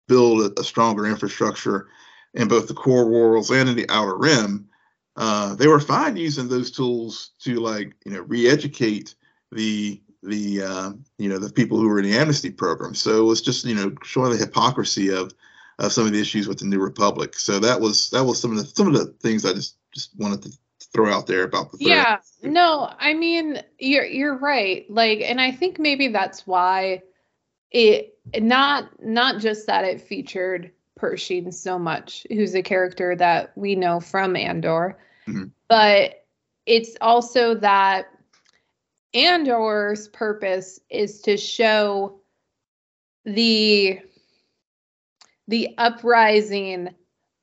build 0.09 0.41
a, 0.41 0.59
a 0.59 0.63
stronger 0.65 1.05
infrastructure 1.05 1.87
in 2.33 2.47
both 2.47 2.67
the 2.67 2.73
core 2.73 3.09
worlds 3.09 3.49
and 3.49 3.69
in 3.69 3.75
the 3.75 3.89
outer 3.89 4.17
rim. 4.17 4.67
Uh, 5.15 5.55
they 5.55 5.67
were 5.67 5.79
fine 5.79 6.15
using 6.15 6.47
those 6.47 6.71
tools 6.71 7.31
to 7.39 7.59
like, 7.59 7.93
you 8.05 8.11
know, 8.13 8.21
re-educate 8.21 9.15
the 9.51 10.01
the 10.23 10.61
uh, 10.61 10.91
you 11.17 11.29
know 11.29 11.39
the 11.39 11.51
people 11.51 11.79
who 11.79 11.87
were 11.87 11.99
in 11.99 12.05
the 12.05 12.17
amnesty 12.17 12.51
program. 12.51 12.93
So 12.93 13.21
it 13.21 13.25
was 13.25 13.41
just 13.41 13.65
you 13.65 13.75
know 13.75 13.93
showing 14.03 14.31
the 14.31 14.37
hypocrisy 14.37 15.09
of 15.13 15.31
of 15.79 15.93
some 15.93 16.05
of 16.05 16.11
the 16.11 16.19
issues 16.19 16.47
with 16.47 16.59
the 16.59 16.65
New 16.65 16.79
Republic. 16.79 17.35
So 17.35 17.59
that 17.59 17.79
was 17.79 18.09
that 18.11 18.23
was 18.23 18.39
some 18.39 18.51
of 18.51 18.57
the 18.57 18.65
some 18.65 18.87
of 18.87 18.93
the 18.93 19.05
things 19.21 19.45
I 19.45 19.53
just 19.53 19.77
just 19.93 20.11
wanted 20.17 20.43
to 20.43 20.57
throw 20.93 21.11
out 21.11 21.27
there 21.27 21.43
about 21.43 21.71
the 21.71 21.77
third. 21.77 21.87
Yeah, 21.87 22.17
no, 22.43 22.91
I 22.99 23.13
mean 23.13 23.61
you're 23.77 24.05
you're 24.05 24.37
right. 24.37 24.85
Like, 24.89 25.21
and 25.21 25.39
I 25.39 25.51
think 25.51 25.79
maybe 25.79 26.09
that's 26.09 26.45
why 26.45 27.03
it 27.71 28.17
not 28.37 28.89
not 29.01 29.39
just 29.39 29.67
that 29.67 29.85
it 29.85 30.01
featured 30.01 30.71
Pershing 30.99 31.51
so 31.53 31.79
much, 31.79 32.27
who's 32.29 32.53
a 32.55 32.61
character 32.61 33.15
that 33.15 33.53
we 33.55 33.75
know 33.75 34.01
from 34.01 34.35
Andor, 34.35 34.99
mm-hmm. 35.25 35.45
but 35.69 36.25
it's 36.65 36.97
also 36.99 37.55
that 37.55 38.07
Andor's 39.13 40.09
purpose 40.09 40.77
is 40.89 41.21
to 41.21 41.37
show 41.37 42.19
the 43.23 44.01
the 45.47 45.73
uprising 45.77 46.89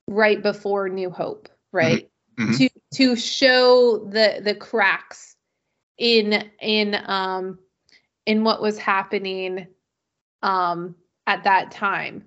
right 0.07 0.43
before 0.43 0.91
New 0.91 1.09
Hope, 1.09 1.49
right? 1.73 2.11
Mm-hmm. 2.39 2.53
To 2.53 2.69
to 2.95 3.17
show 3.17 4.07
the 4.11 4.41
the 4.43 4.55
cracks 4.55 5.35
in 5.97 6.51
in 6.61 6.95
um 7.07 7.59
in 8.27 8.45
what 8.45 8.61
was 8.61 8.79
happening 8.79 9.67
um 10.43 10.95
at 11.27 11.45
that 11.45 11.71
time. 11.71 12.27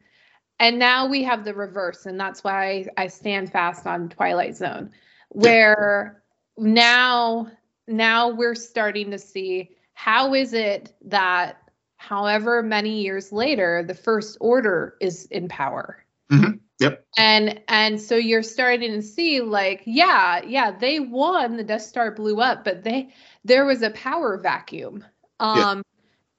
And 0.59 0.77
now 0.77 1.07
we 1.07 1.23
have 1.23 1.45
the 1.45 1.53
reverse 1.53 2.05
and 2.05 2.19
that's 2.19 2.43
why 2.43 2.85
I, 2.97 3.07
stand 3.07 3.51
fast 3.51 3.87
on 3.87 4.09
Twilight 4.09 4.55
Zone 4.55 4.91
where 5.29 6.21
now 6.57 7.47
now 7.87 8.29
we're 8.29 8.55
starting 8.55 9.11
to 9.11 9.17
see 9.17 9.71
how 9.93 10.33
is 10.33 10.53
it 10.53 10.93
that 11.05 11.57
however 11.97 12.61
many 12.61 13.01
years 13.01 13.31
later 13.31 13.83
the 13.83 13.93
first 13.93 14.37
order 14.39 14.95
is 14.99 15.25
in 15.25 15.47
power. 15.47 16.03
Mm-hmm. 16.31 16.57
yep. 16.79 17.05
And 17.17 17.61
and 17.67 17.99
so 17.99 18.15
you're 18.15 18.43
starting 18.43 18.91
to 18.91 19.01
see 19.01 19.41
like 19.41 19.81
yeah 19.85 20.41
yeah 20.45 20.71
they 20.71 20.99
won 20.99 21.57
the 21.57 21.63
death 21.63 21.81
star 21.81 22.11
blew 22.11 22.41
up 22.41 22.63
but 22.63 22.83
they 22.83 23.09
there 23.43 23.65
was 23.65 23.81
a 23.81 23.91
power 23.91 24.37
vacuum. 24.37 25.05
Um 25.39 25.83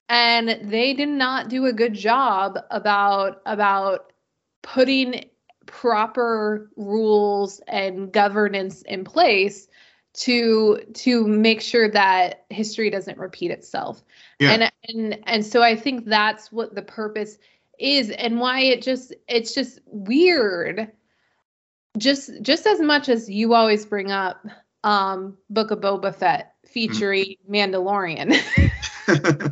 and 0.09 0.69
they 0.69 0.93
did 0.93 1.09
not 1.09 1.49
do 1.49 1.65
a 1.65 1.73
good 1.73 1.93
job 1.93 2.59
about 2.69 3.41
about 3.45 4.10
putting 4.61 5.25
proper 5.65 6.69
rules 6.75 7.61
and 7.67 8.11
governance 8.11 8.81
in 8.83 9.03
place 9.03 9.67
to 10.13 10.79
to 10.93 11.25
make 11.25 11.61
sure 11.61 11.89
that 11.89 12.45
history 12.49 12.89
doesn't 12.89 13.17
repeat 13.17 13.51
itself. 13.51 14.03
Yeah. 14.39 14.51
And 14.51 14.71
and 14.89 15.19
and 15.25 15.45
so 15.45 15.61
I 15.61 15.75
think 15.75 16.05
that's 16.05 16.51
what 16.51 16.75
the 16.75 16.81
purpose 16.81 17.37
is 17.79 18.09
and 18.11 18.39
why 18.39 18.61
it 18.61 18.81
just 18.81 19.13
it's 19.27 19.53
just 19.53 19.79
weird. 19.85 20.91
Just 21.97 22.41
just 22.41 22.67
as 22.67 22.79
much 22.81 23.09
as 23.09 23.29
you 23.29 23.53
always 23.53 23.85
bring 23.85 24.11
up 24.11 24.45
um 24.83 25.37
Book 25.49 25.71
of 25.71 25.79
Boba 25.79 26.13
Fett 26.13 26.55
featuring 26.65 27.35
mm-hmm. 27.49 27.53
Mandalorian. 27.53 28.37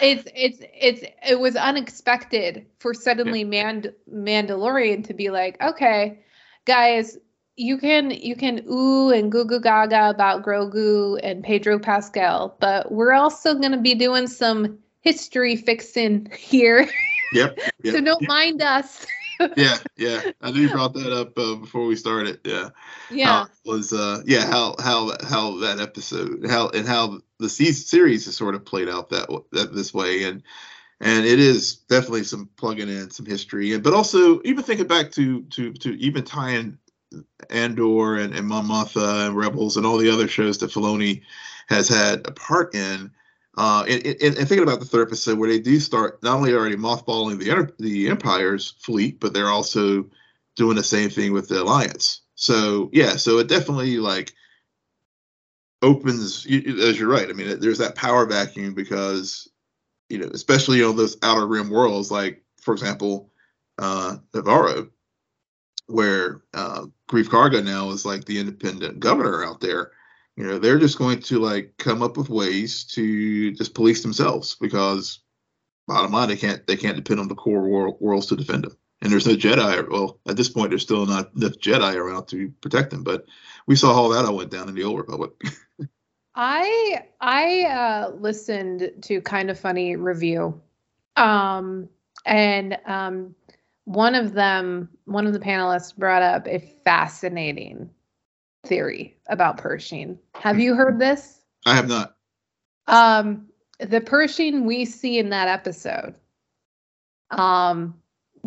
it's 0.00 0.28
it's 0.34 0.58
it's 0.74 1.02
it 1.28 1.40
was 1.40 1.56
unexpected 1.56 2.66
for 2.78 2.94
suddenly 2.94 3.44
Mand 3.44 3.92
Mandalorian 4.12 5.04
to 5.06 5.14
be 5.14 5.30
like, 5.30 5.60
okay, 5.60 6.20
guys, 6.64 7.18
you 7.56 7.76
can 7.78 8.10
you 8.10 8.36
can 8.36 8.64
ooh 8.70 9.10
and 9.10 9.32
goo 9.32 9.44
goo 9.44 9.60
gaga 9.60 10.10
about 10.10 10.44
Grogu 10.44 11.18
and 11.22 11.42
Pedro 11.42 11.78
Pascal, 11.78 12.56
but 12.60 12.92
we're 12.92 13.12
also 13.12 13.54
going 13.54 13.72
to 13.72 13.78
be 13.78 13.94
doing 13.94 14.26
some 14.26 14.78
history 15.00 15.56
fixing 15.56 16.30
here. 16.38 16.88
Yep. 17.32 17.58
yep 17.82 17.94
so 17.94 18.00
don't 18.00 18.22
yep. 18.22 18.28
mind 18.28 18.62
us. 18.62 19.04
Yeah, 19.56 19.76
yeah. 19.96 20.22
I 20.40 20.50
knew 20.50 20.62
you 20.62 20.70
brought 20.70 20.94
that 20.94 21.12
up 21.12 21.38
uh, 21.38 21.56
before 21.56 21.86
we 21.86 21.96
started. 21.96 22.40
Yeah. 22.44 22.70
Yeah. 23.10 23.26
How 23.26 23.46
was 23.64 23.92
uh 23.92 24.22
yeah 24.26 24.46
how 24.46 24.74
how 24.78 25.12
how 25.26 25.58
that 25.58 25.80
episode 25.80 26.46
how 26.48 26.68
and 26.70 26.86
how 26.86 27.20
the 27.38 27.48
series 27.48 28.24
has 28.24 28.36
sort 28.36 28.54
of 28.54 28.64
played 28.64 28.88
out 28.88 29.10
that 29.10 29.28
that 29.52 29.74
this 29.74 29.92
way 29.94 30.24
and 30.24 30.42
and 31.00 31.24
it 31.24 31.38
is 31.38 31.76
definitely 31.76 32.24
some 32.24 32.48
plugging 32.56 32.88
in 32.88 33.10
some 33.10 33.26
history 33.26 33.72
and 33.72 33.82
but 33.82 33.94
also 33.94 34.40
even 34.44 34.64
thinking 34.64 34.86
back 34.86 35.10
to 35.12 35.42
to 35.44 35.72
to 35.74 35.90
even 35.98 36.24
tying 36.24 36.78
Andor 37.50 38.16
and, 38.16 38.34
and 38.34 38.46
Mon 38.46 38.66
Mothma 38.66 39.26
and 39.26 39.36
Rebels 39.36 39.76
and 39.76 39.86
all 39.86 39.98
the 39.98 40.10
other 40.10 40.28
shows 40.28 40.58
that 40.58 40.70
Filoni 40.70 41.22
has 41.68 41.88
had 41.88 42.26
a 42.26 42.32
part 42.32 42.74
in. 42.74 43.10
Uh, 43.58 43.84
and, 43.88 44.06
and, 44.06 44.22
and, 44.22 44.48
thinking 44.48 44.62
about 44.62 44.78
the 44.78 44.86
third 44.86 45.08
episode, 45.08 45.36
where 45.36 45.50
they 45.50 45.58
do 45.58 45.80
start 45.80 46.22
not 46.22 46.36
only 46.36 46.54
already 46.54 46.76
mothballing 46.76 47.38
the 47.38 47.72
the 47.82 48.08
Empire's 48.08 48.70
fleet, 48.78 49.18
but 49.18 49.34
they're 49.34 49.50
also 49.50 50.08
doing 50.54 50.76
the 50.76 50.84
same 50.84 51.10
thing 51.10 51.32
with 51.32 51.48
the 51.48 51.60
Alliance. 51.60 52.20
So 52.36 52.88
yeah, 52.92 53.16
so 53.16 53.38
it 53.38 53.48
definitely 53.48 53.98
like 53.98 54.32
opens. 55.82 56.46
As 56.46 56.98
you're 56.98 57.08
right, 57.08 57.28
I 57.28 57.32
mean, 57.32 57.58
there's 57.58 57.78
that 57.78 57.96
power 57.96 58.26
vacuum 58.26 58.74
because 58.74 59.48
you 60.08 60.18
know, 60.18 60.30
especially 60.32 60.82
on 60.84 60.96
those 60.96 61.16
outer 61.24 61.46
rim 61.46 61.68
worlds, 61.68 62.12
like 62.12 62.44
for 62.60 62.72
example, 62.72 63.32
uh, 63.78 64.18
Nevarro 64.32 64.88
where 65.88 66.42
uh, 66.54 66.86
Greef 67.10 67.24
Karga 67.24 67.64
now 67.64 67.90
is 67.90 68.04
like 68.04 68.24
the 68.26 68.38
independent 68.38 69.00
governor 69.00 69.44
out 69.44 69.60
there. 69.60 69.90
You 70.38 70.44
know, 70.44 70.58
they're 70.60 70.78
just 70.78 70.98
going 70.98 71.18
to 71.22 71.40
like 71.40 71.74
come 71.78 72.00
up 72.00 72.16
with 72.16 72.28
ways 72.28 72.84
to 72.84 73.50
just 73.54 73.74
police 73.74 74.02
themselves 74.02 74.54
because 74.60 75.18
bottom 75.88 76.12
line, 76.12 76.28
they 76.28 76.36
can't 76.36 76.64
they 76.68 76.76
can't 76.76 76.94
depend 76.94 77.18
on 77.18 77.26
the 77.26 77.34
core 77.34 77.68
world, 77.68 77.96
worlds 77.98 78.26
to 78.26 78.36
defend 78.36 78.62
them. 78.62 78.76
And 79.02 79.10
there's 79.10 79.26
no 79.26 79.34
Jedi. 79.34 79.90
Well, 79.90 80.20
at 80.28 80.36
this 80.36 80.48
point, 80.48 80.70
there's 80.70 80.82
still 80.82 81.06
not 81.06 81.34
enough 81.34 81.54
Jedi 81.54 81.96
around 81.96 82.26
to 82.28 82.52
protect 82.60 82.90
them. 82.90 83.02
But 83.02 83.26
we 83.66 83.74
saw 83.74 83.92
how 83.92 84.12
that 84.12 84.26
all 84.26 84.36
went 84.36 84.52
down 84.52 84.68
in 84.68 84.76
the 84.76 84.84
old 84.84 84.98
Republic. 84.98 85.32
I 86.36 87.02
I 87.20 87.62
uh, 87.64 88.10
listened 88.20 88.92
to 89.02 89.20
kind 89.20 89.50
of 89.50 89.58
funny 89.58 89.96
review, 89.96 90.60
um, 91.16 91.88
and 92.24 92.78
um, 92.86 93.34
one 93.86 94.14
of 94.14 94.34
them, 94.34 94.88
one 95.04 95.26
of 95.26 95.32
the 95.32 95.40
panelists 95.40 95.96
brought 95.96 96.22
up 96.22 96.46
a 96.46 96.60
fascinating 96.84 97.90
theory 98.66 99.16
about 99.28 99.58
Pershing. 99.58 100.18
Have 100.34 100.58
you 100.58 100.74
heard 100.74 100.98
this? 100.98 101.40
I 101.66 101.74
have 101.74 101.88
not. 101.88 102.16
Um, 102.86 103.48
the 103.80 104.00
Pershing 104.00 104.64
we 104.64 104.84
see 104.84 105.18
in 105.18 105.30
that 105.30 105.48
episode. 105.48 106.14
Um, 107.30 107.94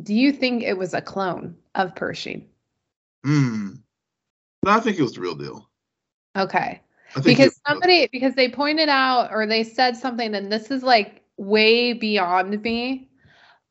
do 0.01 0.13
you 0.13 0.31
think 0.31 0.63
it 0.63 0.77
was 0.77 0.93
a 0.93 1.01
clone 1.01 1.55
of 1.75 1.95
Pershing? 1.95 2.47
Hmm. 3.23 3.73
No, 4.63 4.71
I 4.71 4.79
think 4.79 4.97
it 4.97 5.03
was 5.03 5.13
the 5.13 5.21
real 5.21 5.35
deal. 5.35 5.69
Okay. 6.35 6.81
Because 7.23 7.59
somebody 7.67 8.07
because 8.11 8.35
they 8.35 8.49
pointed 8.49 8.87
out 8.87 9.31
or 9.31 9.45
they 9.45 9.63
said 9.63 9.97
something 9.97 10.33
and 10.33 10.51
this 10.51 10.71
is 10.71 10.81
like 10.81 11.21
way 11.37 11.93
beyond 11.93 12.61
me. 12.61 13.09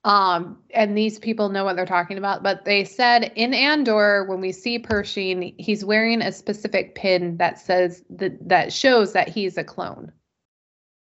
Um, 0.03 0.59
and 0.73 0.97
these 0.97 1.19
people 1.19 1.51
know 1.51 1.65
what 1.65 1.77
they're 1.77 1.85
talking 1.85 2.17
about, 2.17 2.43
but 2.43 2.65
they 2.65 2.85
said 2.85 3.33
in 3.35 3.53
Andor, 3.53 4.25
when 4.25 4.41
we 4.41 4.51
see 4.51 4.79
Pershing, 4.79 5.55
he's 5.59 5.85
wearing 5.85 6.23
a 6.23 6.33
specific 6.33 6.95
pin 6.95 7.37
that 7.37 7.59
says 7.59 8.03
that 8.09 8.49
that 8.49 8.73
shows 8.73 9.13
that 9.13 9.29
he's 9.29 9.59
a 9.59 9.65
clone. 9.65 10.11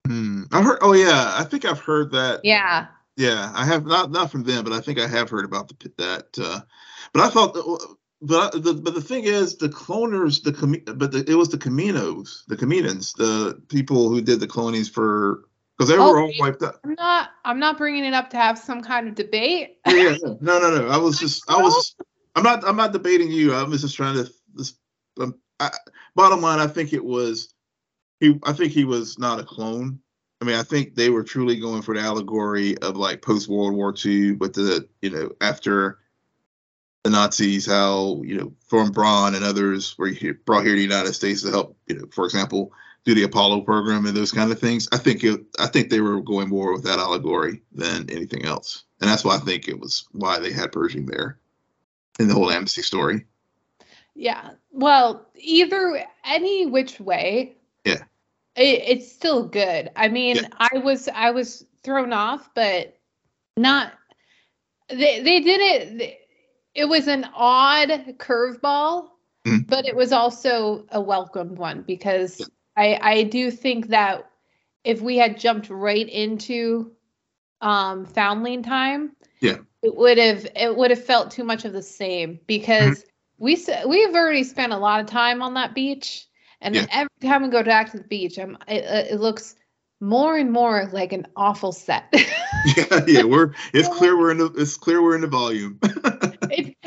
Hmm. 0.08 0.44
I 0.52 0.64
heard. 0.64 0.80
Oh 0.82 0.94
yeah, 0.94 1.34
I 1.38 1.44
think 1.44 1.64
I've 1.66 1.80
heard 1.80 2.12
that. 2.12 2.42
Yeah. 2.44 2.88
Yeah, 3.18 3.52
I 3.54 3.66
have 3.66 3.86
not 3.86 4.10
not 4.10 4.32
from 4.32 4.44
them, 4.44 4.64
but 4.64 4.74
I 4.74 4.82
think 4.82 5.00
I 5.00 5.08
have 5.08 5.30
heard 5.30 5.46
about 5.46 5.68
the 5.68 5.92
that. 5.98 6.40
Uh, 6.42 6.62
but 7.14 7.22
I 7.22 7.30
thought, 7.30 7.54
but 8.20 8.52
the 8.64 8.74
but 8.74 8.96
the 8.96 9.02
thing 9.02 9.26
is, 9.26 9.58
the 9.58 9.70
cloners, 9.70 10.42
the 10.42 10.94
but 10.96 11.12
the, 11.12 11.24
it 11.30 11.36
was 11.36 11.50
the 11.50 11.58
Caminos, 11.58 12.46
the 12.48 12.56
Caminans, 12.56 13.16
the 13.16 13.62
people 13.68 14.10
who 14.10 14.22
did 14.22 14.40
the 14.40 14.48
clonings 14.48 14.90
for 14.90 15.44
because 15.82 15.90
they 15.90 16.00
Oh, 16.00 16.12
were 16.12 16.20
all 16.22 16.32
wiped 16.40 16.62
out. 16.62 16.76
I'm 16.84 16.94
not 16.94 17.30
I'm 17.44 17.60
not 17.60 17.78
bringing 17.78 18.06
it 18.06 18.14
up 18.14 18.30
to 18.32 18.38
have 18.38 18.58
some 18.60 18.82
kind 18.82 19.08
of 19.08 19.16
debate. 19.16 19.78
Yeah, 19.88 20.16
no, 20.40 20.60
no, 20.60 20.78
no. 20.78 20.88
I 20.90 20.98
was 20.98 21.20
just, 21.20 21.44
I 21.50 21.58
was, 21.58 21.96
I'm 22.36 22.44
not, 22.44 22.64
I'm 22.68 22.76
not 22.76 22.94
debating 22.94 23.32
you. 23.32 23.54
I 23.54 23.64
was 23.64 23.82
just 23.82 23.96
trying 23.96 24.16
to. 24.16 24.32
This, 24.54 24.76
um, 25.20 25.36
I, 25.60 25.72
bottom 26.16 26.42
line, 26.42 26.60
I 26.60 26.68
think 26.68 26.94
it 26.94 27.04
was, 27.04 27.54
he, 28.20 28.40
I 28.44 28.54
think 28.54 28.72
he 28.72 28.86
was 28.86 29.18
not 29.18 29.40
a 29.40 29.44
clone. 29.44 30.00
I 30.40 30.46
mean, 30.46 30.56
I 30.56 30.64
think 30.64 30.96
they 30.96 31.10
were 31.10 31.24
truly 31.24 31.60
going 31.60 31.82
for 31.82 31.96
the 31.96 32.02
allegory 32.02 32.78
of 32.80 32.96
like 32.96 33.22
post 33.22 33.50
World 33.50 33.74
War 33.74 33.94
II, 34.06 34.34
with 34.34 34.54
the, 34.54 34.88
you 35.02 35.10
know, 35.10 35.32
after 35.42 36.00
the 37.04 37.10
Nazis, 37.10 37.66
how 37.66 38.22
you 38.24 38.38
know, 38.38 38.54
von 38.70 38.92
Braun 38.92 39.36
and 39.36 39.44
others 39.44 39.98
were 39.98 40.12
brought 40.46 40.64
here 40.64 40.74
to 40.74 40.78
the 40.78 40.82
United 40.84 41.14
States 41.14 41.42
to 41.42 41.50
help, 41.50 41.76
you 41.88 41.96
know, 41.96 42.06
for 42.12 42.26
example, 42.26 42.72
do 43.06 43.16
the 43.16 43.24
Apollo 43.24 43.62
program 43.62 44.06
and 44.06 44.16
those 44.16 44.32
kind 44.32 44.52
of 44.52 44.60
things. 44.60 44.88
I 44.92 44.98
think 44.98 45.24
it, 45.24 45.42
I 45.60 45.68
think 45.68 45.90
they 45.90 46.02
were 46.02 46.22
going 46.22 46.50
more 46.50 46.74
with 46.74 46.84
that 46.84 47.00
allegory 47.00 47.62
than 47.72 48.10
anything 48.10 48.46
else, 48.46 48.84
and 49.00 49.10
that's 49.10 49.24
why 49.24 49.36
I 49.36 49.40
think 49.40 49.68
it 49.68 49.80
was 49.80 50.08
why 50.12 50.40
they 50.40 50.52
had 50.52 50.72
Pershing 50.72 51.06
there 51.06 51.40
in 52.20 52.28
the 52.28 52.34
whole 52.34 52.52
amnesty 52.52 52.82
story. 52.82 53.26
Yeah. 54.14 54.52
Well, 54.72 55.26
either 55.36 56.06
any 56.26 56.66
which 56.66 57.00
way. 57.00 57.56
Yeah. 57.86 58.04
It, 58.56 58.84
it's 58.86 59.12
still 59.12 59.48
good. 59.48 59.90
I 59.96 60.10
mean, 60.10 60.36
Yeah. 60.36 60.48
I 60.60 60.78
was 60.80 61.08
I 61.08 61.32
was 61.32 61.66
thrown 61.84 62.14
off, 62.14 62.50
but 62.54 62.98
not 63.58 63.94
they 64.90 65.22
they 65.22 65.40
did 65.40 65.62
it 65.62 66.18
it 66.76 66.86
was 66.86 67.08
an 67.08 67.26
odd 67.34 67.90
curveball, 68.18 69.08
Mhm. 69.46 69.68
but 69.68 69.86
it 69.86 69.96
was 69.96 70.12
also 70.12 70.86
a 70.92 71.02
welcomed 71.02 71.58
one 71.58 71.82
because 71.82 72.40
Yeah. 72.40 72.46
I 72.82 73.00
I 73.02 73.24
do 73.24 73.52
think 73.52 73.88
that 73.88 74.30
if 74.84 75.02
we 75.02 75.18
had 75.18 75.40
jumped 75.40 75.70
right 75.70 76.08
into 76.08 76.92
um 77.62 78.06
foundling 78.06 78.64
time, 78.64 79.16
Yeah. 79.42 79.58
it 79.84 79.96
would 79.96 80.18
have 80.18 80.48
it 80.56 80.76
would 80.76 80.90
have 80.92 81.04
felt 81.04 81.32
too 81.32 81.44
much 81.44 81.66
of 81.66 81.74
the 81.74 81.84
same 81.84 82.40
because 82.48 83.06
we 83.38 83.54
s- 83.54 83.86
we've 83.88 84.16
already 84.16 84.44
spent 84.44 84.74
a 84.74 84.78
lot 84.78 85.00
of 85.00 85.06
time 85.08 85.42
on 85.42 85.54
that 85.56 85.74
beach 85.76 86.26
and 86.62 86.76
Yeah. 86.76 86.88
every 86.92 87.10
time 87.22 87.44
we 87.44 87.50
go 87.50 87.64
back 87.64 87.92
to 87.92 87.98
the 87.98 88.04
beach 88.04 88.38
I'm 88.40 88.58
it, 88.68 88.84
uh, 88.86 89.14
it 89.14 89.20
looks 89.20 89.56
more 90.00 90.38
and 90.38 90.52
more 90.52 90.90
like 90.92 91.14
an 91.14 91.28
awful 91.36 91.72
set 91.72 92.04
yeah, 92.78 93.06
yeah, 93.08 93.24
we're 93.24 93.54
it's 93.74 93.88
clear 93.98 94.18
we're 94.18 94.32
in 94.32 94.38
the 94.40 94.52
it's 94.58 94.78
clear 94.78 95.02
we're 95.02 95.16
in 95.16 95.22
the 95.22 95.28
volume. 95.28 95.80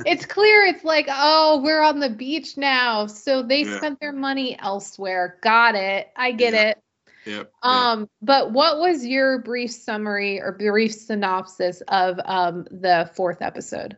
it, 0.05 0.12
it's 0.12 0.26
clear 0.26 0.62
it's 0.64 0.84
like 0.84 1.07
oh 1.11 1.61
we're 1.62 1.82
on 1.82 2.00
the 2.00 2.11
beach 2.11 2.57
now 2.57 3.07
so 3.07 3.42
they 3.42 3.62
Yeah. 3.62 3.76
spent 3.78 4.00
their 4.00 4.12
money 4.12 4.57
elsewhere 4.59 5.38
got 5.42 5.74
it 5.74 6.09
i 6.16 6.32
get 6.32 6.55
Yeah. 6.55 6.70
it 6.70 6.78
yep. 7.24 7.52
um 7.62 8.09
but 8.22 8.52
what 8.52 8.78
was 8.78 9.05
your 9.07 9.38
brief 9.38 9.70
summary 9.70 10.40
or 10.40 10.52
brief 10.52 10.92
synopsis 10.94 11.82
of 11.88 12.20
um 12.24 12.64
the 12.70 13.11
fourth 13.14 13.42
episode 13.42 13.96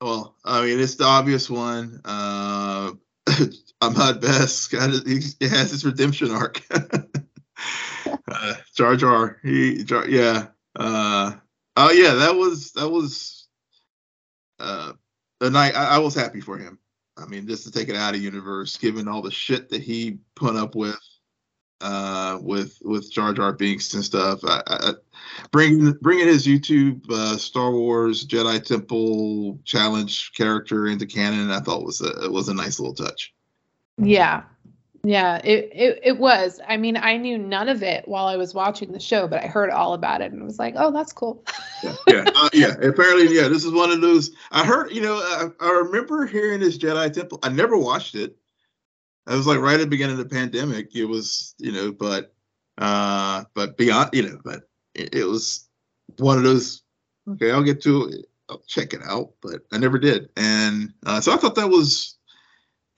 Well, 0.00 0.34
I 0.44 0.64
mean, 0.64 0.80
it's 0.80 0.94
the 0.96 1.04
obvious 1.04 1.50
one. 1.50 2.00
Uh, 2.04 2.92
Ahmed 3.82 4.20
Best 4.20 4.70
got 4.72 4.90
it. 4.94 5.06
He, 5.06 5.20
he 5.38 5.48
has 5.48 5.70
his 5.70 5.84
redemption 5.84 6.30
arc. 6.30 6.62
uh, 6.72 8.54
Jar 8.76 8.96
Jar, 8.96 9.38
he, 9.42 9.84
Jar, 9.84 10.08
yeah. 10.08 10.46
Uh, 10.74 11.32
oh 11.76 11.90
yeah, 11.90 12.14
that 12.14 12.34
was 12.36 12.72
that 12.72 12.88
was 12.88 13.46
uh, 14.58 14.92
the 15.40 15.50
night. 15.50 15.74
I, 15.74 15.96
I 15.96 15.98
was 15.98 16.14
happy 16.14 16.40
for 16.40 16.56
him. 16.56 16.78
I 17.16 17.26
mean, 17.26 17.46
just 17.46 17.64
to 17.64 17.70
take 17.70 17.88
it 17.88 17.96
out 17.96 18.14
of 18.14 18.22
universe, 18.22 18.76
given 18.76 19.08
all 19.08 19.20
the 19.20 19.30
shit 19.30 19.68
that 19.70 19.82
he 19.82 20.18
put 20.36 20.56
up 20.56 20.74
with, 20.74 20.96
uh, 21.80 22.38
with 22.40 22.78
with 22.82 23.12
Jar 23.12 23.32
Jar 23.32 23.52
Binks 23.52 23.92
and 23.94 24.04
stuff. 24.04 24.40
I, 24.44 24.62
I, 24.66 24.92
bringing 25.50 25.92
bringing 26.00 26.28
his 26.28 26.46
YouTube 26.46 27.10
uh, 27.10 27.36
Star 27.36 27.72
Wars 27.72 28.26
Jedi 28.26 28.62
Temple 28.62 29.58
challenge 29.64 30.32
character 30.34 30.86
into 30.86 31.06
canon, 31.06 31.50
I 31.50 31.60
thought 31.60 31.84
was 31.84 32.00
a 32.00 32.30
was 32.30 32.48
a 32.48 32.54
nice 32.54 32.78
little 32.78 32.94
touch. 32.94 33.34
Yeah. 33.98 34.42
Yeah, 35.02 35.40
it, 35.42 35.70
it 35.72 36.00
it 36.02 36.18
was. 36.18 36.60
I 36.68 36.76
mean, 36.76 36.96
I 36.98 37.16
knew 37.16 37.38
none 37.38 37.70
of 37.70 37.82
it 37.82 38.06
while 38.06 38.26
I 38.26 38.36
was 38.36 38.52
watching 38.52 38.92
the 38.92 39.00
show, 39.00 39.26
but 39.26 39.42
I 39.42 39.46
heard 39.46 39.70
all 39.70 39.94
about 39.94 40.20
it 40.20 40.30
and 40.30 40.44
was 40.44 40.58
like, 40.58 40.74
"Oh, 40.76 40.92
that's 40.92 41.12
cool." 41.12 41.42
Yeah, 41.82 41.96
yeah, 42.06 42.24
uh, 42.34 42.48
yeah. 42.52 42.74
Apparently, 42.82 43.34
yeah. 43.34 43.48
This 43.48 43.64
is 43.64 43.72
one 43.72 43.90
of 43.90 44.02
those. 44.02 44.32
I 44.50 44.62
heard, 44.66 44.92
you 44.92 45.00
know, 45.00 45.14
I, 45.14 45.48
I 45.60 45.70
remember 45.70 46.26
hearing 46.26 46.60
this 46.60 46.76
Jedi 46.76 47.10
Temple. 47.10 47.38
I 47.42 47.48
never 47.48 47.78
watched 47.78 48.14
it. 48.14 48.36
It 49.26 49.34
was 49.34 49.46
like 49.46 49.58
right 49.58 49.76
at 49.76 49.80
the 49.80 49.86
beginning 49.86 50.18
of 50.18 50.28
the 50.28 50.34
pandemic. 50.34 50.94
It 50.94 51.06
was, 51.06 51.54
you 51.56 51.72
know, 51.72 51.92
but 51.92 52.34
uh, 52.76 53.44
but 53.54 53.78
beyond, 53.78 54.10
you 54.12 54.28
know, 54.28 54.38
but 54.44 54.68
it, 54.94 55.14
it 55.14 55.24
was 55.24 55.66
one 56.18 56.36
of 56.36 56.44
those. 56.44 56.82
Okay, 57.26 57.50
I'll 57.50 57.62
get 57.62 57.80
to 57.82 58.08
it. 58.08 58.26
I'll 58.50 58.62
check 58.66 58.92
it 58.92 59.00
out, 59.02 59.30
but 59.40 59.62
I 59.72 59.78
never 59.78 59.98
did. 59.98 60.28
And 60.36 60.92
uh, 61.06 61.22
so 61.22 61.32
I 61.32 61.36
thought 61.36 61.54
that 61.54 61.70
was, 61.70 62.18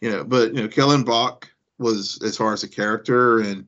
you 0.01 0.11
know, 0.11 0.25
but 0.25 0.53
you 0.53 0.63
know, 0.63 0.69
Kelleran 0.69 1.05
Beq 1.05 1.45
was 1.83 2.21
as 2.23 2.37
far 2.37 2.53
as 2.53 2.63
a 2.63 2.69
character 2.69 3.41
and 3.41 3.67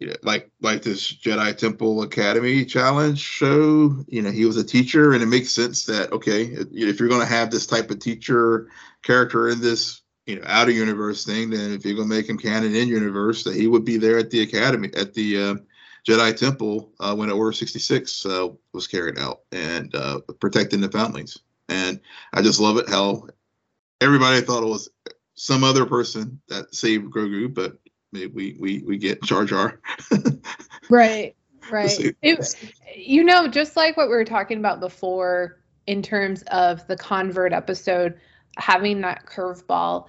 you 0.00 0.08
know, 0.08 0.16
like 0.22 0.50
like 0.60 0.82
this 0.82 1.12
Jedi 1.12 1.56
Temple 1.56 2.02
Academy 2.02 2.64
challenge 2.64 3.20
show. 3.20 4.04
You 4.08 4.22
know, 4.22 4.30
he 4.30 4.44
was 4.44 4.56
a 4.56 4.64
teacher, 4.64 5.12
and 5.12 5.22
it 5.22 5.26
makes 5.26 5.50
sense 5.50 5.86
that 5.86 6.12
okay, 6.12 6.42
if 6.42 6.98
you're 6.98 7.08
going 7.08 7.20
to 7.20 7.26
have 7.26 7.50
this 7.50 7.66
type 7.66 7.90
of 7.90 8.00
teacher 8.00 8.68
character 9.02 9.48
in 9.48 9.60
this, 9.60 10.02
you 10.26 10.36
know, 10.36 10.42
outer 10.46 10.72
universe 10.72 11.24
thing, 11.24 11.50
then 11.50 11.72
if 11.72 11.84
you're 11.84 11.94
going 11.94 12.08
to 12.08 12.14
make 12.14 12.28
him 12.28 12.38
canon 12.38 12.74
in 12.74 12.88
universe, 12.88 13.44
that 13.44 13.54
he 13.54 13.66
would 13.66 13.84
be 13.84 13.96
there 13.96 14.18
at 14.18 14.30
the 14.30 14.42
academy 14.42 14.90
at 14.96 15.14
the 15.14 15.38
uh, 15.38 15.54
Jedi 16.06 16.36
Temple 16.36 16.92
uh, 17.00 17.14
when 17.14 17.30
Order 17.30 17.52
66 17.52 18.26
uh, 18.26 18.48
was 18.72 18.86
carried 18.86 19.18
out 19.18 19.40
and 19.52 19.94
uh, 19.94 20.20
protecting 20.40 20.80
the 20.80 20.90
foundlings. 20.90 21.38
And 21.68 22.00
I 22.32 22.42
just 22.42 22.60
love 22.60 22.76
it 22.76 22.90
how 22.90 23.28
everybody 24.00 24.42
thought 24.42 24.62
it 24.62 24.68
was 24.68 24.90
some 25.34 25.64
other 25.64 25.86
person 25.86 26.40
that 26.48 26.74
saved 26.74 27.12
Grogu, 27.12 27.52
but 27.52 27.78
we 28.12 28.56
we 28.58 28.82
we 28.86 28.96
get 28.96 29.22
Jar 29.22 29.44
Jar. 29.44 29.80
Right. 30.90 31.34
Right. 31.70 32.14
It, 32.20 32.74
you 32.94 33.24
know, 33.24 33.48
just 33.48 33.74
like 33.74 33.96
what 33.96 34.08
we 34.08 34.14
were 34.14 34.24
talking 34.24 34.58
about 34.58 34.80
before 34.80 35.60
in 35.86 36.02
terms 36.02 36.42
of 36.48 36.86
the 36.86 36.96
convert 36.96 37.54
episode 37.54 38.20
having 38.58 39.00
that 39.00 39.24
curveball, 39.24 40.06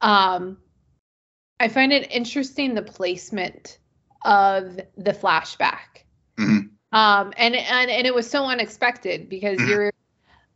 um, 0.00 0.58
I 1.60 1.68
find 1.68 1.92
it 1.92 2.10
interesting 2.10 2.74
the 2.74 2.82
placement 2.82 3.78
of 4.24 4.80
the 4.96 5.12
flashback. 5.12 6.02
Mhm. 6.36 6.70
Um, 6.92 7.32
and, 7.36 7.54
and 7.54 7.90
and 7.90 8.06
it 8.06 8.14
was 8.14 8.28
so 8.28 8.44
unexpected 8.44 9.28
because 9.28 9.58
Mhm. 9.60 9.68
you're 9.68 9.92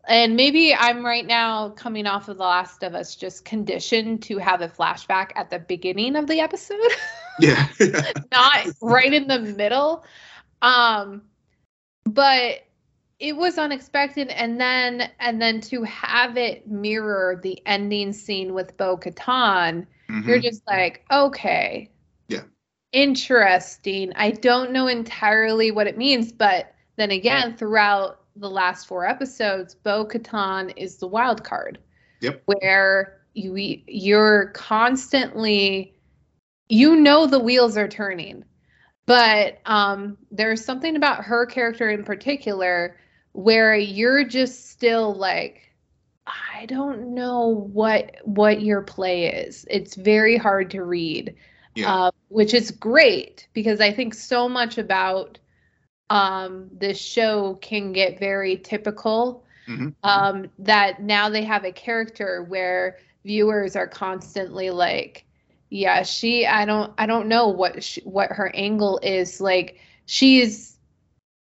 and 0.09 0.37
maybe 0.37 0.75
I'm 0.75 1.05
right 1.05 1.27
now 1.27 1.71
coming 1.71 2.07
off 2.07 2.29
of 2.29 2.37
The 2.39 2.43
Last 2.45 2.83
of 2.83 2.95
Us 2.95 3.15
just 3.17 3.45
conditioned 3.45 4.23
to 4.25 4.39
have 4.39 4.61
a 4.63 4.69
flashback 4.69 5.31
at 5.37 5.51
the 5.51 5.59
beginning 5.59 6.17
of 6.17 6.27
the 6.27 6.41
episode. 6.41 6.79
yeah. 7.41 7.67
not 8.33 8.67
right 8.81 9.13
in 9.13 9.27
the 9.29 9.39
middle. 9.39 10.05
Um, 10.63 11.23
but 12.05 12.61
it 13.19 13.37
was 13.37 13.59
unexpected, 13.59 14.29
and 14.29 14.59
then 14.61 15.11
and 15.21 15.41
then 15.41 15.61
to 15.63 15.83
have 15.85 16.37
it 16.39 16.67
mirror 16.67 17.39
the 17.43 17.61
ending 17.67 18.13
scene 18.13 18.55
with 18.55 18.77
Bo 18.79 18.97
Katan, 18.97 19.87
you're 20.09 20.39
Mhm. 20.39 20.43
just 20.43 20.67
like, 20.67 21.05
okay, 21.11 21.91
Yeah. 22.29 22.43
interesting. 22.93 24.13
I 24.17 24.31
don't 24.33 24.73
know 24.73 24.87
entirely 24.87 25.71
what 25.71 25.87
it 25.87 25.99
means, 25.99 26.33
but 26.33 26.75
then 26.97 27.11
again, 27.11 27.57
throughout 27.57 28.20
the 28.41 28.51
last 28.51 28.87
four 28.87 29.07
episodes, 29.07 29.75
Bo 29.75 30.05
Katan 30.05 30.73
is 30.77 30.97
the 30.97 31.07
wild 31.07 31.45
card. 31.45 31.79
Yep. 32.21 32.43
Where 32.47 33.21
you 33.35 33.55
you're 33.87 34.47
constantly 34.55 35.95
you 36.69 36.97
know 36.97 37.27
the 37.27 37.39
wheels 37.39 37.77
are 37.77 37.89
turning. 37.89 38.45
But 39.07 39.61
um 39.67 40.19
there's 40.31 40.65
something 40.65 40.97
about 40.97 41.25
her 41.25 41.47
character 41.47 41.91
in 41.91 42.05
particular 42.05 42.97
where 43.33 43.75
you're 43.75 44.25
just 44.25 44.71
still 44.71 45.15
like 45.15 45.71
I 46.27 46.67
don't 46.67 47.15
know 47.15 47.69
what 47.73 48.17
what 48.25 48.63
your 48.63 48.83
play 48.83 49.27
is. 49.27 49.67
It's 49.71 49.95
very 49.95 50.37
hard 50.37 50.71
to 50.73 50.83
read. 50.83 51.35
Yeah. 51.75 51.95
Uh, 51.95 52.11
which 52.29 52.53
is 52.53 52.73
great 52.73 53.47
because 53.53 53.81
I 53.81 53.93
think 53.93 54.13
so 54.13 54.49
much 54.49 54.77
about 54.77 55.39
um, 56.11 56.69
this 56.73 56.99
show 56.99 57.55
can 57.63 57.93
get 57.93 58.19
very 58.19 58.57
typical. 58.57 59.45
Mhm. 59.67 59.95
Um, 60.03 60.51
that 60.59 61.01
now 61.01 61.29
they 61.29 61.45
have 61.45 61.65
a 61.65 61.73
character 61.73 62.43
where 62.43 62.99
viewers 63.25 63.77
are 63.77 63.87
constantly 63.87 64.71
like, 64.71 65.25
yeah, 65.71 66.03
she, 66.03 66.47
I 66.47 66.65
don't, 66.65 66.93
I 66.99 67.07
don't 67.07 67.29
know 67.29 67.49
what 67.49 67.83
she, 67.85 68.01
what 68.03 68.31
her 68.31 68.51
angle 68.55 68.99
is. 69.03 69.41
Like 69.41 69.79
she's 70.07 70.77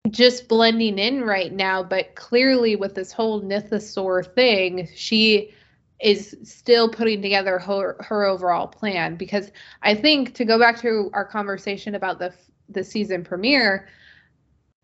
just 0.10 0.48
blending 0.48 0.98
in 0.98 1.24
right 1.24 1.52
now, 1.52 1.84
but 1.84 2.16
clearly 2.16 2.76
with 2.78 2.96
this 2.96 3.12
whole 3.12 3.42
Mythosaur 3.42 4.34
thing, 4.34 4.88
she 4.96 5.54
is 6.00 6.38
still 6.44 6.90
putting 6.90 7.22
together 7.22 7.58
her 7.60 7.96
her 8.02 8.26
overall 8.26 8.68
plan 8.68 9.16
because 9.16 9.52
I 9.82 9.96
think 9.96 10.34
to 10.36 10.46
go 10.46 10.60
back 10.60 10.80
to 10.82 11.10
our 11.14 11.26
conversation 11.26 11.96
about 11.96 12.20
the 12.20 12.34
the 12.70 12.84
season 12.84 13.24
premiere, 13.24 13.88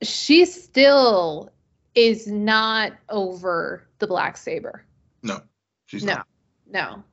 she 0.02 0.46
still 0.46 1.52
is 1.96 2.28
not 2.28 2.94
over 3.10 3.88
the 4.00 4.08
black 4.08 4.38
saber. 4.38 4.86
No, 5.24 5.42
she's 5.86 6.04
No. 6.04 6.14
not. 6.16 6.28
No. 6.72 7.04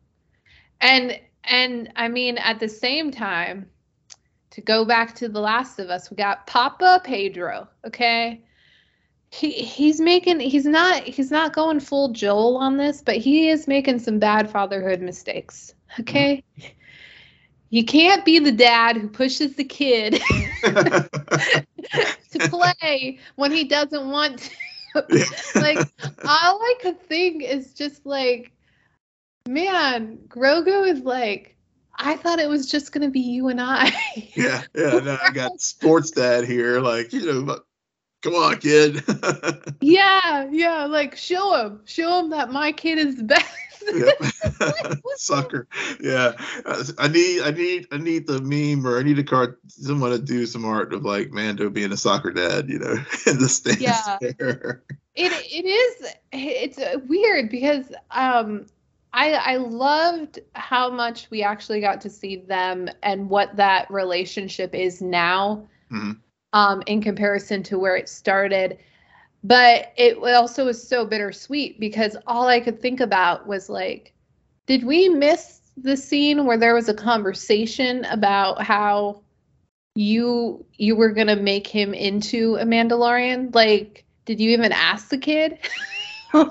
And 0.80 1.18
and 1.44 1.92
I 1.96 2.08
mean 2.08 2.38
at 2.38 2.60
the 2.60 2.68
same 2.68 3.10
time 3.10 3.68
to 4.50 4.60
go 4.60 4.84
back 4.84 5.14
to 5.16 5.28
the 5.28 5.40
last 5.40 5.78
of 5.78 5.90
us, 5.90 6.10
we 6.10 6.16
got 6.16 6.46
Papa 6.46 7.00
Pedro, 7.04 7.68
okay? 7.86 8.42
He 9.30 9.50
he's 9.50 10.00
making 10.00 10.40
he's 10.40 10.66
not 10.66 11.02
he's 11.02 11.30
not 11.30 11.52
going 11.52 11.80
full 11.80 12.10
Joel 12.12 12.56
on 12.56 12.76
this, 12.76 13.02
but 13.02 13.16
he 13.16 13.48
is 13.48 13.66
making 13.66 13.98
some 13.98 14.18
bad 14.18 14.50
fatherhood 14.50 15.00
mistakes. 15.00 15.74
Okay? 16.00 16.42
Mm-hmm. 16.58 16.68
You 17.70 17.84
can't 17.84 18.24
be 18.24 18.38
the 18.38 18.52
dad 18.52 18.96
who 18.96 19.08
pushes 19.08 19.56
the 19.56 19.64
kid 19.64 20.20
to 20.62 22.38
play 22.38 23.18
when 23.34 23.50
he 23.50 23.64
doesn't 23.64 24.08
want 24.08 24.38
to. 24.38 24.50
like 25.56 25.78
all 26.24 26.58
I 26.62 26.74
could 26.80 27.00
think 27.02 27.42
is 27.42 27.74
just 27.74 28.06
like, 28.06 28.52
man, 29.46 30.18
Grogu 30.28 30.86
is 30.86 31.00
like, 31.00 31.56
I 31.96 32.16
thought 32.16 32.38
it 32.38 32.48
was 32.48 32.70
just 32.70 32.92
gonna 32.92 33.10
be 33.10 33.20
you 33.20 33.48
and 33.48 33.60
I. 33.60 33.92
yeah, 34.34 34.62
yeah. 34.74 35.18
I 35.22 35.30
got 35.32 35.60
sports 35.60 36.12
dad 36.12 36.44
here. 36.44 36.80
Like, 36.80 37.12
you 37.12 37.26
know, 37.26 37.42
but 37.42 37.66
come 38.22 38.34
on, 38.34 38.58
kid. 38.58 39.02
yeah, 39.80 40.48
yeah, 40.50 40.84
like 40.84 41.16
show 41.16 41.54
him, 41.56 41.80
show 41.84 42.20
him 42.20 42.30
that 42.30 42.50
my 42.50 42.72
kid 42.72 42.98
is 42.98 43.16
the 43.16 43.24
best. 43.24 43.46
Yep. 43.94 44.98
Sucker. 45.16 45.66
Yeah. 46.00 46.32
Uh, 46.64 46.84
I 46.98 47.08
need 47.08 47.42
I 47.42 47.50
need 47.50 47.86
I 47.92 47.98
need 47.98 48.26
the 48.26 48.40
meme 48.40 48.86
or 48.86 48.98
I 48.98 49.02
need 49.02 49.18
a 49.18 49.24
card 49.24 49.56
someone 49.68 50.10
to 50.10 50.18
do 50.18 50.46
some 50.46 50.64
art 50.64 50.92
of 50.92 51.04
like 51.04 51.30
Mando 51.30 51.70
being 51.70 51.92
a 51.92 51.96
soccer 51.96 52.30
dad, 52.32 52.68
you 52.68 52.78
know, 52.78 52.92
in 53.26 53.38
the 53.38 53.48
stands 53.48 53.80
Yeah. 53.80 54.18
there. 54.20 54.82
it 55.14 55.32
it 55.32 55.64
is 55.64 56.12
it's 56.32 56.78
uh, 56.78 56.98
weird 57.06 57.50
because 57.50 57.92
um 58.10 58.66
I 59.12 59.32
I 59.32 59.56
loved 59.56 60.40
how 60.54 60.90
much 60.90 61.30
we 61.30 61.42
actually 61.42 61.80
got 61.80 62.00
to 62.02 62.10
see 62.10 62.36
them 62.36 62.88
and 63.02 63.30
what 63.30 63.56
that 63.56 63.90
relationship 63.90 64.74
is 64.74 65.00
now 65.00 65.66
Mhm. 65.90 66.18
um 66.52 66.82
in 66.86 67.00
comparison 67.02 67.62
to 67.64 67.78
where 67.78 67.96
it 67.96 68.08
started 68.08 68.78
but 69.44 69.92
it 69.96 70.18
also 70.18 70.64
was 70.64 70.86
so 70.86 71.04
bittersweet 71.04 71.78
because 71.78 72.16
all 72.26 72.48
I 72.48 72.60
could 72.60 72.80
think 72.80 73.00
about 73.00 73.46
was 73.46 73.68
like 73.68 74.12
did 74.66 74.84
we 74.84 75.08
miss 75.08 75.60
the 75.76 75.96
scene 75.96 76.44
where 76.46 76.58
there 76.58 76.74
was 76.74 76.88
a 76.88 76.94
conversation 76.94 78.04
about 78.06 78.62
how 78.62 79.22
you 79.94 80.64
you 80.74 80.96
were 80.96 81.12
to 81.28 81.36
make 81.36 81.66
him 81.66 81.94
into 81.94 82.56
a 82.56 82.64
Mandalorian? 82.64 83.54
Like 83.54 84.04
did 84.24 84.40
you 84.40 84.50
even 84.50 84.72
ask 84.72 85.08
the 85.08 85.18
kid? 85.18 85.58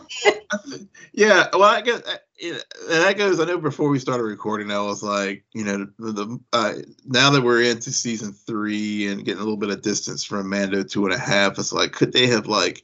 Yeah, 1.14 1.48
well, 1.54 1.64
I 1.64 1.82
guess 1.82 2.02
and 2.42 2.62
that 2.90 3.18
goes. 3.18 3.40
I 3.40 3.46
know 3.46 3.58
before 3.58 3.90
we 3.90 4.00
started 4.00 4.24
recording, 4.24 4.72
I 4.72 4.82
was 4.82 5.02
like, 5.02 5.46
you 5.54 5.64
know, 5.64 5.88
the, 5.98 6.12
the 6.12 6.40
uh, 6.54 6.74
now 7.06 7.30
that 7.30 7.44
we're 7.44 7.64
into 7.64 7.92
season 7.92 8.34
three 8.34 9.08
and 9.08 9.24
getting 9.24 9.40
a 9.40 9.44
little 9.44 9.58
bit 9.58 9.70
of 9.70 9.82
distance 9.82 10.24
from 10.24 10.50
Mando 10.50 10.84
two 10.84 11.06
and 11.06 11.14
a 11.14 11.20
half, 11.20 11.58
it's 11.58 11.74
like, 11.74 11.94
could 11.94 12.14
they 12.14 12.28
have 12.28 12.48
like 12.48 12.84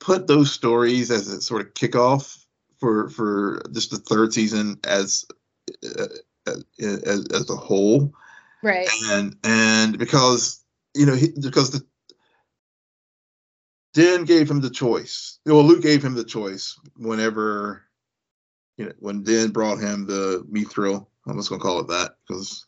put 0.00 0.26
those 0.26 0.52
stories 0.52 1.10
as 1.10 1.28
a 1.28 1.40
sort 1.40 1.62
of 1.62 1.74
kickoff 1.74 2.44
for 2.78 3.10
for 3.10 3.62
just 3.72 3.90
the 3.90 3.98
third 3.98 4.32
season 4.32 4.78
as 4.84 5.24
uh, 5.98 6.06
as, 6.46 6.64
as 6.78 7.26
as 7.32 7.50
a 7.50 7.56
whole? 7.56 8.12
right 8.62 8.88
and 9.04 9.36
and 9.44 9.98
because 9.98 10.64
you 10.94 11.06
know 11.06 11.14
he, 11.14 11.28
because 11.40 11.70
the 11.70 11.84
Dan 13.94 14.24
gave 14.24 14.50
him 14.50 14.60
the 14.60 14.68
choice. 14.68 15.38
Well, 15.46 15.62
Luke 15.62 15.80
gave 15.80 16.04
him 16.04 16.14
the 16.14 16.24
choice 16.24 16.78
whenever 16.98 17.82
you 18.76 18.86
know 18.86 18.92
when 18.98 19.22
Dan 19.22 19.50
brought 19.50 19.78
him 19.78 20.06
the 20.06 20.44
mithril. 20.50 21.06
I'm 21.26 21.36
just 21.36 21.48
gonna 21.48 21.60
call 21.60 21.80
it 21.80 21.88
that 21.88 22.16
because 22.26 22.66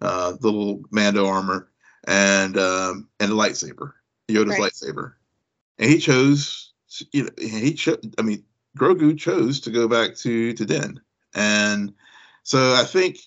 uh, 0.00 0.32
the 0.32 0.50
little 0.50 0.82
Mando 0.90 1.26
armor 1.26 1.70
and 2.06 2.56
um, 2.56 3.08
and 3.20 3.30
the 3.30 3.36
lightsaber, 3.36 3.92
Yoda's 4.28 4.58
Right. 4.58 4.72
lightsaber, 4.72 5.14
and 5.78 5.90
he 5.90 5.98
chose. 5.98 6.72
You 7.12 7.24
know, 7.24 7.30
he 7.38 7.74
chose. 7.74 7.98
I 8.18 8.22
mean, 8.22 8.44
Grogu 8.78 9.18
chose 9.18 9.60
to 9.60 9.70
go 9.70 9.88
back 9.88 10.14
to 10.16 10.52
to 10.52 10.64
Den, 10.64 11.00
and 11.34 11.92
so 12.42 12.74
I 12.74 12.84
think 12.84 13.18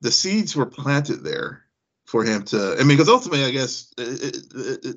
the 0.00 0.10
seeds 0.10 0.56
were 0.56 0.66
planted 0.66 1.22
there 1.22 1.64
for 2.06 2.24
him 2.24 2.42
to. 2.46 2.74
I 2.74 2.78
mean, 2.78 2.96
because 2.96 3.08
ultimately, 3.08 3.44
I 3.44 3.50
guess, 3.50 3.92
it, 3.96 4.34
it, 4.54 4.84
it, 4.84 4.96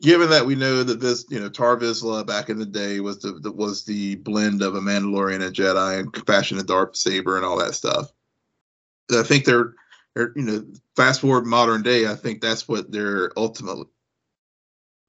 given 0.00 0.30
that 0.30 0.46
we 0.46 0.54
know 0.54 0.82
that 0.82 1.00
this, 1.00 1.24
you 1.28 1.38
know, 1.38 1.48
Tarre 1.48 1.78
Vizsla 1.78 2.26
back 2.26 2.48
in 2.48 2.58
the 2.58 2.66
day 2.66 3.00
was 3.00 3.20
the, 3.20 3.32
the 3.32 3.52
was 3.52 3.84
the 3.84 4.16
blend 4.16 4.62
of 4.62 4.74
a 4.74 4.80
Mandalorian 4.80 5.44
and 5.44 5.54
Jedi 5.54 5.98
and 5.98 6.12
compassionate 6.12 6.66
dark 6.66 6.96
saber 6.96 7.36
and 7.36 7.44
all 7.44 7.58
that 7.58 7.74
stuff. 7.74 8.10
I 9.12 9.22
think 9.22 9.44
they're, 9.44 9.74
they're, 10.14 10.32
you 10.36 10.42
know, 10.42 10.64
fast 10.96 11.20
forward 11.20 11.46
modern 11.46 11.82
day. 11.82 12.06
I 12.06 12.14
think 12.14 12.40
that's 12.40 12.66
what 12.66 12.90
their 12.90 13.32
ultimate 13.36 13.86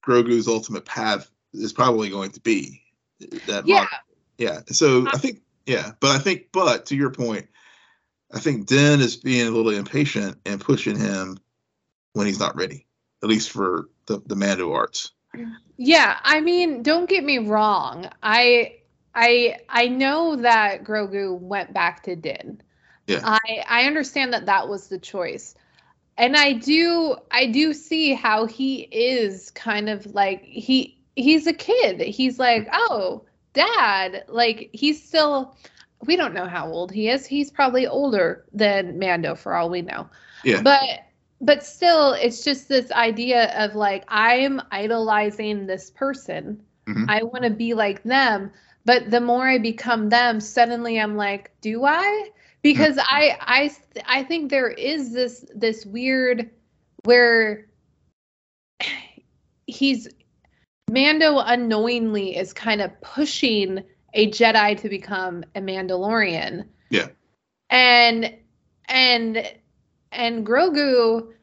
Grogu's 0.06 0.48
ultimate 0.48 0.86
path 0.86 1.30
is 1.54 1.74
probably 1.74 2.10
going 2.10 2.32
to 2.32 2.42
be. 2.42 2.82
That 3.48 3.66
yeah 3.66 3.76
modern- 3.76 3.90
yeah. 4.38 4.60
So 4.68 5.08
I 5.14 5.18
think 5.18 5.42
yeah, 5.66 5.92
but 6.00 6.12
I 6.12 6.20
think 6.20 6.48
but 6.52 6.86
to 6.88 6.96
your 6.96 7.12
point, 7.12 7.48
I 8.34 8.40
think 8.40 8.68
Den 8.68 9.00
is 9.00 9.16
being 9.16 9.48
a 9.48 9.52
little 9.52 9.72
impatient 9.72 10.38
and 10.46 10.60
pushing 10.60 10.98
him 10.98 11.38
when 12.14 12.28
he's 12.28 12.40
not 12.40 12.56
ready, 12.56 12.86
at 13.24 13.30
least 13.30 13.50
for 13.50 13.90
the 14.06 14.22
the 14.28 14.36
Mando 14.36 14.72
arts. 14.74 15.12
Yeah, 15.78 16.20
I 16.24 16.42
mean, 16.42 16.84
don't 16.84 17.10
get 17.10 17.24
me 17.24 17.40
wrong. 17.40 18.10
I 18.22 18.76
I 19.16 19.58
I 19.70 19.88
know 19.88 20.36
that 20.36 20.84
Grogu 20.84 21.40
went 21.40 21.74
back 21.74 22.04
to 22.04 22.16
Din. 22.16 22.62
Yeah. 23.08 23.22
I 23.24 23.64
I 23.68 23.86
understand 23.86 24.34
that 24.34 24.46
that 24.46 24.68
was 24.68 24.88
the 24.88 25.00
choice. 25.00 25.56
And 26.18 26.36
I 26.36 26.54
do 26.54 27.16
I 27.32 27.48
do 27.48 27.74
see 27.74 28.14
how 28.14 28.46
he 28.46 28.82
is 28.82 29.50
kind 29.52 29.90
of 29.90 30.06
like 30.14 30.44
he 30.44 31.02
he's 31.16 31.48
a 31.48 31.54
kid. 31.54 32.02
He's 32.02 32.38
like, 32.38 32.68
"Oh, 32.72 33.24
dad." 33.54 34.26
Like 34.28 34.70
he's 34.74 35.04
still 35.04 35.58
we 36.06 36.16
don't 36.16 36.34
know 36.34 36.46
how 36.48 36.70
old 36.70 36.92
he 36.92 37.10
is. 37.10 37.26
He's 37.26 37.50
probably 37.50 37.88
older 37.88 38.46
than 38.54 39.00
Mando 39.00 39.36
for 39.36 39.56
all 39.56 39.70
we 39.70 39.82
know. 39.82 40.10
Yeah. 40.44 40.62
But 40.62 40.84
but 41.42 41.64
still 41.64 42.14
it's 42.14 42.44
just 42.44 42.68
this 42.70 42.92
idea 42.92 43.52
of 43.64 43.76
like 43.76 44.04
i'm 44.08 44.62
idolizing 44.72 45.66
this 45.68 45.90
person 45.92 46.62
Mhm. 46.88 47.06
i 47.10 47.24
want 47.24 47.44
to 47.44 47.50
be 47.50 47.74
like 47.74 48.04
them 48.04 48.52
but 48.86 49.10
the 49.10 49.22
more 49.22 49.48
i 49.48 49.58
become 49.58 50.10
them 50.10 50.40
suddenly 50.40 51.00
i'm 51.00 51.16
like 51.16 51.52
do 51.62 51.86
i 51.86 52.30
because 52.62 52.98
i 53.00 53.38
i 53.42 53.72
i 54.06 54.24
think 54.24 54.50
there 54.50 54.70
is 54.70 55.14
this 55.14 55.46
this 55.56 55.86
weird 55.86 56.50
where 57.04 57.68
he's 59.68 60.08
mando 60.90 61.40
unknowingly 61.40 62.36
is 62.36 62.54
kind 62.54 62.82
of 62.82 63.00
pushing 63.02 63.84
a 64.14 64.30
jedi 64.30 64.78
to 64.80 64.90
become 64.90 65.44
a 65.56 65.62
mandalorian 65.62 66.66
Yeah. 66.90 67.08
and 67.70 68.36
and 68.90 69.52
and 70.14 70.46
Grogu 70.46 71.34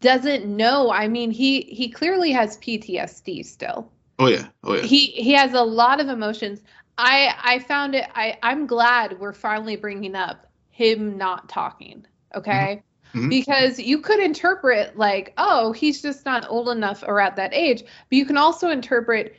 doesn't 0.00 0.44
know. 0.46 0.90
I 0.90 1.08
mean, 1.08 1.30
he 1.30 1.62
he 1.62 1.88
clearly 1.88 2.32
has 2.32 2.58
PTSD 2.58 3.44
still. 3.44 3.90
Oh 4.18 4.26
yeah. 4.26 4.48
Oh 4.64 4.74
yeah. 4.74 4.82
He 4.82 5.06
he 5.06 5.32
has 5.32 5.54
a 5.54 5.62
lot 5.62 6.00
of 6.00 6.08
emotions. 6.08 6.62
I 6.96 7.34
I 7.42 7.58
found 7.60 7.94
it 7.94 8.06
I 8.14 8.38
I'm 8.42 8.66
glad 8.66 9.18
we're 9.18 9.32
finally 9.32 9.76
bringing 9.76 10.14
up 10.14 10.46
him 10.70 11.18
not 11.18 11.48
talking, 11.48 12.06
okay? 12.34 12.82
Mhm. 13.14 13.30
Because 13.30 13.78
you 13.78 14.00
could 14.00 14.20
interpret 14.20 14.96
like, 14.98 15.32
oh, 15.38 15.72
he's 15.72 16.02
just 16.02 16.24
not 16.26 16.46
old 16.48 16.68
enough 16.68 17.02
or 17.06 17.20
at 17.20 17.36
that 17.36 17.54
age, 17.54 17.82
but 17.82 18.16
you 18.16 18.26
can 18.26 18.36
also 18.36 18.70
interpret 18.70 19.36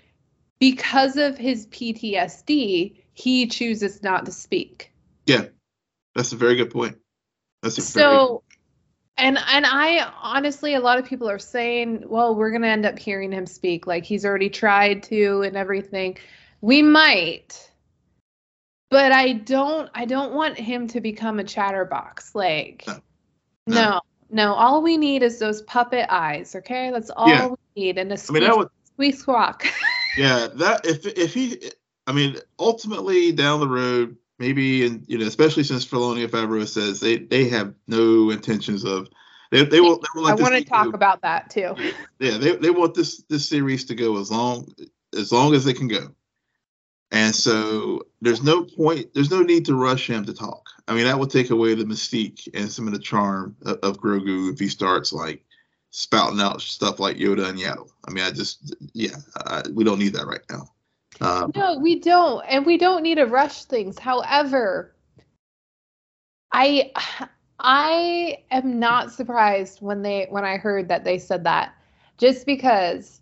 because 0.60 1.16
of 1.18 1.38
his 1.38 1.68
PTSD, 1.68 2.96
he 3.14 3.48
chooses 3.48 4.04
not 4.04 4.26
to 4.26 4.32
speak. 4.32 4.92
Yeah. 5.26 5.46
That's 6.16 6.34
a 6.34 6.36
very 6.36 6.56
good 6.56 6.72
point. 6.72 6.98
That's 7.62 7.78
a 7.78 7.82
very 7.82 8.16
So 8.16 8.44
and 9.20 9.38
and 9.38 9.66
I 9.66 10.12
honestly 10.22 10.74
a 10.76 10.80
lot 10.80 10.98
of 11.00 11.06
people 11.06 11.30
are 11.30 11.40
saying, 11.40 12.04
well, 12.08 12.36
we're 12.36 12.50
going 12.52 12.62
to 12.64 12.68
end 12.68 12.86
up 12.86 12.98
hearing 13.00 13.32
him 13.32 13.46
speak 13.46 13.88
like 13.88 14.04
he's 14.04 14.26
already 14.26 14.50
tried 14.50 15.04
to 15.04 15.42
and 15.44 15.56
everything. 15.56 16.18
We 16.62 16.82
might. 16.82 17.72
But 18.92 19.12
I 19.12 19.34
don't 19.34 19.90
I 19.94 20.06
don't 20.06 20.34
want 20.34 20.58
him 20.58 20.88
to 20.88 21.02
become 21.02 21.40
a 21.40 21.44
chatterbox 21.44 22.34
like 22.34 22.86
No. 22.88 23.00
no. 23.68 24.02
No. 24.32 24.54
All 24.54 24.82
we 24.82 24.98
need 24.98 25.24
is 25.24 25.40
those 25.40 25.62
puppet 25.64 26.06
eyes, 26.10 26.56
okay? 26.56 26.92
That's 26.92 27.10
all 27.10 27.30
Yeah. 27.30 27.48
we 27.48 27.56
need 27.76 27.98
and 27.98 28.12
a 28.12 28.14
I 28.14 28.18
squeak, 28.18 28.42
mean 28.42 28.50
that 28.50 28.58
would 28.58 28.70
squeak 28.94 29.16
squawk. 29.16 29.66
yeah 30.18 30.48
that 30.56 30.86
if 30.86 31.06
if 31.06 31.34
he 31.36 31.72
i 32.08 32.12
mean 32.12 32.36
ultimately 32.58 33.32
down 33.32 33.60
the 33.60 33.68
road 33.68 34.18
maybe 34.40 34.86
and 34.86 35.04
you 35.08 35.18
know 35.18 35.28
especially 35.28 35.64
since 35.64 35.86
Filoni 35.86 36.24
and 36.24 36.32
Favreau 36.32 36.68
says 36.68 37.00
they 37.00 37.18
they 37.18 37.48
have 37.50 37.74
no 37.88 38.32
intentions 38.32 38.84
of 38.84 39.10
they, 39.52 39.64
they 39.64 39.82
will, 39.82 39.98
they 40.00 40.08
will 40.20 40.28
I 40.28 40.36
want 40.36 40.54
to 40.54 40.64
talk 40.64 40.86
go. 40.86 40.92
about 40.92 41.22
that 41.22 41.50
too. 41.50 41.76
yeah 42.20 42.38
they, 42.38 42.56
they 42.56 42.70
want 42.70 42.96
this 42.96 43.24
this 43.30 43.48
series 43.48 43.86
to 43.86 43.96
go 43.96 44.18
as 44.20 44.32
long 44.32 44.68
as 45.18 45.32
long 45.32 45.54
as 45.54 45.68
it 45.68 45.76
can 45.76 45.88
go 45.88 46.10
and 47.12 47.36
so 47.36 48.04
there's 48.22 48.44
no 48.44 48.64
point 48.64 49.14
there's 49.14 49.32
no 49.32 49.42
need 49.42 49.66
to 49.66 49.76
rush 49.76 50.10
him 50.10 50.26
to 50.26 50.34
talk 50.34 50.70
i 50.88 50.94
mean 50.94 51.06
that 51.06 51.18
will 51.18 51.28
take 51.28 51.50
away 51.50 51.74
the 51.74 51.84
mystique 51.84 52.48
and 52.54 52.72
some 52.72 52.88
of 52.88 52.94
the 52.94 53.00
charm 53.00 53.56
of, 53.66 53.78
of 53.78 53.98
grogu 53.98 54.54
if 54.54 54.60
he 54.60 54.68
starts 54.68 55.12
like 55.12 55.44
spouting 55.92 56.40
out 56.40 56.62
stuff 56.62 57.00
like 57.00 57.18
yoda 57.18 57.50
and 57.50 57.58
yaddle 57.58 57.90
i 58.08 58.12
mean 58.12 58.24
i 58.24 58.32
just 58.32 58.76
yeah 58.94 59.16
I, 59.48 59.64
we 59.74 59.84
don't 59.84 60.00
need 60.00 60.14
that 60.14 60.28
right 60.28 60.44
now 60.52 60.70
um, 61.22 61.52
No, 61.56 61.78
we 61.78 62.00
don't, 62.00 62.44
and 62.48 62.66
we 62.66 62.78
don't 62.78 63.04
need 63.04 63.16
to 63.16 63.26
rush 63.26 63.66
things. 63.66 64.00
However, 64.00 64.94
I 66.52 66.92
I 67.60 68.44
am 68.52 68.80
not 68.80 69.12
surprised 69.12 69.82
when 69.82 70.02
they 70.02 70.28
when 70.30 70.46
I 70.46 70.58
heard 70.58 70.88
that 70.90 71.04
they 71.04 71.18
said 71.18 71.44
that, 71.44 71.74
just 72.18 72.46
because 72.46 73.22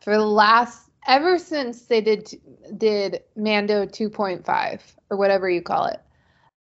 for 0.00 0.16
the 0.16 0.24
last 0.24 0.90
ever 1.06 1.38
since 1.38 1.82
they 1.82 2.00
did 2.00 2.34
did 2.76 3.22
Mando 3.36 3.86
2.5 3.86 4.80
or 5.10 5.16
whatever 5.16 5.48
you 5.48 5.62
call 5.62 5.86
it, 5.86 6.00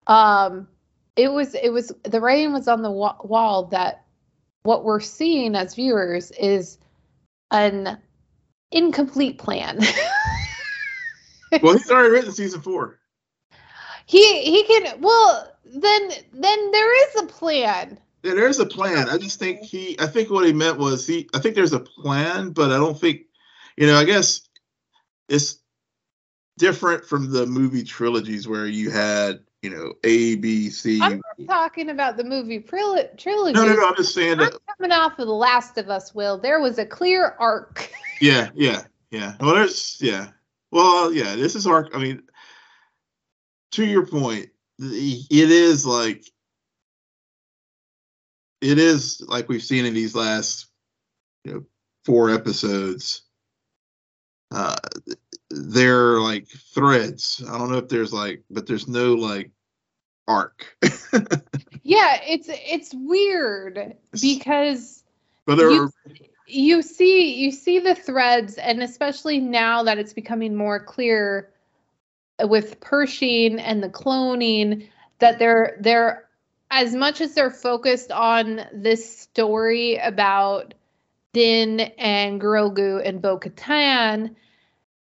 um, 0.07 0.67
it 1.15 1.31
was 1.31 1.53
it 1.55 1.69
was 1.69 1.91
the 2.03 2.21
writing 2.21 2.53
was 2.53 2.67
on 2.67 2.81
the 2.81 2.91
wa- 2.91 3.17
wall 3.23 3.65
that 3.67 4.03
what 4.63 4.83
we're 4.83 4.99
seeing 4.99 5.55
as 5.55 5.75
viewers 5.75 6.31
is 6.31 6.77
an 7.51 7.97
incomplete 8.71 9.37
plan. 9.37 9.79
well 11.61 11.73
he's 11.73 11.91
already 11.91 12.09
written 12.09 12.31
season 12.31 12.61
four 12.61 12.99
He 14.05 14.43
he 14.43 14.63
can 14.63 15.01
well 15.01 15.51
then 15.73 16.11
then 16.33 16.71
there 16.71 17.09
is 17.09 17.23
a 17.23 17.25
plan. 17.27 17.97
Yeah, 18.23 18.35
there's 18.35 18.59
a 18.59 18.65
plan. 18.65 19.09
I 19.09 19.17
just 19.17 19.39
think 19.39 19.61
he. 19.61 19.99
I 19.99 20.07
think 20.07 20.29
what 20.29 20.45
he 20.45 20.53
meant 20.53 20.77
was 20.77 21.07
he. 21.07 21.29
I 21.33 21.39
think 21.39 21.55
there's 21.55 21.73
a 21.73 21.79
plan, 21.79 22.51
but 22.51 22.71
I 22.71 22.77
don't 22.77 22.99
think. 22.99 23.21
You 23.77 23.87
know, 23.87 23.97
I 23.97 24.03
guess 24.03 24.41
it's 25.29 25.59
different 26.57 27.05
from 27.05 27.31
the 27.31 27.45
movie 27.45 27.83
trilogies 27.83 28.47
where 28.47 28.67
you 28.67 28.91
had, 28.91 29.39
you 29.61 29.69
know, 29.69 29.93
A, 30.03 30.35
B, 30.35 30.69
C. 30.69 30.99
I'm 31.01 31.21
not 31.39 31.47
talking 31.47 31.89
about 31.89 32.17
the 32.17 32.25
movie 32.25 32.59
tril- 32.59 33.17
trilogy. 33.17 33.53
No, 33.53 33.65
no, 33.65 33.73
no. 33.73 33.87
I'm 33.87 33.95
just 33.95 34.13
saying 34.13 34.33
I'm 34.33 34.51
that. 34.51 34.59
coming 34.77 34.91
off 34.91 35.17
of 35.17 35.27
The 35.27 35.33
Last 35.33 35.77
of 35.77 35.89
Us, 35.89 36.13
Will. 36.13 36.37
There 36.37 36.59
was 36.59 36.77
a 36.77 36.85
clear 36.85 37.35
arc. 37.39 37.89
Yeah, 38.19 38.49
yeah, 38.53 38.83
yeah. 39.09 39.35
Well, 39.39 39.55
there's 39.55 39.97
yeah. 40.01 40.27
Well, 40.71 41.11
yeah. 41.13 41.35
This 41.35 41.55
is 41.55 41.67
our. 41.67 41.87
I 41.93 41.97
mean, 41.99 42.23
to 43.73 43.85
your 43.85 44.05
point, 44.05 44.49
it 44.79 45.51
is 45.51 45.85
like. 45.85 46.25
It 48.61 48.77
is 48.77 49.21
like 49.27 49.49
we've 49.49 49.63
seen 49.63 49.85
in 49.85 49.93
these 49.95 50.13
last, 50.13 50.67
you 51.43 51.53
know, 51.53 51.63
four 52.05 52.29
episodes. 52.29 53.23
Uh, 54.51 54.75
they're 55.49 56.19
like 56.19 56.47
threads. 56.47 57.43
I 57.49 57.57
don't 57.57 57.71
know 57.71 57.77
if 57.79 57.89
there's 57.89 58.13
like, 58.13 58.43
but 58.51 58.67
there's 58.67 58.87
no 58.87 59.15
like 59.15 59.49
arc. 60.27 60.77
yeah, 61.83 62.19
it's 62.23 62.47
it's 62.49 62.93
weird 62.93 63.95
because 64.21 65.03
but 65.47 65.55
there 65.55 65.71
You- 65.71 65.83
are 65.83 65.91
you 66.47 66.81
see 66.81 67.35
you 67.35 67.51
see 67.51 67.79
the 67.79 67.95
threads 67.95 68.57
and 68.57 68.81
especially 68.81 69.39
now 69.39 69.83
that 69.83 69.97
it's 69.97 70.13
becoming 70.13 70.55
more 70.55 70.79
clear 70.83 71.49
with 72.43 72.79
Pershing 72.79 73.59
and 73.59 73.83
the 73.83 73.89
cloning 73.89 74.89
that 75.19 75.39
they're 75.39 75.77
they're 75.79 76.27
as 76.71 76.95
much 76.95 77.21
as 77.21 77.33
they're 77.33 77.51
focused 77.51 78.11
on 78.11 78.61
this 78.73 79.19
story 79.19 79.97
about 79.97 80.73
Din 81.33 81.79
and 81.79 82.41
Grogu 82.41 83.05
and 83.05 83.21
Bo-Katan, 83.21 84.35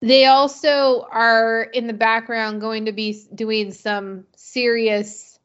they 0.00 0.26
also 0.26 1.06
are 1.10 1.62
in 1.62 1.86
the 1.86 1.92
background 1.92 2.60
going 2.60 2.86
to 2.86 2.92
be 2.92 3.22
doing 3.34 3.72
some 3.72 4.24
serious 4.34 5.38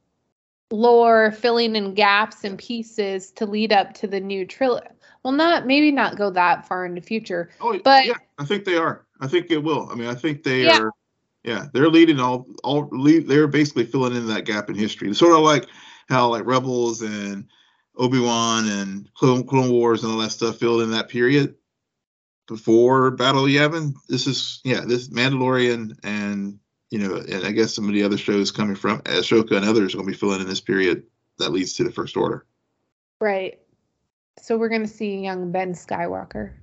lore 0.72 1.32
filling 1.32 1.76
in 1.76 1.94
gaps 1.94 2.44
and 2.44 2.58
pieces 2.58 3.32
to 3.32 3.46
lead 3.46 3.72
up 3.72 3.94
to 3.94 4.08
the 4.08 4.20
new 4.20 4.46
trilogy. 4.46 4.88
Well, 5.28 5.36
not 5.36 5.68
maybe 5.68 5.92
not 5.92 6.16
go 6.16 6.30
that 6.30 6.70
far 6.70 6.86
in 6.86 6.96
the 6.96 7.02
future. 7.02 7.50
Oh, 7.60 7.78
But- 7.84 8.06
yeah, 8.06 8.14
I 8.38 8.46
think 8.46 8.64
they 8.64 8.78
are. 8.78 9.06
I 9.20 9.28
think 9.28 9.52
it 9.52 9.58
will. 9.62 9.90
I 9.92 9.96
mean, 9.96 10.08
I 10.08 10.16
think 10.16 10.42
they 10.42 10.64
Yeah. 10.64 10.80
are. 10.80 10.92
Yeah, 11.44 11.66
they're 11.74 11.90
leading 11.90 12.22
all. 12.22 12.48
All 12.64 12.88
lead, 12.94 13.28
they're 13.28 13.48
basically 13.48 13.86
filling 13.86 14.16
in 14.16 14.28
that 14.28 14.46
gap 14.46 14.70
in 14.70 14.76
history. 14.76 15.14
Sort 15.14 15.34
of 15.34 15.42
like 15.42 15.68
how 16.08 16.30
like 16.30 16.46
Rebels 16.46 17.02
and 17.02 17.44
Obi 17.98 18.20
Wan 18.22 18.70
and 18.70 19.14
Clone, 19.16 19.46
Clone 19.46 19.70
Wars 19.70 20.02
and 20.06 20.14
all 20.14 20.20
that 20.20 20.32
stuff 20.32 20.60
filled 20.60 20.82
in 20.82 20.92
that 20.92 21.10
period 21.10 21.56
before 22.48 23.12
Battle 23.12 23.44
of 23.44 23.50
Yavin. 23.52 23.96
This 24.08 24.28
is 24.28 24.62
yeah, 24.64 24.80
this 24.88 25.10
Mandalorian 25.10 25.98
and 26.04 26.58
you 26.90 27.00
know, 27.00 27.18
and 27.18 27.46
I 27.46 27.52
guess 27.52 27.74
some 27.76 27.90
of 27.90 27.94
the 27.94 28.04
other 28.04 28.18
shows 28.18 28.50
coming 28.52 28.78
from 28.78 29.02
Ahsoka 29.02 29.58
and 29.58 29.66
others 29.66 29.94
are 29.94 29.98
going 29.98 30.08
to 30.08 30.14
be 30.14 30.18
filling 30.18 30.40
in 30.40 30.48
this 30.48 30.62
period 30.62 31.04
that 31.38 31.52
leads 31.52 31.74
to 31.74 31.84
the 31.84 31.92
First 31.92 32.16
Order. 32.16 32.46
Right. 33.20 33.60
So 34.40 34.58
we're 34.58 34.70
gonna 34.70 34.88
see 34.88 35.20
young 35.20 35.52
Ben 35.52 35.74
Skywalker. 35.74 36.54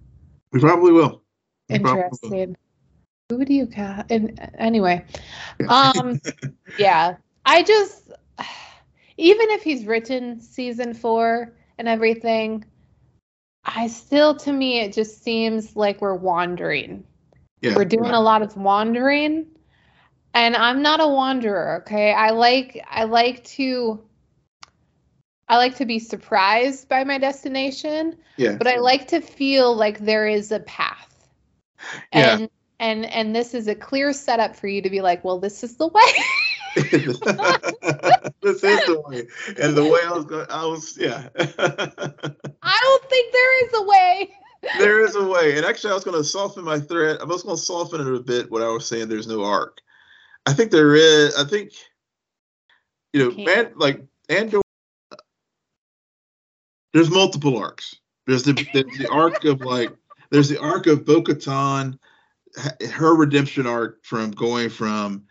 We 0.52 0.60
probably 0.60 0.92
will. 0.92 1.22
We 1.68 1.78
probably 1.78 2.00
will. 2.00 2.06
Interesting. 2.12 2.56
Who 3.30 3.44
do 3.44 3.54
you 3.54 3.66
cast? 3.66 4.10
And 4.10 4.38
anyway, 4.58 5.04
um, 5.68 6.20
yeah, 6.78 7.16
I 7.44 7.62
just 7.62 8.12
even 9.16 9.50
if 9.50 9.62
he's 9.62 9.86
written 9.86 10.40
season 10.40 10.94
four 10.94 11.54
and 11.78 11.88
everything, 11.88 12.64
I 13.64 13.88
still 13.88 14.36
to 14.36 14.52
me 14.52 14.80
it 14.80 14.92
just 14.92 15.22
seems 15.22 15.76
like 15.76 16.00
we're 16.00 16.14
wandering. 16.14 17.04
yeah, 17.60 17.74
We're 17.74 17.84
doing 17.84 18.10
a 18.10 18.20
lot 18.20 18.42
of 18.42 18.56
wandering, 18.56 19.46
and 20.34 20.54
I'm 20.56 20.82
not 20.82 21.00
a 21.00 21.08
wanderer. 21.08 21.82
Okay, 21.82 22.12
I 22.12 22.30
like 22.30 22.84
I 22.88 23.04
like 23.04 23.44
to. 23.44 24.02
I 25.48 25.56
like 25.56 25.76
to 25.76 25.84
be 25.84 25.98
surprised 25.98 26.88
by 26.88 27.04
my 27.04 27.18
destination, 27.18 28.16
yeah. 28.36 28.56
but 28.56 28.66
I 28.66 28.76
like 28.76 29.08
to 29.08 29.20
feel 29.20 29.74
like 29.76 29.98
there 29.98 30.26
is 30.26 30.50
a 30.52 30.60
path. 30.60 31.28
Yeah. 32.12 32.38
And 32.38 32.50
and 32.80 33.04
and 33.06 33.36
this 33.36 33.54
is 33.54 33.68
a 33.68 33.74
clear 33.74 34.12
setup 34.12 34.56
for 34.56 34.68
you 34.68 34.82
to 34.82 34.90
be 34.90 35.00
like, 35.00 35.22
well, 35.24 35.38
this 35.38 35.62
is 35.62 35.76
the 35.76 35.88
way. 35.88 36.02
this 36.74 38.64
is 38.64 38.86
the 38.86 39.02
way, 39.06 39.26
and 39.60 39.76
the 39.76 39.84
way 39.84 40.00
I 40.04 40.12
was 40.12 40.24
going, 40.24 40.46
I 40.50 40.64
was 40.66 40.96
yeah. 40.98 41.28
I 41.38 42.78
don't 42.82 43.10
think 43.10 43.32
there 43.32 43.64
is 43.66 43.74
a 43.74 43.82
way. 43.82 44.30
there 44.78 45.04
is 45.04 45.14
a 45.14 45.24
way, 45.24 45.56
and 45.56 45.66
actually, 45.66 45.90
I 45.90 45.94
was 45.94 46.04
going 46.04 46.16
to 46.16 46.24
soften 46.24 46.64
my 46.64 46.80
thread. 46.80 47.18
I 47.20 47.24
was 47.24 47.42
going 47.42 47.56
to 47.56 47.62
soften 47.62 48.00
it 48.00 48.14
a 48.14 48.20
bit 48.20 48.50
when 48.50 48.62
I 48.62 48.68
was 48.68 48.88
saying 48.88 49.08
there's 49.08 49.26
no 49.26 49.44
arc. 49.44 49.80
I 50.46 50.52
think 50.52 50.70
there 50.70 50.94
is. 50.94 51.36
I 51.36 51.44
think 51.44 51.72
you 53.12 53.30
know, 53.30 53.44
man, 53.44 53.72
like 53.76 54.00
Andor. 54.28 54.63
There's 56.94 57.10
multiple 57.10 57.58
arcs. 57.58 57.96
There's 58.26 58.44
the 58.44 58.52
there's 58.72 58.98
the 58.98 59.08
arc 59.10 59.44
of 59.44 59.60
like 59.60 59.90
there's 60.30 60.48
the 60.48 60.58
arc 60.60 60.86
of 60.86 61.04
Bo-Katan, 61.04 61.98
her 62.92 63.14
redemption 63.14 63.66
arc 63.66 64.02
from 64.04 64.30
going 64.30 64.70
from 64.70 65.24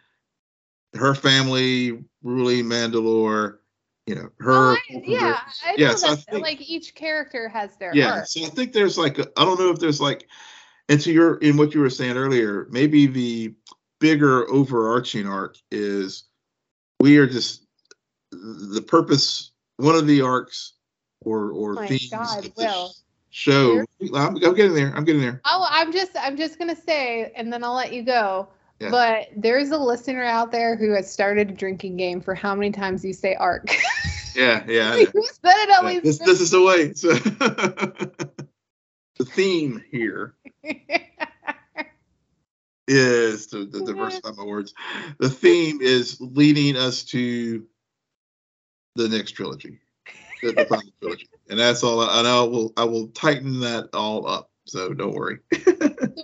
her 0.94 1.16
family 1.16 2.04
ruling 2.22 2.66
Mandalore 2.66 3.58
you 4.06 4.16
know 4.16 4.30
her. 4.40 4.72
Oh, 4.74 4.78
I- 4.94 5.02
yeah, 5.06 5.40
I 5.66 5.76
know 5.78 5.96
so 5.96 6.12
I 6.12 6.16
think- 6.16 6.44
like 6.44 6.62
each 6.70 6.94
character 6.94 7.48
has 7.48 7.76
their 7.78 7.96
yeah 7.96 8.12
arc. 8.12 8.28
so 8.28 8.46
i 8.46 8.50
think 8.50 8.74
there's 8.74 8.98
like 8.98 9.18
I 9.20 9.24
i 9.38 9.46
don't 9.46 9.60
know 9.60 9.72
if 9.72 9.80
there's 9.80 10.02
like 10.02 10.28
and 10.90 11.00
to 11.00 11.12
your 11.12 11.38
in 11.38 11.56
what 11.56 11.74
you 11.74 11.80
were 11.80 11.90
saying 11.90 12.18
earlier 12.18 12.68
maybe 12.70 13.08
the 13.08 13.54
bigger 14.00 14.50
overarching 14.52 15.26
arc 15.28 15.58
is 15.72 16.26
we 17.00 17.18
are 17.18 17.26
just 17.28 17.66
the 18.32 18.84
purpose 18.86 19.52
one 19.78 19.96
of 19.96 20.06
the 20.06 20.22
arcs 20.22 20.74
or 21.26 21.52
or 21.52 21.78
Oh 21.78 21.88
themes 21.88 22.10
God, 22.12 22.52
show 23.30 23.84
I'm, 24.14 24.36
I'm 24.44 24.54
getting 24.54 24.76
there 24.76 24.94
i'm 24.96 25.04
getting 25.06 25.22
there 25.22 25.42
Oh, 25.46 25.66
I'm 25.70 25.92
just 25.92 26.12
I'm 26.18 26.38
just 26.38 26.60
gonna 26.60 26.76
say, 26.76 27.32
and 27.36 27.52
then 27.52 27.64
I'll 27.64 27.76
let 27.76 27.94
you 27.94 28.04
go. 28.04 28.48
Yeah. 28.80 28.90
But 28.92 29.28
there's 29.36 29.72
a 29.72 29.78
listener 29.78 30.24
out 30.24 30.52
there 30.52 30.76
who 30.76 30.92
has 30.94 31.12
started 31.12 31.50
a 31.50 31.54
drinking 31.54 31.98
game 31.98 32.22
for 32.22 32.36
how 32.36 32.54
many 32.56 32.72
times 32.72 33.04
you 33.04 33.14
say 33.14 33.36
arc. 33.36 33.76
yeah 34.36 34.64
yeah 34.68 34.96
you 34.96 35.12
said 35.14 35.22
it 35.46 35.70
at 35.70 35.84
Yeah, 35.84 35.90
least. 35.90 36.04
this, 36.04 36.18
this 36.20 36.42
is 36.42 36.52
the 36.52 36.64
way 36.64 36.94
so 36.94 37.14
the 39.18 39.26
theme 39.26 39.84
here 39.92 40.36
is 42.88 43.48
to, 43.48 43.66
to 43.70 43.86
diversify 43.86 44.32
my 44.32 44.44
words. 44.44 44.74
The 45.20 45.30
theme 45.30 45.82
is 45.82 46.18
leading 46.20 46.76
us 46.76 47.04
to 47.06 47.66
the 48.96 49.10
next 49.10 49.32
trilogy, 49.32 49.80
the, 50.44 50.54
the 50.54 50.66
final 50.66 50.92
trilogy, 51.02 51.30
and 51.50 51.60
that's 51.60 51.84
all. 51.84 52.02
I, 52.02 52.20
And 52.20 52.28
I 52.28 52.42
will 52.42 52.74
I 52.78 52.84
will 52.84 53.08
tighten 53.10 53.60
that 53.62 53.90
all 53.94 54.28
up. 54.28 54.50
So 54.66 54.94
don't 54.94 55.14
worry. 55.14 55.40
so 55.54 55.62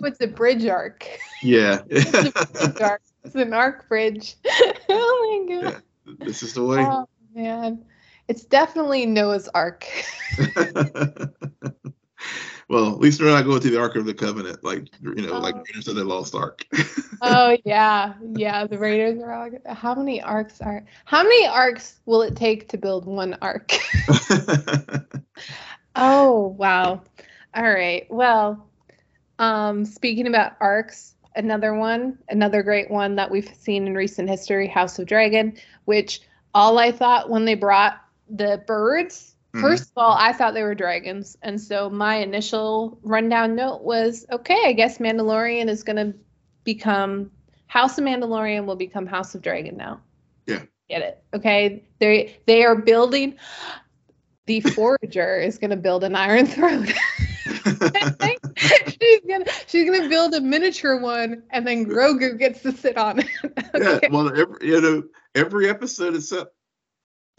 it's 0.06 0.20
a 0.20 0.26
bridge 0.26 0.66
arc. 0.66 1.06
Yeah, 1.42 1.82
It's 1.90 2.12
a 2.14 2.32
bridge 2.68 2.80
arc. 2.80 3.02
It's 3.24 3.34
an 3.34 3.52
arc 3.52 3.88
bridge. 3.88 4.36
oh 4.88 5.46
my 5.48 5.62
god. 5.62 5.82
this 6.20 6.42
is 6.42 6.54
the 6.54 6.64
way. 6.64 6.78
Oh 6.80 7.06
man. 7.34 7.84
It's 8.28 8.44
definitely 8.44 9.06
Noah's 9.06 9.48
Ark. 9.48 9.84
Well, 12.70 12.92
at 12.92 12.98
least 13.00 13.20
we're 13.20 13.26
not 13.26 13.44
going 13.44 13.60
to 13.60 13.70
the 13.70 13.80
Ark 13.80 13.96
of 13.96 14.06
the 14.06 14.14
Covenant, 14.14 14.62
like 14.64 14.86
you 15.02 15.26
know, 15.26 15.38
like 15.38 15.56
Oh. 15.56 15.62
Raiders 15.68 15.88
of 15.88 15.96
the 15.96 16.04
Lost 16.04 16.34
Ark. 16.34 16.64
oh 17.22 17.56
yeah. 17.64 18.14
Yeah. 18.34 18.66
The 18.66 18.78
Raiders 18.78 19.20
are 19.20 19.32
all 19.32 19.74
how 19.74 19.94
many 19.94 20.22
arcs 20.22 20.60
are 20.60 20.84
how 21.04 21.22
many 21.22 21.46
arcs 21.46 22.00
will 22.06 22.22
it 22.22 22.36
take 22.36 22.68
to 22.68 22.78
build 22.78 23.04
one 23.04 23.36
arc? 23.42 23.72
Oh, 25.96 26.54
wow. 26.58 27.02
All 27.54 27.62
right. 27.62 28.06
Well, 28.10 28.68
um, 29.38 29.84
speaking 29.84 30.26
about 30.28 30.52
arcs, 30.60 31.14
another 31.34 31.74
one, 31.74 32.18
another 32.28 32.62
great 32.62 32.90
one 32.90 33.16
that 33.16 33.30
we've 33.30 33.50
seen 33.58 33.86
in 33.86 33.94
recent 33.94 34.28
history, 34.28 34.68
House 34.68 34.98
of 34.98 35.06
Dragon, 35.06 35.56
which 35.86 36.20
all 36.54 36.78
I 36.78 36.92
thought 36.92 37.28
when 37.28 37.44
they 37.44 37.54
brought 37.54 38.00
the 38.28 38.62
birds, 38.66 39.29
Mhm. 39.54 39.60
first 39.60 39.84
of 39.84 39.92
all, 39.96 40.16
I 40.16 40.32
thought 40.32 40.54
they 40.54 40.62
were 40.62 40.74
dragons. 40.74 41.36
And 41.42 41.60
so 41.60 41.90
my 41.90 42.16
initial 42.16 42.98
rundown 43.02 43.54
note 43.54 43.82
was 43.82 44.26
okay, 44.30 44.62
I 44.66 44.72
guess 44.72 44.98
Mandalorian 44.98 45.68
is 45.68 45.82
going 45.82 45.96
to 45.96 46.18
become 46.64 47.30
House 47.66 47.98
of 47.98 48.04
Mandalorian 48.04 48.66
will 48.66 48.76
become 48.76 49.06
House 49.06 49.34
of 49.34 49.42
Dragon 49.42 49.76
now. 49.76 50.00
Yeah. 50.46 50.62
Get 50.88 51.02
it. 51.02 51.22
Okay. 51.34 51.84
They 51.98 52.36
they 52.46 52.64
are 52.64 52.76
building 52.76 53.36
the 54.46 54.60
forager 54.74 55.38
is 55.40 55.58
going 55.58 55.70
to 55.70 55.76
build 55.76 56.04
an 56.04 56.16
iron 56.16 56.46
throne. 56.46 56.86
She's 58.56 59.20
gonna 59.28 59.44
she's 59.66 59.88
gonna 59.88 60.08
build 60.08 60.34
a 60.34 60.40
miniature 60.40 60.98
one, 61.00 61.42
and 61.50 61.66
then 61.66 61.86
Grogu 61.86 62.38
gets 62.38 62.62
to 62.62 62.72
sit 62.72 62.96
on 62.96 63.20
it. 63.20 63.26
yeah, 63.74 63.98
well, 64.10 64.28
every, 64.28 64.68
you 64.68 64.80
know, 64.80 65.02
every 65.34 65.68
episode 65.68 66.14
except 66.14 66.54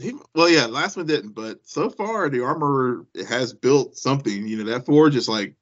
he, 0.02 0.14
well, 0.36 0.50
yeah, 0.50 0.66
last 0.66 0.98
one 0.98 1.06
didn't, 1.06 1.32
but 1.32 1.60
so 1.64 1.90
far 1.90 2.30
the 2.30 2.44
armorer 2.44 3.06
has 3.28 3.54
built 3.54 3.98
something. 3.98 4.48
You 4.48 4.64
know, 4.64 4.72
that 4.72 4.86
forge 4.86 5.16
is 5.16 5.30
like 5.30 5.56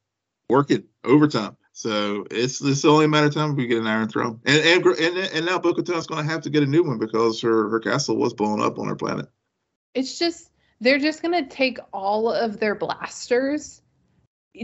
working 0.48 0.84
overtime. 1.04 1.56
So 1.72 2.26
it's 2.30 2.60
it's 2.60 2.84
only 2.84 3.06
a 3.06 3.08
matter 3.08 3.28
of 3.28 3.34
time 3.34 3.52
if 3.52 3.56
we 3.56 3.66
get 3.66 3.78
an 3.78 3.86
Iron 3.86 4.08
Throne, 4.08 4.40
and 4.44 4.60
and 4.60 4.84
and, 4.84 5.16
and 5.16 5.46
now 5.46 5.58
Bo-Katan's 5.58 6.06
going 6.06 6.24
to 6.24 6.30
have 6.30 6.42
to 6.42 6.50
get 6.50 6.62
a 6.62 6.66
new 6.66 6.82
one 6.82 6.98
because 6.98 7.40
her 7.40 7.68
her 7.70 7.80
castle 7.80 8.16
was 8.16 8.34
blown 8.34 8.60
up 8.60 8.78
on 8.78 8.88
her 8.88 8.96
planet. 8.96 9.28
It's 9.94 10.18
just 10.18 10.50
they're 10.80 10.98
just 10.98 11.22
gonna 11.22 11.48
take 11.48 11.78
all 11.92 12.30
of 12.30 12.58
their 12.58 12.74
blasters, 12.74 13.82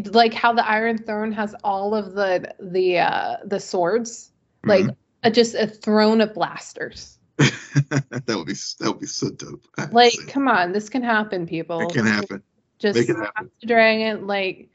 like 0.06 0.34
how 0.34 0.52
the 0.52 0.68
Iron 0.68 0.98
Throne 0.98 1.32
has 1.32 1.54
all 1.64 1.94
of 1.94 2.14
the 2.14 2.52
the 2.60 2.98
uh 2.98 3.36
the 3.44 3.60
swords, 3.60 4.32
like 4.64 4.86
a, 5.22 5.30
just 5.30 5.54
a 5.54 5.66
throne 5.66 6.20
of 6.20 6.34
blasters. 6.34 7.15
that 7.38 8.24
would 8.28 8.46
be 8.46 8.54
that 8.54 8.88
would 8.88 9.00
be 9.00 9.06
so 9.06 9.30
dope. 9.30 9.66
Like, 9.92 10.14
come 10.28 10.48
on, 10.48 10.72
this 10.72 10.88
can 10.88 11.02
happen, 11.02 11.46
people. 11.46 11.80
it 11.80 11.92
can 11.92 12.06
happen. 12.06 12.42
just 12.78 12.98
Make 12.98 13.08
it 13.08 13.16
happen. 13.16 13.50
Of 13.62 13.68
Dragon. 13.68 14.26
Like 14.26 14.70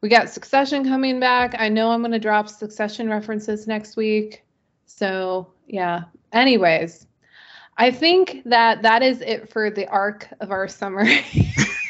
we 0.00 0.08
got 0.08 0.28
Succession 0.28 0.84
coming 0.84 1.20
back. 1.20 1.54
I 1.58 1.68
know 1.68 1.90
I'm 1.90 2.02
gonna 2.02 2.18
drop 2.18 2.48
Succession 2.48 3.08
references 3.08 3.66
next 3.66 3.96
week. 3.96 4.44
So 4.86 5.52
yeah. 5.66 6.04
Anyways, 6.32 7.06
I 7.76 7.90
think 7.90 8.42
that 8.44 8.82
that 8.82 9.02
is 9.02 9.20
it 9.20 9.50
for 9.50 9.70
the 9.70 9.86
arc 9.88 10.28
of 10.40 10.50
our 10.50 10.68
summer. 10.68 11.06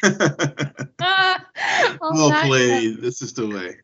Well 2.01 2.28
that 2.28 2.45
note, 2.45 2.47
played. 2.47 3.01
This 3.01 3.22
is 3.22 3.32
the 3.32 3.47
way. 3.47 3.76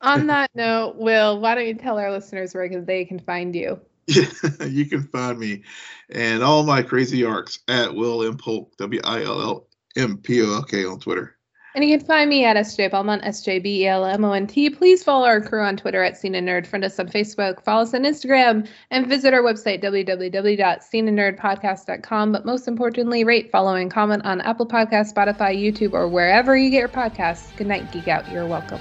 on 0.00 0.26
that 0.28 0.50
note, 0.54 0.96
Will, 0.96 1.40
why 1.40 1.54
don't 1.54 1.66
you 1.66 1.74
tell 1.74 1.98
our 1.98 2.10
listeners 2.10 2.54
where 2.54 2.68
they 2.68 3.04
can 3.04 3.18
find 3.18 3.54
you? 3.54 3.80
you 4.66 4.86
can 4.86 5.04
find 5.04 5.38
me 5.38 5.62
and 6.10 6.42
all 6.42 6.62
my 6.62 6.82
crazy 6.82 7.24
arcs 7.24 7.60
at 7.68 7.94
Will 7.94 8.22
M 8.22 8.36
Polk, 8.36 8.76
W 8.76 9.00
I 9.04 9.24
L 9.24 9.40
L 9.40 9.66
M 9.96 10.18
P 10.18 10.42
O 10.42 10.52
L 10.54 10.62
K 10.62 10.84
on 10.84 11.00
Twitter. 11.00 11.32
And 11.74 11.84
you 11.84 11.98
can 11.98 12.06
find 12.06 12.30
me 12.30 12.44
at 12.46 12.56
SJ 12.56 12.90
Belmont, 12.90 13.22
S 13.24 13.42
J 13.42 13.58
B 13.58 13.82
E 13.82 13.86
L 13.86 14.06
M 14.06 14.24
O 14.24 14.32
N 14.32 14.46
T. 14.46 14.70
Please 14.70 15.04
follow 15.04 15.26
our 15.26 15.42
crew 15.42 15.60
on 15.60 15.76
Twitter 15.76 16.02
at 16.02 16.16
Scene 16.16 16.34
N' 16.34 16.46
Nerd, 16.46 16.66
friend 16.66 16.82
us 16.82 16.98
on 16.98 17.08
Facebook, 17.08 17.62
follow 17.62 17.82
us 17.82 17.92
on 17.92 18.04
Instagram, 18.04 18.66
and 18.90 19.06
visit 19.06 19.34
our 19.34 19.42
website, 19.42 19.82
www.scenennerdpodcast.com. 19.82 22.32
But 22.32 22.46
most 22.46 22.66
importantly, 22.66 23.24
rate, 23.24 23.50
follow, 23.50 23.74
and 23.74 23.90
comment 23.90 24.24
on 24.24 24.40
Apple 24.40 24.66
Podcasts, 24.66 25.12
Spotify, 25.12 25.54
YouTube, 25.54 25.92
or 25.92 26.08
wherever 26.08 26.56
you 26.56 26.70
get 26.70 26.78
your 26.78 26.88
podcasts. 26.88 27.54
Good 27.58 27.66
night, 27.66 27.92
Geek 27.92 28.08
Out. 28.08 28.32
You're 28.32 28.46
welcome. 28.46 28.80